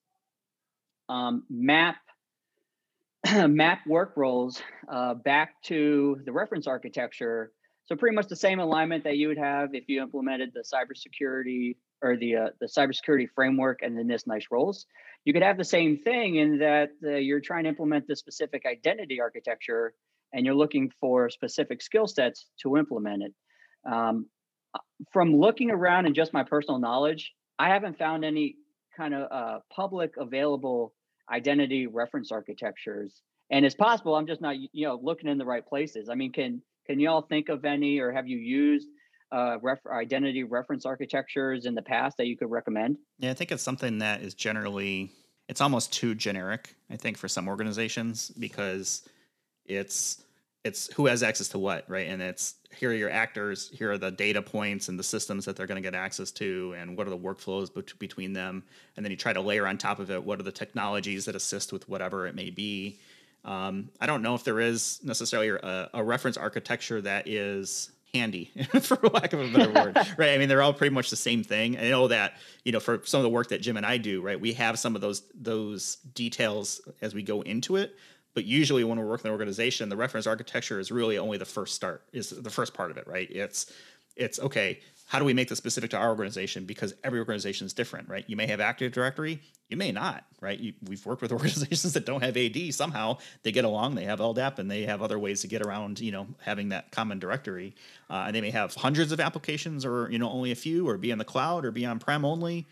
um, 1.09 1.43
map 1.49 1.97
map 3.47 3.79
work 3.87 4.13
roles 4.15 4.61
uh, 4.91 5.13
back 5.13 5.61
to 5.63 6.19
the 6.25 6.31
reference 6.31 6.67
architecture. 6.67 7.51
So 7.85 7.95
pretty 7.95 8.15
much 8.15 8.27
the 8.27 8.35
same 8.35 8.59
alignment 8.59 9.03
that 9.05 9.17
you 9.17 9.27
would 9.29 9.37
have 9.37 9.69
if 9.73 9.85
you 9.87 10.01
implemented 10.01 10.51
the 10.53 10.63
cybersecurity 10.63 11.77
or 12.01 12.17
the 12.17 12.35
uh, 12.35 12.49
the 12.59 12.67
cybersecurity 12.67 13.27
framework 13.33 13.79
and 13.81 13.97
the 13.97 14.03
NIST 14.03 14.27
NICE 14.27 14.47
roles. 14.51 14.85
You 15.25 15.33
could 15.33 15.43
have 15.43 15.57
the 15.57 15.63
same 15.63 15.97
thing 15.97 16.35
in 16.35 16.59
that 16.59 16.89
uh, 17.03 17.11
you're 17.11 17.41
trying 17.41 17.63
to 17.63 17.69
implement 17.69 18.07
the 18.07 18.15
specific 18.15 18.63
identity 18.65 19.19
architecture 19.19 19.93
and 20.33 20.45
you're 20.45 20.55
looking 20.55 20.91
for 20.99 21.29
specific 21.29 21.81
skill 21.81 22.07
sets 22.07 22.47
to 22.61 22.77
implement 22.77 23.23
it. 23.23 23.33
Um, 23.91 24.27
from 25.11 25.35
looking 25.35 25.71
around 25.71 26.05
and 26.05 26.15
just 26.15 26.33
my 26.33 26.43
personal 26.43 26.79
knowledge, 26.79 27.33
I 27.59 27.69
haven't 27.69 27.97
found 27.97 28.25
any 28.25 28.55
kind 28.95 29.13
of 29.13 29.31
uh, 29.31 29.59
public 29.73 30.15
available 30.17 30.93
identity 31.31 31.87
reference 31.87 32.31
architectures. 32.31 33.21
And 33.49 33.65
it's 33.65 33.75
possible 33.75 34.15
I'm 34.15 34.27
just 34.27 34.41
not, 34.41 34.55
you 34.57 34.87
know, 34.87 34.99
looking 35.01 35.29
in 35.29 35.37
the 35.37 35.45
right 35.45 35.65
places. 35.65 36.09
I 36.09 36.15
mean, 36.15 36.31
can 36.31 36.61
can 36.85 36.99
you 36.99 37.09
all 37.09 37.21
think 37.21 37.49
of 37.49 37.65
any, 37.65 37.99
or 37.99 38.11
have 38.11 38.27
you 38.27 38.37
used 38.37 38.87
uh, 39.31 39.57
ref- 39.61 39.85
identity 39.91 40.43
reference 40.43 40.85
architectures 40.85 41.65
in 41.65 41.75
the 41.75 41.81
past 41.81 42.17
that 42.17 42.27
you 42.27 42.37
could 42.37 42.49
recommend? 42.49 42.97
Yeah, 43.19 43.31
I 43.31 43.33
think 43.33 43.51
it's 43.51 43.63
something 43.63 43.99
that 43.99 44.21
is 44.21 44.33
generally 44.33 45.11
it's 45.47 45.61
almost 45.61 45.93
too 45.93 46.15
generic. 46.15 46.75
I 46.89 46.97
think 46.97 47.17
for 47.17 47.27
some 47.27 47.47
organizations 47.47 48.31
because 48.31 49.07
it's 49.65 50.21
it's 50.67 50.93
who 50.93 51.07
has 51.07 51.23
access 51.23 51.47
to 51.49 51.59
what, 51.59 51.89
right? 51.89 52.07
And 52.07 52.21
it's 52.21 52.55
here 52.75 52.91
are 52.91 52.93
your 52.93 53.09
actors, 53.09 53.69
here 53.73 53.91
are 53.91 53.97
the 53.97 54.11
data 54.11 54.41
points 54.41 54.89
and 54.89 54.99
the 54.99 55.03
systems 55.03 55.45
that 55.45 55.55
they're 55.55 55.67
going 55.67 55.81
to 55.81 55.87
get 55.87 55.95
access 55.95 56.31
to, 56.31 56.75
and 56.77 56.95
what 56.97 57.07
are 57.07 57.09
the 57.09 57.17
workflows 57.17 57.73
bet- 57.73 57.97
between 57.97 58.33
them. 58.33 58.63
And 58.95 59.05
then 59.05 59.11
you 59.11 59.17
try 59.17 59.33
to 59.33 59.41
layer 59.41 59.65
on 59.65 59.77
top 59.77 59.99
of 59.99 60.11
it 60.11 60.23
what 60.23 60.39
are 60.39 60.43
the 60.43 60.51
technologies 60.51 61.25
that 61.25 61.35
assist 61.35 61.73
with 61.73 61.87
whatever 61.89 62.27
it 62.27 62.35
may 62.35 62.49
be. 62.49 62.99
Um, 63.45 63.89
I 64.01 64.05
don't 64.05 64.21
know 64.21 64.35
if 64.35 64.43
there 64.43 64.59
is 64.59 64.99
necessarily 65.03 65.49
a, 65.49 65.89
a 65.93 66.03
reference 66.03 66.37
architecture 66.37 67.01
that 67.01 67.27
is 67.27 67.91
handy 68.13 68.51
for 68.81 68.97
lack 69.09 69.33
of 69.33 69.39
a 69.41 69.47
better 69.51 69.71
word 69.71 69.95
right 70.17 70.29
i 70.29 70.37
mean 70.37 70.47
they're 70.47 70.61
all 70.61 70.73
pretty 70.73 70.93
much 70.93 71.09
the 71.09 71.15
same 71.15 71.43
thing 71.43 71.77
i 71.77 71.89
know 71.89 72.07
that 72.07 72.35
you 72.63 72.71
know 72.71 72.79
for 72.79 73.01
some 73.03 73.19
of 73.19 73.23
the 73.23 73.29
work 73.29 73.49
that 73.49 73.61
jim 73.61 73.75
and 73.75 73.85
i 73.85 73.97
do 73.97 74.21
right 74.21 74.39
we 74.39 74.53
have 74.53 74.79
some 74.79 74.95
of 74.95 75.01
those 75.01 75.23
those 75.35 75.97
details 76.13 76.79
as 77.01 77.13
we 77.13 77.21
go 77.21 77.41
into 77.41 77.75
it 77.75 77.95
but 78.37 78.45
usually 78.45 78.83
when 78.83 78.99
we're 78.99 79.07
working 79.07 79.25
in 79.25 79.29
an 79.29 79.31
organization, 79.31 79.89
the 79.89 79.97
reference 79.97 80.27
architecture 80.27 80.79
is 80.79 80.91
really 80.91 81.17
only 81.17 81.39
the 81.39 81.45
first 81.45 81.73
start, 81.73 82.03
is 82.13 82.29
the 82.29 82.51
first 82.51 82.71
part 82.71 82.91
of 82.91 82.97
it, 82.97 83.07
right? 83.07 83.27
It's 83.31 83.73
it's 84.15 84.39
okay, 84.39 84.79
how 85.07 85.17
do 85.17 85.25
we 85.25 85.33
make 85.33 85.49
this 85.49 85.57
specific 85.57 85.89
to 85.89 85.97
our 85.97 86.09
organization? 86.09 86.65
Because 86.65 86.93
every 87.03 87.17
organization 87.17 87.65
is 87.65 87.73
different, 87.73 88.07
right? 88.07 88.23
You 88.27 88.35
may 88.35 88.45
have 88.45 88.59
Active 88.59 88.91
Directory, 88.91 89.41
you 89.69 89.75
may 89.75 89.91
not, 89.91 90.23
right? 90.39 90.59
You, 90.59 90.73
we've 90.87 91.03
worked 91.03 91.23
with 91.23 91.31
organizations 91.39 91.93
that 91.93 92.05
don't 92.05 92.21
have 92.21 92.37
AD. 92.37 92.75
Somehow 92.75 93.17
they 93.41 93.51
get 93.51 93.65
along, 93.65 93.95
they 93.95 94.05
have 94.05 94.19
LDAP, 94.19 94.59
and 94.59 94.69
they 94.69 94.83
have 94.83 95.01
other 95.01 95.17
ways 95.17 95.41
to 95.41 95.47
get 95.47 95.63
around, 95.63 95.99
you 95.99 96.11
know, 96.11 96.27
having 96.43 96.69
that 96.69 96.91
common 96.91 97.17
directory. 97.17 97.73
Uh, 98.07 98.25
and 98.27 98.35
they 98.35 98.41
may 98.41 98.51
have 98.51 98.75
hundreds 98.75 99.11
of 99.11 99.19
applications, 99.19 99.83
or 99.83 100.11
you 100.11 100.19
know, 100.19 100.29
only 100.29 100.51
a 100.51 100.55
few, 100.55 100.87
or 100.87 100.95
be 100.99 101.09
in 101.09 101.17
the 101.17 101.25
cloud, 101.25 101.65
or 101.65 101.71
be 101.71 101.87
on 101.87 101.97
prem 101.97 102.23
only. 102.23 102.67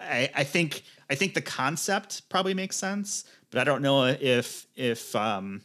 I, 0.00 0.30
I 0.34 0.44
think 0.44 0.82
I 1.10 1.14
think 1.14 1.34
the 1.34 1.42
concept 1.42 2.28
probably 2.28 2.54
makes 2.54 2.76
sense, 2.76 3.24
but 3.50 3.60
I 3.60 3.64
don't 3.64 3.82
know 3.82 4.06
if 4.06 4.66
if 4.74 5.14
um, 5.14 5.62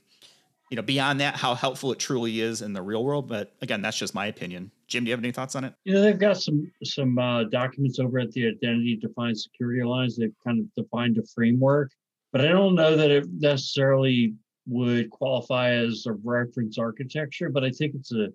you 0.70 0.76
know 0.76 0.82
beyond 0.82 1.20
that 1.22 1.36
how 1.36 1.56
helpful 1.56 1.92
it 1.92 2.00
truly 2.00 2.42
is 2.42 2.62
in 2.62 2.74
the 2.74 2.82
real 2.82 3.04
world. 3.04 3.28
But 3.28 3.54
again, 3.62 3.82
that's 3.82 3.98
just 3.98 4.14
my 4.14 4.28
opinion. 4.28 4.72
Jim, 4.88 5.04
do 5.04 5.10
you 5.10 5.14
have 5.14 5.24
any 5.24 5.32
thoughts 5.32 5.56
on 5.56 5.64
it? 5.64 5.74
You 5.86 5.94
know, 5.94 6.02
they've 6.02 6.20
got 6.20 6.38
some 6.38 6.72
some 6.84 7.18
uh, 7.18 7.44
documents 7.46 8.00
over 8.00 8.20
at 8.20 8.32
the 8.32 8.48
Identity 8.48 8.98
Defined 8.98 9.40
Security 9.40 9.82
Alliance. 9.82 10.18
They've 10.18 10.34
kind 10.46 10.60
of 10.60 10.66
defined 10.76 11.18
a 11.18 11.24
framework, 11.34 11.92
but 12.32 12.42
I 12.42 12.48
don't 12.48 12.76
know 12.76 12.96
that 12.96 13.12
it 13.12 13.26
necessarily 13.32 14.34
would 14.68 15.10
qualify 15.10 15.72
as 15.72 16.06
a 16.06 16.14
reference 16.14 16.78
architecture. 16.78 17.50
But 17.50 17.64
I 17.64 17.72
think 17.72 17.96
it's 17.96 18.12
a 18.12 18.30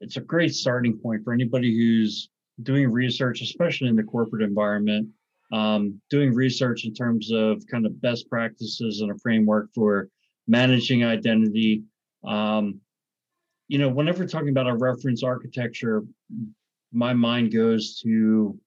it's 0.00 0.16
a 0.16 0.20
great 0.20 0.54
starting 0.54 0.98
point 0.98 1.22
for 1.24 1.32
anybody 1.32 1.74
who's 1.74 2.28
doing 2.62 2.90
research, 2.90 3.40
especially 3.40 3.88
in 3.88 3.96
the 3.96 4.02
corporate 4.02 4.42
environment, 4.42 5.08
um, 5.52 6.00
doing 6.10 6.34
research 6.34 6.84
in 6.84 6.94
terms 6.94 7.30
of 7.32 7.62
kind 7.70 7.86
of 7.86 8.00
best 8.00 8.28
practices 8.28 9.00
and 9.00 9.10
a 9.10 9.18
framework 9.18 9.68
for 9.74 10.08
managing 10.46 11.04
identity. 11.04 11.82
Um, 12.24 12.80
you 13.68 13.78
know, 13.78 13.88
whenever 13.88 14.26
talking 14.26 14.50
about 14.50 14.68
a 14.68 14.74
reference 14.74 15.22
architecture, 15.22 16.02
my 16.92 17.14
mind 17.14 17.52
goes 17.52 18.00
to 18.00 18.58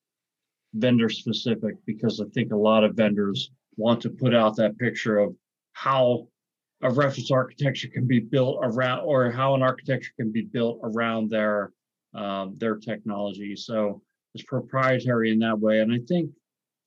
vendor 0.73 1.09
specific 1.09 1.75
because 1.85 2.19
I 2.19 2.25
think 2.33 2.51
a 2.51 2.57
lot 2.57 2.83
of 2.83 2.95
vendors 2.95 3.51
want 3.77 4.01
to 4.01 4.09
put 4.09 4.33
out 4.33 4.55
that 4.57 4.77
picture 4.77 5.19
of 5.19 5.35
how 5.73 6.27
a 6.81 6.89
reference 6.89 7.31
architecture 7.31 7.87
can 7.93 8.07
be 8.07 8.19
built 8.19 8.59
around 8.61 9.01
or 9.01 9.31
how 9.31 9.55
an 9.55 9.63
architecture 9.63 10.11
can 10.19 10.31
be 10.31 10.41
built 10.43 10.79
around 10.83 11.29
their 11.29 11.71
um, 12.15 12.55
their 12.57 12.77
technology. 12.77 13.55
So 13.55 14.01
it's 14.33 14.43
proprietary 14.43 15.31
in 15.31 15.39
that 15.39 15.59
way. 15.59 15.79
And 15.79 15.93
I 15.93 15.99
think 16.07 16.29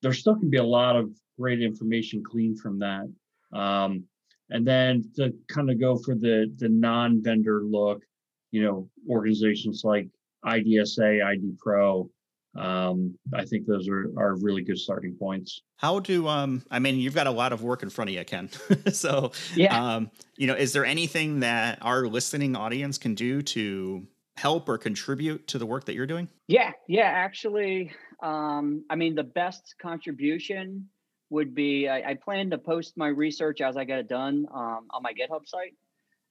there 0.03 0.13
still 0.13 0.37
can 0.37 0.51
be 0.51 0.59
a 0.59 0.65
lot 0.65 0.97
of 0.97 1.11
great 1.39 1.63
information 1.63 2.23
gleaned 2.23 2.61
from 2.61 2.79
that. 2.81 3.13
Um, 3.53 4.05
and 4.51 4.67
then 4.67 5.05
to 5.17 5.33
kind 5.49 5.71
of 5.71 5.79
go 5.79 5.97
for 5.97 6.15
the 6.15 6.53
the 6.57 6.69
non-vendor 6.69 7.63
look, 7.65 8.03
you 8.51 8.63
know, 8.63 8.89
organizations 9.09 9.83
like 9.85 10.09
IDSA, 10.45 11.25
ID 11.25 11.53
Pro. 11.59 12.11
Um, 12.57 13.17
I 13.35 13.45
think 13.45 13.67
those 13.67 13.89
are, 13.89 14.11
are 14.17 14.37
really 14.41 14.63
good 14.63 14.79
starting 14.79 15.15
points. 15.15 15.63
How 15.77 16.01
do 16.01 16.27
um 16.29 16.63
I 16.71 16.79
mean 16.79 16.99
you've 16.99 17.15
got 17.15 17.27
a 17.27 17.31
lot 17.31 17.53
of 17.53 17.63
work 17.63 17.83
in 17.83 17.91
front 17.91 18.11
of 18.11 18.17
you, 18.17 18.25
Ken. 18.25 18.49
so 18.93 19.33
yeah. 19.55 19.97
um, 19.97 20.11
you 20.37 20.47
know, 20.47 20.55
is 20.55 20.73
there 20.73 20.85
anything 20.85 21.41
that 21.41 21.79
our 21.83 22.07
listening 22.07 22.57
audience 22.57 22.97
can 22.99 23.15
do 23.15 23.43
to 23.43 24.07
help 24.39 24.69
or 24.69 24.79
contribute 24.79 25.49
to 25.49 25.59
the 25.59 25.67
work 25.67 25.85
that 25.87 25.95
you're 25.95 26.07
doing? 26.07 26.29
Yeah, 26.47 26.71
yeah, 26.87 27.11
actually, 27.27 27.93
um, 28.23 28.85
I 28.89 28.95
mean 28.95 29.15
the 29.15 29.25
best 29.25 29.75
contribution 29.83 30.89
would 31.31 31.55
be 31.55 31.89
I, 31.89 32.11
I, 32.11 32.15
plan 32.15 32.49
to 32.51 32.59
post 32.59 32.97
my 32.97 33.09
research 33.09 33.61
as 33.61 33.77
I 33.77 33.85
get 33.85 33.99
it 33.99 34.09
done 34.09 34.47
um, 34.55 34.87
on 34.91 35.03
my 35.03 35.13
GitHub 35.13 35.47
site. 35.47 35.75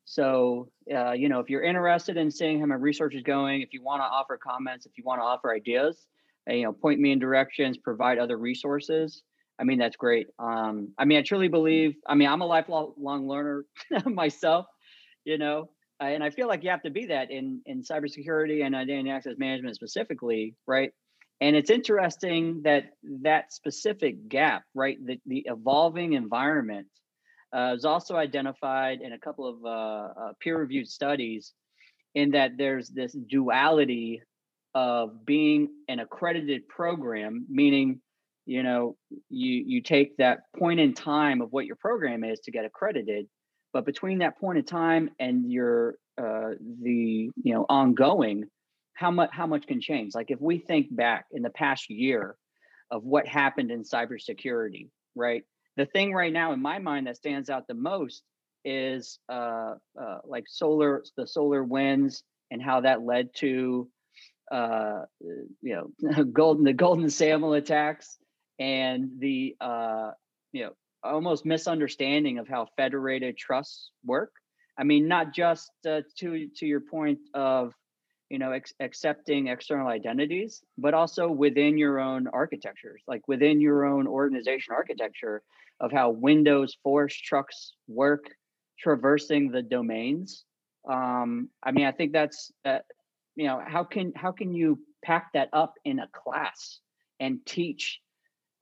So, 0.05 0.71
uh, 0.91 1.11
you 1.11 1.29
know, 1.29 1.39
if 1.39 1.49
you're 1.49 1.61
interested 1.61 2.17
in 2.17 2.31
seeing 2.31 2.59
how 2.59 2.65
my 2.65 2.75
research 2.75 3.13
is 3.13 3.23
going, 3.23 3.61
if 3.61 3.73
you 3.73 3.83
want 3.83 4.01
to 4.01 4.05
offer 4.05 4.37
comments, 4.37 4.85
if 4.85 4.93
you 4.97 5.03
want 5.03 5.19
to 5.19 5.25
offer 5.25 5.53
ideas, 5.53 6.07
uh, 6.49 6.53
you 6.53 6.63
know, 6.63 6.71
point 6.71 6.99
me 6.99 7.11
in 7.11 7.19
directions, 7.19 7.77
provide 7.77 8.17
other 8.17 8.37
resources. 8.37 9.21
I 9.59 9.65
mean, 9.65 9.77
that's 9.77 9.97
great. 9.97 10.27
Um, 10.39 10.93
I 10.97 11.05
mean, 11.05 11.17
I 11.17 11.21
truly 11.23 11.49
believe, 11.49 11.95
I 12.07 12.15
mean, 12.15 12.29
I'm 12.29 12.41
a 12.41 12.45
lifelong 12.45 13.27
learner 13.27 13.65
myself, 14.05 14.65
you 15.25 15.37
know, 15.37 15.69
uh, 16.01 16.05
and 16.05 16.23
I 16.23 16.29
feel 16.29 16.47
like 16.47 16.63
you 16.63 16.69
have 16.69 16.83
to 16.83 16.89
be 16.89 17.07
that 17.07 17.31
in, 17.31 17.61
in 17.65 17.83
cybersecurity 17.83 18.63
and 18.63 18.75
identity 18.75 19.09
access 19.09 19.35
management 19.37 19.75
specifically, 19.75 20.55
right? 20.67 20.91
And 21.39 21.55
it's 21.55 21.69
interesting 21.69 22.61
that 22.63 22.85
that 23.21 23.53
specific 23.53 24.27
gap, 24.27 24.63
right, 24.73 24.97
the, 25.03 25.19
the 25.25 25.43
evolving 25.45 26.13
environment 26.13 26.87
uh, 27.53 27.71
was 27.73 27.85
also 27.85 28.15
identified 28.15 29.01
in 29.01 29.13
a 29.13 29.19
couple 29.19 29.47
of 29.47 29.63
uh, 29.63 29.67
uh, 30.19 30.33
peer-reviewed 30.39 30.87
studies 30.87 31.53
in 32.15 32.31
that 32.31 32.51
there's 32.57 32.89
this 32.89 33.15
duality 33.29 34.21
of 34.73 35.25
being 35.25 35.69
an 35.87 35.99
accredited 35.99 36.67
program, 36.67 37.45
meaning 37.49 38.01
you 38.45 38.63
know 38.63 38.95
you 39.29 39.63
you 39.65 39.81
take 39.81 40.17
that 40.17 40.39
point 40.57 40.79
in 40.79 40.93
time 40.93 41.41
of 41.41 41.51
what 41.51 41.65
your 41.65 41.75
program 41.75 42.23
is 42.23 42.39
to 42.41 42.51
get 42.51 42.65
accredited, 42.65 43.27
but 43.77 43.85
between 43.85 44.19
that 44.19 44.39
point 44.39 44.57
in 44.57 44.65
time 44.65 45.11
and 45.19 45.51
your 45.51 45.95
uh, 46.17 46.51
the 46.81 47.29
you 47.43 47.53
know 47.53 47.65
ongoing, 47.69 48.45
how 48.93 49.11
much 49.11 49.29
how 49.31 49.45
much 49.45 49.67
can 49.67 49.79
change? 49.81 50.15
Like 50.15 50.31
if 50.31 50.41
we 50.41 50.57
think 50.57 50.95
back 50.95 51.25
in 51.31 51.43
the 51.43 51.51
past 51.51 51.89
year 51.89 52.35
of 52.89 53.03
what 53.03 53.27
happened 53.27 53.69
in 53.69 53.83
cybersecurity, 53.83 54.89
right? 55.15 55.43
the 55.77 55.85
thing 55.85 56.11
right 56.11 56.33
now 56.33 56.51
in 56.51 56.61
my 56.61 56.79
mind 56.79 57.07
that 57.07 57.15
stands 57.15 57.49
out 57.49 57.67
the 57.67 57.73
most 57.73 58.23
is 58.65 59.19
uh, 59.29 59.75
uh, 59.99 60.17
like 60.25 60.45
solar, 60.49 61.03
the 61.15 61.23
SolarWinds 61.23 62.23
and 62.51 62.61
how 62.61 62.81
that 62.81 63.03
led 63.03 63.29
to 63.35 63.87
uh, 64.51 65.03
you 65.61 65.89
know 66.01 66.23
golden 66.33 66.63
the 66.63 66.73
golden 66.73 67.09
SAML 67.09 67.53
attacks 67.53 68.17
and 68.59 69.11
the 69.19 69.55
uh, 69.61 70.11
you 70.51 70.63
know 70.63 70.71
almost 71.07 71.45
misunderstanding 71.45 72.37
of 72.37 72.47
how 72.47 72.67
federated 72.77 73.37
trusts 73.37 73.91
work. 74.05 74.31
I 74.77 74.83
mean, 74.83 75.07
not 75.07 75.33
just 75.33 75.71
uh, 75.87 76.01
to 76.19 76.47
to 76.57 76.65
your 76.65 76.81
point 76.81 77.19
of 77.33 77.73
you 78.29 78.39
know 78.39 78.51
ex- 78.51 78.73
accepting 78.79 79.47
external 79.47 79.87
identities, 79.87 80.61
but 80.77 80.93
also 80.93 81.29
within 81.29 81.77
your 81.77 81.99
own 81.99 82.27
architectures, 82.27 83.01
like 83.07 83.27
within 83.27 83.59
your 83.59 83.85
own 83.85 84.07
organization 84.07 84.73
architecture 84.75 85.41
of 85.79 85.91
how 85.91 86.11
Windows 86.11 86.77
forest 86.83 87.23
trusts 87.23 87.73
work, 87.87 88.25
traversing 88.79 89.51
the 89.51 89.61
domains. 89.61 90.43
Um, 90.89 91.49
I 91.63 91.71
mean, 91.71 91.85
I 91.85 91.91
think 91.91 92.13
that's 92.13 92.51
uh, 92.65 92.79
you 93.35 93.47
know 93.47 93.61
how 93.65 93.83
can 93.83 94.13
how 94.15 94.31
can 94.31 94.53
you 94.53 94.79
pack 95.03 95.33
that 95.33 95.49
up 95.53 95.73
in 95.85 95.99
a 95.99 96.07
class 96.13 96.79
and 97.19 97.39
teach 97.45 97.99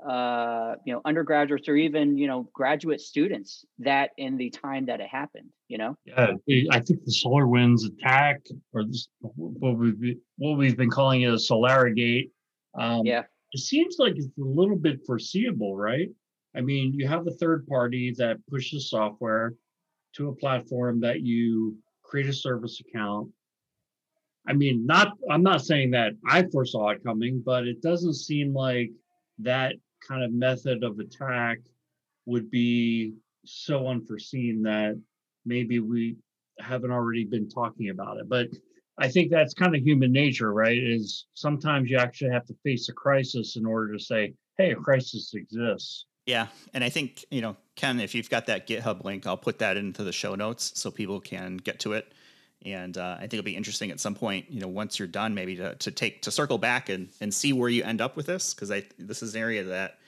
uh, 0.08 0.76
you 0.86 0.94
know 0.94 1.02
undergraduates 1.06 1.68
or 1.68 1.76
even 1.76 2.18
you 2.18 2.28
know 2.28 2.50
graduate 2.54 3.02
students 3.02 3.66
that 3.80 4.12
in 4.18 4.38
the 4.38 4.50
time 4.50 4.86
that 4.86 5.00
it 5.00 5.08
happened 5.08 5.50
you 5.68 5.78
know? 5.78 5.98
Yeah 6.06 6.34
i 6.72 6.80
think 6.80 7.04
the 7.06 7.12
SolarWinds 7.12 7.86
attack 7.86 8.42
or 8.74 8.84
this, 8.84 9.08
what 9.22 9.78
we've 9.78 10.18
what 10.38 10.58
we've 10.58 10.78
been 10.78 10.92
calling 10.92 11.22
it 11.22 11.30
a 11.30 11.38
Solorigate 11.38 12.30
um, 12.78 13.06
yeah. 13.06 13.24
it 13.54 13.60
seems 13.60 13.96
like 14.00 14.14
it's 14.16 14.28
a 14.28 14.44
little 14.44 14.78
bit 14.78 15.00
foreseeable 15.06 15.76
right? 15.76 16.10
I 16.56 16.62
mean, 16.62 16.94
you 16.94 17.08
have 17.08 17.28
a 17.28 17.32
third 17.32 17.68
party 17.68 18.14
that 18.18 18.38
pushes 18.50 18.90
software 18.90 19.54
to 20.16 20.30
a 20.30 20.36
platform 20.36 21.02
that 21.02 21.22
you 21.22 21.78
create 22.04 22.30
a 22.30 22.34
service 22.34 22.80
account. 22.80 23.30
I 24.48 24.54
mean, 24.54 24.86
not 24.86 25.14
I'm 25.30 25.44
not 25.44 25.66
saying 25.66 25.92
that 25.92 26.14
I 26.26 26.44
foresaw 26.52 26.90
it 26.90 27.04
coming, 27.04 27.42
but 27.46 27.68
it 27.68 27.82
doesn't 27.82 28.14
seem 28.14 28.54
like 28.54 28.92
that 29.40 29.76
kind 30.08 30.24
of 30.24 30.32
method 30.32 30.84
of 30.84 31.00
attack 31.00 31.60
would 32.26 32.50
be 32.50 33.14
so 33.46 33.88
unforeseen 33.88 34.64
that 34.64 35.00
maybe 35.46 35.80
we 35.80 36.16
haven't 36.60 36.92
already 36.92 37.26
been 37.26 37.50
talking 37.50 37.90
about 37.90 38.18
it. 38.18 38.28
But 38.28 38.48
I 38.98 39.08
think 39.10 39.30
that's 39.30 39.54
kind 39.54 39.76
of 39.76 39.82
human 39.82 40.12
nature, 40.12 40.54
right? 40.54 40.78
Is 40.78 41.26
sometimes 41.34 41.90
you 41.90 41.98
actually 41.98 42.32
have 42.32 42.46
to 42.46 42.56
face 42.64 42.90
a 42.90 42.94
crisis 42.94 43.56
in 43.58 43.66
order 43.66 43.94
to 43.94 44.00
say, 44.00 44.34
hey, 44.58 44.72
a 44.72 44.76
crisis 44.76 45.34
exists. 45.34 46.06
Yeah, 46.26 46.48
and 46.74 46.84
I 46.84 46.90
think 46.90 47.24
you 47.30 47.42
know, 47.42 47.56
Ken, 47.76 48.00
if 48.00 48.16
you've 48.16 48.30
got 48.30 48.48
that 48.48 48.68
GitHub 48.68 49.04
link, 49.04 49.28
I'll 49.28 49.38
put 49.38 49.60
that 49.60 49.78
into 49.78 50.04
the 50.04 50.12
show 50.12 50.34
notes 50.34 50.72
so 50.76 50.90
people 50.90 51.20
can 51.20 51.58
get 51.58 51.80
to 51.82 51.94
it. 51.94 52.14
And 52.66 52.98
uh, 52.98 53.16
I 53.18 53.22
think 53.22 53.36
it'll 53.36 53.44
be 53.44 53.56
interesting 53.56 53.92
at 53.92 54.00
some 54.00 54.16
point, 54.16 54.50
you 54.50 54.60
know, 54.60 54.68
once 54.68 54.98
you're 54.98 55.08
done, 55.08 55.36
maybe 55.36 55.56
to, 55.58 55.76
to 55.76 55.92
take 55.92 56.24
to 56.24 56.32
circle 56.32 56.58
back 56.58 56.90
and, 56.90 57.10
and 57.22 57.32
see 57.32 57.54
where 57.54 57.70
you 57.70 57.84
end 57.84 58.02
up 58.02 58.18
with 58.18 58.26
this, 58.26 58.54
because 58.54 58.72
I 58.72 58.84
this 58.98 59.22
is 59.22 59.36
an 59.36 59.42
area 59.42 59.64
that 59.64 60.00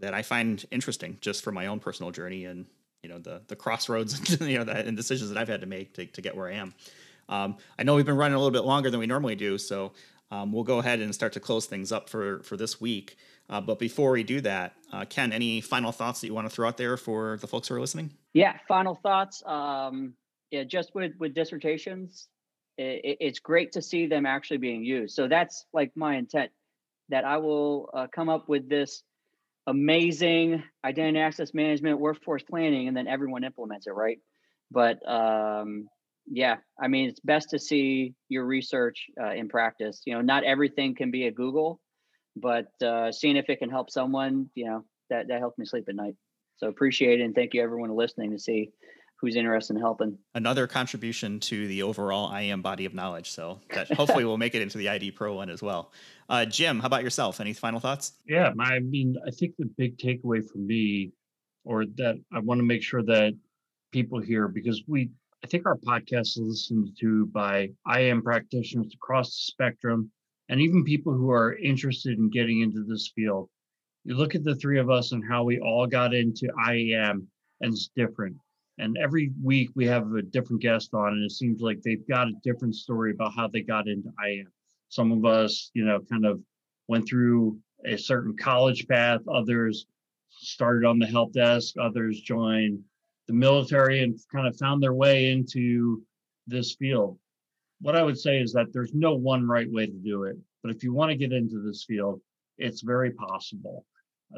that 0.00 0.14
I 0.14 0.22
find 0.22 0.64
interesting 0.70 1.18
just 1.20 1.42
for 1.42 1.52
my 1.52 1.66
own 1.66 1.80
personal 1.80 2.10
journey 2.10 2.44
and 2.44 2.66
you 3.02 3.08
know 3.08 3.18
the 3.18 3.42
the 3.48 3.56
crossroads 3.56 4.40
you 4.40 4.58
know 4.58 4.64
that, 4.64 4.86
and 4.86 4.96
decisions 4.96 5.30
that 5.30 5.38
I've 5.38 5.48
had 5.48 5.62
to 5.62 5.66
make 5.66 5.94
to, 5.94 6.06
to 6.06 6.20
get 6.20 6.36
where 6.36 6.48
I 6.48 6.54
am. 6.54 6.74
Um, 7.28 7.56
I 7.78 7.84
know 7.84 7.94
we've 7.94 8.06
been 8.06 8.16
running 8.16 8.34
a 8.34 8.38
little 8.38 8.50
bit 8.50 8.64
longer 8.64 8.90
than 8.90 9.00
we 9.00 9.06
normally 9.06 9.36
do, 9.36 9.56
so 9.56 9.92
um, 10.30 10.52
we'll 10.52 10.64
go 10.64 10.78
ahead 10.78 11.00
and 11.00 11.14
start 11.14 11.32
to 11.34 11.40
close 11.40 11.66
things 11.66 11.92
up 11.92 12.08
for 12.08 12.42
for 12.42 12.56
this 12.56 12.80
week. 12.80 13.16
Uh, 13.48 13.60
but 13.60 13.78
before 13.78 14.12
we 14.12 14.22
do 14.22 14.40
that, 14.40 14.74
uh, 14.92 15.04
Ken, 15.04 15.32
any 15.32 15.60
final 15.60 15.90
thoughts 15.90 16.20
that 16.20 16.28
you 16.28 16.34
want 16.34 16.48
to 16.48 16.54
throw 16.54 16.68
out 16.68 16.76
there 16.76 16.96
for 16.96 17.38
the 17.40 17.48
folks 17.48 17.66
who 17.66 17.74
are 17.74 17.80
listening? 17.80 18.12
Yeah, 18.32 18.56
final 18.68 18.94
thoughts. 18.94 19.42
Um, 19.44 20.14
yeah, 20.50 20.64
just 20.64 20.94
with 20.94 21.12
with 21.18 21.34
dissertations, 21.34 22.28
it, 22.76 23.18
it's 23.20 23.38
great 23.38 23.72
to 23.72 23.82
see 23.82 24.06
them 24.06 24.26
actually 24.26 24.58
being 24.58 24.84
used. 24.84 25.14
So 25.14 25.28
that's 25.28 25.64
like 25.72 25.92
my 25.94 26.16
intent 26.16 26.50
that 27.08 27.24
I 27.24 27.38
will 27.38 27.90
uh, 27.92 28.06
come 28.14 28.28
up 28.28 28.48
with 28.48 28.68
this 28.68 29.02
amazing 29.66 30.62
identity 30.84 31.18
access 31.18 31.52
management 31.54 32.00
workforce 32.00 32.42
planning, 32.42 32.88
and 32.88 32.96
then 32.96 33.06
everyone 33.06 33.44
implements 33.44 33.86
it, 33.86 33.92
right? 33.92 34.18
But 34.70 35.06
um, 35.08 35.88
yeah, 36.30 36.56
I 36.80 36.88
mean, 36.88 37.08
it's 37.08 37.20
best 37.20 37.50
to 37.50 37.58
see 37.58 38.14
your 38.28 38.44
research 38.44 39.06
uh, 39.20 39.32
in 39.32 39.48
practice. 39.48 40.02
You 40.06 40.14
know, 40.14 40.20
not 40.20 40.44
everything 40.44 40.94
can 40.94 41.10
be 41.10 41.26
a 41.26 41.32
Google 41.32 41.80
but 42.36 42.68
uh, 42.82 43.12
seeing 43.12 43.36
if 43.36 43.48
it 43.48 43.58
can 43.58 43.70
help 43.70 43.90
someone, 43.90 44.50
you 44.54 44.66
know, 44.66 44.84
that 45.10 45.28
that 45.28 45.40
helps 45.40 45.58
me 45.58 45.66
sleep 45.66 45.88
at 45.88 45.94
night. 45.94 46.14
So 46.58 46.68
appreciate 46.68 47.20
it 47.20 47.24
and 47.24 47.34
thank 47.34 47.54
you 47.54 47.62
everyone 47.62 47.94
listening 47.94 48.32
to 48.32 48.38
see 48.38 48.70
who's 49.20 49.36
interested 49.36 49.76
in 49.76 49.80
helping. 49.80 50.16
Another 50.34 50.66
contribution 50.66 51.40
to 51.40 51.68
the 51.68 51.82
overall 51.82 52.32
IAM 52.34 52.62
body 52.62 52.86
of 52.86 52.94
knowledge. 52.94 53.30
So 53.30 53.60
that 53.74 53.92
hopefully 53.92 54.24
will 54.24 54.38
make 54.38 54.54
it 54.54 54.62
into 54.62 54.78
the 54.78 54.88
ID 54.88 55.10
Pro 55.12 55.34
one 55.34 55.50
as 55.50 55.62
well. 55.62 55.92
Uh, 56.28 56.44
Jim, 56.46 56.80
how 56.80 56.86
about 56.86 57.02
yourself? 57.02 57.40
Any 57.40 57.52
final 57.52 57.80
thoughts? 57.80 58.12
Yeah, 58.26 58.52
I 58.58 58.78
mean, 58.78 59.16
I 59.26 59.30
think 59.30 59.54
the 59.58 59.66
big 59.76 59.98
takeaway 59.98 60.42
for 60.48 60.58
me, 60.58 61.12
or 61.64 61.84
that 61.96 62.16
I 62.32 62.38
want 62.38 62.58
to 62.60 62.64
make 62.64 62.82
sure 62.82 63.02
that 63.02 63.34
people 63.92 64.20
hear, 64.20 64.48
because 64.48 64.82
we, 64.86 65.10
I 65.44 65.48
think 65.48 65.66
our 65.66 65.76
podcast 65.76 66.20
is 66.20 66.38
listened 66.38 66.96
to 67.00 67.26
by 67.26 67.70
IAM 67.92 68.22
practitioners 68.22 68.94
across 68.94 69.28
the 69.28 69.52
spectrum 69.52 70.10
and 70.48 70.60
even 70.60 70.84
people 70.84 71.12
who 71.12 71.30
are 71.30 71.56
interested 71.56 72.18
in 72.18 72.30
getting 72.30 72.60
into 72.60 72.84
this 72.84 73.12
field. 73.14 73.48
You 74.04 74.16
look 74.16 74.34
at 74.34 74.44
the 74.44 74.54
three 74.54 74.78
of 74.78 74.90
us 74.90 75.12
and 75.12 75.22
how 75.28 75.44
we 75.44 75.60
all 75.60 75.86
got 75.86 76.14
into 76.14 76.48
IAM, 76.68 77.28
and 77.60 77.72
it's 77.72 77.90
different. 77.94 78.36
And 78.80 78.96
every 78.98 79.32
week 79.42 79.70
we 79.74 79.86
have 79.86 80.12
a 80.12 80.22
different 80.22 80.62
guest 80.62 80.94
on, 80.94 81.12
and 81.12 81.24
it 81.24 81.32
seems 81.32 81.60
like 81.60 81.82
they've 81.82 82.06
got 82.08 82.28
a 82.28 82.40
different 82.42 82.74
story 82.74 83.12
about 83.12 83.34
how 83.34 83.48
they 83.48 83.60
got 83.60 83.88
into 83.88 84.10
IAM. 84.24 84.52
Some 84.88 85.12
of 85.12 85.24
us, 85.24 85.70
you 85.74 85.84
know, 85.84 86.00
kind 86.10 86.26
of 86.26 86.42
went 86.88 87.06
through 87.08 87.58
a 87.84 87.96
certain 87.96 88.36
college 88.36 88.88
path, 88.88 89.20
others 89.28 89.86
started 90.30 90.86
on 90.86 90.98
the 90.98 91.06
help 91.06 91.32
desk, 91.32 91.74
others 91.80 92.20
joined 92.20 92.80
the 93.26 93.34
military 93.34 94.02
and 94.02 94.18
kind 94.32 94.46
of 94.46 94.56
found 94.56 94.82
their 94.82 94.94
way 94.94 95.30
into 95.30 96.02
this 96.46 96.74
field 96.74 97.18
what 97.80 97.96
I 97.96 98.02
would 98.02 98.18
say 98.18 98.40
is 98.40 98.52
that 98.52 98.72
there's 98.72 98.94
no 98.94 99.14
one 99.14 99.46
right 99.46 99.70
way 99.70 99.86
to 99.86 99.92
do 99.92 100.24
it. 100.24 100.36
But 100.62 100.74
if 100.74 100.82
you 100.82 100.92
want 100.92 101.10
to 101.10 101.16
get 101.16 101.32
into 101.32 101.60
this 101.60 101.84
field, 101.84 102.20
it's 102.58 102.82
very 102.82 103.10
possible. 103.12 103.86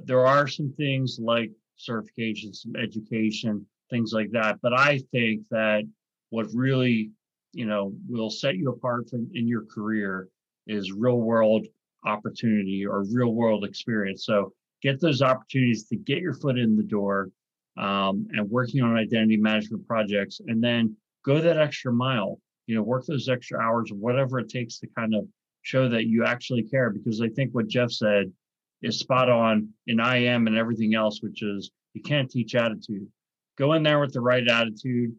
There 0.04 0.24
are 0.24 0.46
some 0.46 0.72
things 0.76 1.18
like 1.20 1.50
certifications, 1.78 2.56
some 2.56 2.76
education, 2.76 3.66
things 3.92 4.12
like 4.12 4.30
that. 4.32 4.58
But 4.62 4.72
I 4.72 5.00
think 5.12 5.42
that 5.50 5.82
what 6.30 6.46
really 6.52 7.12
you 7.52 7.66
know 7.66 7.92
will 8.08 8.30
set 8.30 8.56
you 8.56 8.70
apart 8.70 9.10
from 9.10 9.30
in 9.34 9.46
your 9.46 9.64
career 9.66 10.28
is 10.66 10.90
real 10.92 11.20
world 11.20 11.66
opportunity 12.04 12.84
or 12.84 13.04
real 13.12 13.32
world 13.34 13.64
experience. 13.64 14.24
So 14.24 14.52
get 14.82 15.00
those 15.00 15.22
opportunities 15.22 15.84
to 15.88 15.96
get 15.96 16.18
your 16.18 16.34
foot 16.34 16.58
in 16.58 16.76
the 16.76 16.82
door 16.82 17.30
um, 17.76 18.26
and 18.32 18.50
working 18.50 18.82
on 18.82 18.96
identity 18.96 19.36
management 19.36 19.86
projects, 19.86 20.40
and 20.46 20.62
then 20.62 20.96
go 21.24 21.40
that 21.40 21.58
extra 21.58 21.92
mile. 21.92 22.40
You 22.66 22.76
know, 22.76 22.82
work 22.82 23.04
those 23.06 23.28
extra 23.28 23.60
hours, 23.60 23.90
whatever 23.92 24.38
it 24.38 24.48
takes 24.48 24.78
to 24.78 24.86
kind 24.96 25.14
of 25.14 25.26
show 25.62 25.88
that 25.88 26.06
you 26.06 26.24
actually 26.24 26.62
care. 26.62 26.90
Because 26.90 27.20
I 27.20 27.28
think 27.28 27.52
what 27.52 27.68
Jeff 27.68 27.90
said 27.90 28.32
is 28.82 28.98
spot 28.98 29.28
on 29.28 29.68
in 29.86 30.00
IAM 30.00 30.46
and 30.46 30.56
everything 30.56 30.94
else, 30.94 31.20
which 31.22 31.42
is 31.42 31.70
you 31.94 32.02
can't 32.02 32.30
teach 32.30 32.54
attitude. 32.54 33.06
Go 33.62 33.74
in 33.74 33.84
there 33.84 34.00
with 34.00 34.12
the 34.12 34.20
right 34.20 34.44
attitude. 34.48 35.14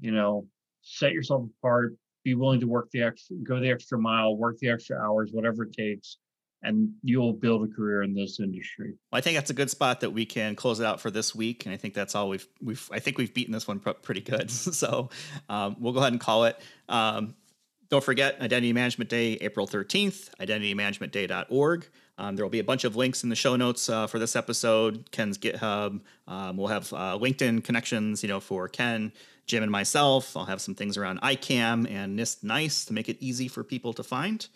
You 0.00 0.10
know, 0.10 0.46
set 0.80 1.12
yourself 1.12 1.44
apart. 1.58 1.94
Be 2.24 2.34
willing 2.34 2.60
to 2.60 2.66
work 2.66 2.90
the 2.90 3.02
extra, 3.02 3.36
go 3.42 3.60
the 3.60 3.68
extra 3.68 3.98
mile, 3.98 4.38
work 4.38 4.56
the 4.58 4.70
extra 4.70 4.96
hours, 4.96 5.32
whatever 5.34 5.64
it 5.64 5.74
takes, 5.74 6.16
and 6.62 6.88
you'll 7.02 7.34
build 7.34 7.68
a 7.68 7.70
career 7.70 8.02
in 8.02 8.14
this 8.14 8.40
industry. 8.40 8.94
Well, 9.12 9.18
I 9.18 9.20
think 9.20 9.36
that's 9.36 9.50
a 9.50 9.54
good 9.54 9.68
spot 9.68 10.00
that 10.00 10.14
we 10.14 10.24
can 10.24 10.56
close 10.56 10.80
it 10.80 10.86
out 10.86 10.98
for 10.98 11.10
this 11.10 11.34
week, 11.34 11.66
and 11.66 11.74
I 11.74 11.76
think 11.76 11.92
that's 11.92 12.14
all 12.14 12.30
we've 12.30 12.48
we've. 12.62 12.88
I 12.90 13.00
think 13.00 13.18
we've 13.18 13.34
beaten 13.34 13.52
this 13.52 13.68
one 13.68 13.80
pretty 13.80 14.22
good, 14.22 14.50
so 14.50 15.10
um, 15.50 15.76
we'll 15.78 15.92
go 15.92 15.98
ahead 15.98 16.14
and 16.14 16.20
call 16.20 16.44
it. 16.44 16.58
Um, 16.88 17.34
don't 17.90 18.02
forget 18.02 18.40
Identity 18.40 18.72
Management 18.72 19.10
Day, 19.10 19.34
April 19.42 19.66
13th, 19.66 20.30
identitymanagementday.org. 20.40 21.86
Um, 22.16 22.36
there 22.36 22.44
will 22.44 22.50
be 22.50 22.60
a 22.60 22.64
bunch 22.64 22.84
of 22.84 22.96
links 22.96 23.24
in 23.24 23.28
the 23.28 23.36
show 23.36 23.56
notes 23.56 23.88
uh, 23.88 24.06
for 24.06 24.18
this 24.18 24.36
episode. 24.36 25.10
Ken's 25.10 25.36
GitHub. 25.36 26.00
Um, 26.28 26.56
we'll 26.56 26.68
have 26.68 26.92
uh, 26.92 27.18
LinkedIn 27.18 27.64
connections, 27.64 28.22
you 28.22 28.28
know, 28.28 28.40
for 28.40 28.68
Ken, 28.68 29.12
Jim, 29.46 29.62
and 29.62 29.72
myself. 29.72 30.36
I'll 30.36 30.44
have 30.44 30.60
some 30.60 30.74
things 30.74 30.96
around 30.96 31.20
ICAM 31.22 31.90
and 31.90 32.18
NIST 32.18 32.44
Nice 32.44 32.84
to 32.84 32.92
make 32.92 33.08
it 33.08 33.16
easy 33.20 33.48
for 33.48 33.64
people 33.64 33.92
to 33.94 34.02
find. 34.02 34.46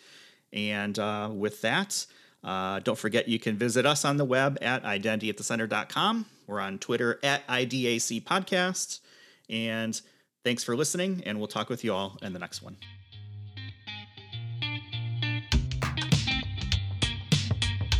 And 0.53 0.99
uh, 0.99 1.31
with 1.33 1.61
that, 1.63 2.07
uh, 2.45 2.79
don't 2.81 2.99
forget 2.99 3.29
you 3.29 3.39
can 3.39 3.57
visit 3.57 3.85
us 3.85 4.05
on 4.05 4.17
the 4.17 4.25
web 4.25 4.59
at 4.63 4.85
identityatthecenter.com. 4.85 6.27
We're 6.47 6.61
on 6.61 6.79
Twitter 6.79 7.19
at 7.23 7.47
IDAC 7.49 8.23
Podcast. 8.23 9.01
And 9.51 10.01
thanks 10.45 10.63
for 10.63 10.77
listening, 10.77 11.23
and 11.27 11.39
we'll 11.39 11.49
talk 11.49 11.69
with 11.69 11.85
you 11.85 11.93
all 11.93 12.19
in 12.23 12.33
the 12.33 12.39
next 12.39 12.63
one. 12.63 12.77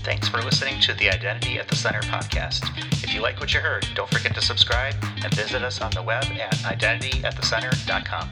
Thanks 0.09 0.27
for 0.27 0.41
listening 0.41 0.81
to 0.81 0.95
the 0.95 1.11
Identity 1.11 1.59
at 1.59 1.69
the 1.69 1.77
Center 1.77 2.01
podcast. 2.01 2.65
If 3.05 3.13
you 3.13 3.21
like 3.21 3.41
what 3.41 3.53
you 3.53 3.61
heard, 3.61 3.87
don't 3.95 4.09
forget 4.09 4.35
to 4.37 4.41
subscribe 4.41 4.95
and 5.23 5.35
visit 5.35 5.63
us 5.63 5.83
on 5.83 5.91
the 5.91 6.03
web 6.03 6.25
at 6.25 6.55
identityatthecenter.com. 6.61 8.31